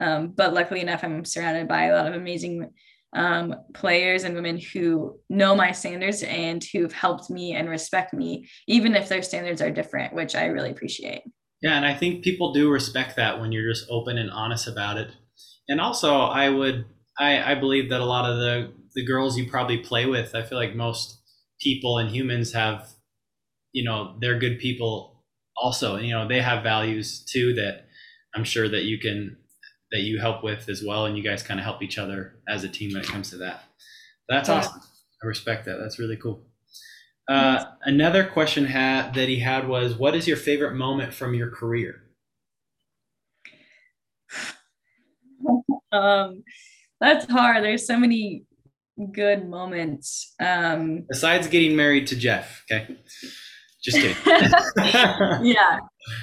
um, 0.00 0.28
but 0.28 0.54
luckily 0.54 0.80
enough, 0.80 1.04
I'm 1.04 1.24
surrounded 1.24 1.68
by 1.68 1.84
a 1.84 1.94
lot 1.94 2.06
of 2.06 2.14
amazing 2.14 2.70
um, 3.12 3.54
players 3.74 4.24
and 4.24 4.34
women 4.34 4.58
who 4.58 5.18
know 5.28 5.54
my 5.54 5.72
standards 5.72 6.22
and 6.22 6.64
who've 6.72 6.92
helped 6.92 7.28
me 7.28 7.54
and 7.54 7.68
respect 7.68 8.14
me, 8.14 8.48
even 8.68 8.94
if 8.94 9.08
their 9.08 9.22
standards 9.22 9.60
are 9.60 9.70
different, 9.70 10.14
which 10.14 10.34
I 10.34 10.46
really 10.46 10.70
appreciate. 10.70 11.22
Yeah, 11.60 11.76
and 11.76 11.84
I 11.84 11.94
think 11.94 12.24
people 12.24 12.52
do 12.52 12.70
respect 12.70 13.16
that 13.16 13.40
when 13.40 13.52
you're 13.52 13.70
just 13.70 13.86
open 13.90 14.16
and 14.16 14.30
honest 14.30 14.66
about 14.66 14.96
it. 14.96 15.10
And 15.68 15.80
also, 15.80 16.20
I 16.20 16.48
would, 16.48 16.86
I, 17.18 17.52
I 17.52 17.54
believe 17.54 17.90
that 17.90 18.00
a 18.00 18.04
lot 18.04 18.30
of 18.30 18.38
the 18.38 18.72
the 18.94 19.04
girls 19.04 19.38
you 19.38 19.48
probably 19.48 19.78
play 19.78 20.06
with, 20.06 20.34
I 20.34 20.42
feel 20.42 20.58
like 20.58 20.74
most 20.74 21.20
people 21.60 21.98
and 21.98 22.10
humans 22.10 22.52
have, 22.54 22.88
you 23.72 23.84
know, 23.84 24.16
they're 24.20 24.38
good 24.38 24.58
people 24.58 25.22
also, 25.56 25.96
and 25.96 26.06
you 26.06 26.12
know, 26.12 26.26
they 26.26 26.40
have 26.40 26.64
values 26.64 27.24
too 27.24 27.54
that 27.54 27.84
I'm 28.34 28.44
sure 28.44 28.68
that 28.68 28.84
you 28.84 28.98
can 28.98 29.36
that 29.92 30.00
you 30.00 30.20
help 30.20 30.42
with 30.44 30.68
as 30.68 30.82
well, 30.82 31.06
and 31.06 31.16
you 31.16 31.22
guys 31.22 31.42
kind 31.42 31.58
of 31.58 31.64
help 31.64 31.82
each 31.82 31.98
other 31.98 32.36
as 32.48 32.64
a 32.64 32.68
team 32.68 32.92
when 32.92 33.02
it 33.02 33.08
comes 33.08 33.30
to 33.30 33.36
that. 33.38 33.64
That's 34.28 34.48
yeah. 34.48 34.56
awesome. 34.56 34.80
I 35.22 35.26
respect 35.26 35.66
that. 35.66 35.78
That's 35.80 35.98
really 35.98 36.16
cool. 36.16 36.46
Uh, 37.28 37.64
another 37.84 38.24
question 38.24 38.64
had, 38.64 39.14
that 39.14 39.28
he 39.28 39.38
had 39.38 39.68
was, 39.68 39.94
"What 39.94 40.16
is 40.16 40.26
your 40.26 40.36
favorite 40.36 40.74
moment 40.74 41.14
from 41.14 41.34
your 41.34 41.50
career?" 41.50 42.02
um, 45.92 46.42
that's 47.00 47.26
hard. 47.26 47.62
There's 47.62 47.86
so 47.86 47.98
many 47.98 48.44
good 49.12 49.48
moments. 49.48 50.34
Um, 50.40 51.04
Besides 51.08 51.46
getting 51.46 51.76
married 51.76 52.06
to 52.08 52.16
Jeff, 52.16 52.64
okay. 52.70 52.96
Just 53.82 53.96
kidding. 53.96 54.16
yeah. 55.44 55.78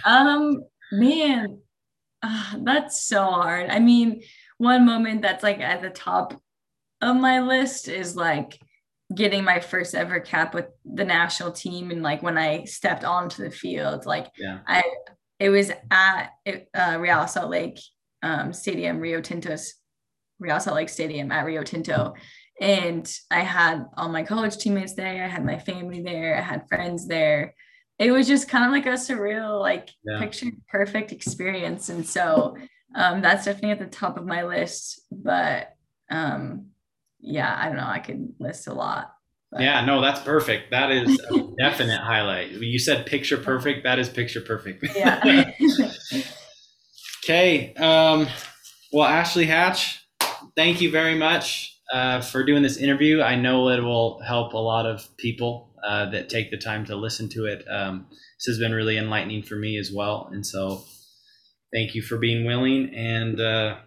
Um, 0.06 0.62
man, 0.92 1.60
uh, 2.24 2.56
that's 2.64 3.04
so 3.04 3.24
hard. 3.24 3.70
I 3.70 3.80
mean, 3.80 4.22
one 4.58 4.86
moment 4.86 5.22
that's 5.22 5.44
like 5.44 5.60
at 5.60 5.82
the 5.82 5.90
top 5.90 6.40
of 7.02 7.16
my 7.16 7.42
list 7.42 7.88
is 7.88 8.16
like 8.16 8.60
getting 9.14 9.44
my 9.44 9.60
first 9.60 9.96
ever 9.96 10.20
cap 10.20 10.54
with 10.54 10.66
the 10.84 11.06
national 11.06 11.52
team 11.52 11.92
and 11.92 12.04
like 12.04 12.22
when 12.22 12.38
I 12.38 12.66
stepped 12.66 13.04
onto 13.04 13.44
the 13.44 13.52
field, 13.52 14.06
like 14.06 14.28
yeah. 14.38 14.60
I 14.68 14.84
it 15.40 15.50
was 15.50 15.72
at 15.92 16.30
uh, 16.74 16.98
Real 17.00 17.28
Salt 17.28 17.52
Lake 17.52 17.80
um, 18.24 18.52
Stadium, 18.52 19.00
Rio 19.00 19.22
Tinto's 19.22 19.76
Real 20.40 20.60
Salt 20.60 20.76
Lake 20.76 20.90
Stadium 20.90 21.32
at 21.32 21.46
Rio 21.46 21.64
Tinto. 21.64 22.16
And 22.60 23.08
I 23.30 23.42
had 23.42 23.86
all 23.96 24.10
my 24.10 24.24
college 24.24 24.58
teammates 24.58 24.96
there. 24.96 25.24
I 25.24 25.28
had 25.28 25.46
my 25.46 25.60
family 25.60 26.02
there. 26.02 26.36
I 26.36 26.42
had 26.42 26.68
friends 26.68 27.08
there 27.08 27.54
it 28.00 28.12
was 28.12 28.28
just 28.28 28.48
kind 28.48 28.66
of 28.66 28.72
like 28.72 28.86
a 28.86 28.98
surreal, 28.98 29.60
like 29.60 29.90
yeah. 30.06 30.20
picture 30.20 30.48
perfect 30.70 31.12
experience. 31.12 31.90
And 31.90 32.06
so 32.06 32.56
um, 32.96 33.22
that's 33.22 33.46
definitely 33.46 33.72
at 33.72 33.80
the 33.80 33.88
top 33.88 34.18
of 34.18 34.26
my 34.26 34.44
list. 34.44 35.02
But 35.12 35.76
um, 36.10 36.68
yeah, 37.20 37.56
I 37.60 37.68
don't 37.68 37.78
know. 37.78 37.88
I 37.88 38.00
could 38.00 38.34
list 38.40 38.68
a 38.68 38.74
lot. 38.74 39.14
But. 39.52 39.62
Yeah, 39.62 39.84
no, 39.86 40.02
that's 40.02 40.20
perfect. 40.20 40.72
That 40.72 40.92
is 40.92 41.20
a 41.32 41.48
definite 41.60 42.00
highlight. 42.00 42.52
You 42.52 42.80
said 42.80 43.06
picture 43.06 43.38
perfect. 43.38 43.84
That 43.84 43.98
is 43.98 44.10
picture 44.10 44.42
perfect. 44.42 44.86
Yeah. 44.96 45.22
okay. 47.24 47.74
Um, 47.76 48.28
well, 48.92 49.08
Ashley 49.08 49.46
Hatch, 49.46 50.06
thank 50.56 50.82
you 50.82 50.92
very 50.92 51.16
much 51.16 51.80
uh, 51.92 52.22
for 52.22 52.44
doing 52.44 52.62
this 52.62 52.78
interview. 52.78 53.22
I 53.22 53.36
know 53.36 53.70
it 53.70 53.82
will 53.82 54.20
help 54.20 54.54
a 54.54 54.58
lot 54.58 54.86
of 54.86 55.08
people 55.18 55.67
uh, 55.84 56.10
that 56.10 56.30
take 56.30 56.52
the 56.52 56.58
time 56.58 56.86
to 56.86 56.96
listen 56.96 57.30
to 57.30 57.46
it. 57.46 57.66
Um, 57.70 58.08
this 58.10 58.46
has 58.48 58.60
been 58.60 58.74
really 58.74 58.98
enlightening 58.98 59.44
for 59.44 59.56
me 59.56 59.78
as 59.78 59.92
well. 59.92 60.30
And 60.32 60.46
so 60.46 60.84
thank 61.74 61.96
you 61.96 62.02
for 62.02 62.18
being 62.18 62.46
willing 62.46 62.94
and 62.96 63.40
uh, 63.40 63.78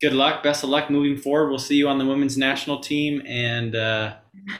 good 0.00 0.12
luck. 0.12 0.42
Best 0.42 0.64
of 0.64 0.70
luck 0.70 0.90
moving 0.90 1.16
forward. 1.16 1.48
We'll 1.48 1.58
see 1.58 1.76
you 1.76 1.88
on 1.88 1.98
the 1.98 2.06
women's 2.06 2.36
national 2.36 2.80
team 2.80 3.22
and 3.26 3.74
uh, 3.74 4.16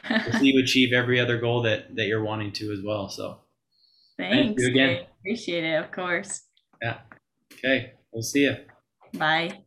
we'll 0.09 0.39
see 0.39 0.51
you 0.53 0.59
achieve 0.63 0.93
every 0.93 1.19
other 1.19 1.39
goal 1.39 1.61
that, 1.63 1.95
that 1.95 2.05
you're 2.05 2.23
wanting 2.23 2.51
to 2.53 2.71
as 2.71 2.79
well. 2.83 3.09
So 3.09 3.39
thanks 4.17 4.35
thank 4.35 4.59
you 4.59 4.67
again. 4.67 5.05
Appreciate 5.19 5.63
it. 5.63 5.75
Of 5.75 5.91
course. 5.91 6.43
Yeah. 6.81 6.97
Okay. 7.53 7.93
We'll 8.11 8.23
see 8.23 8.41
you. 8.41 8.55
Bye. 9.13 9.63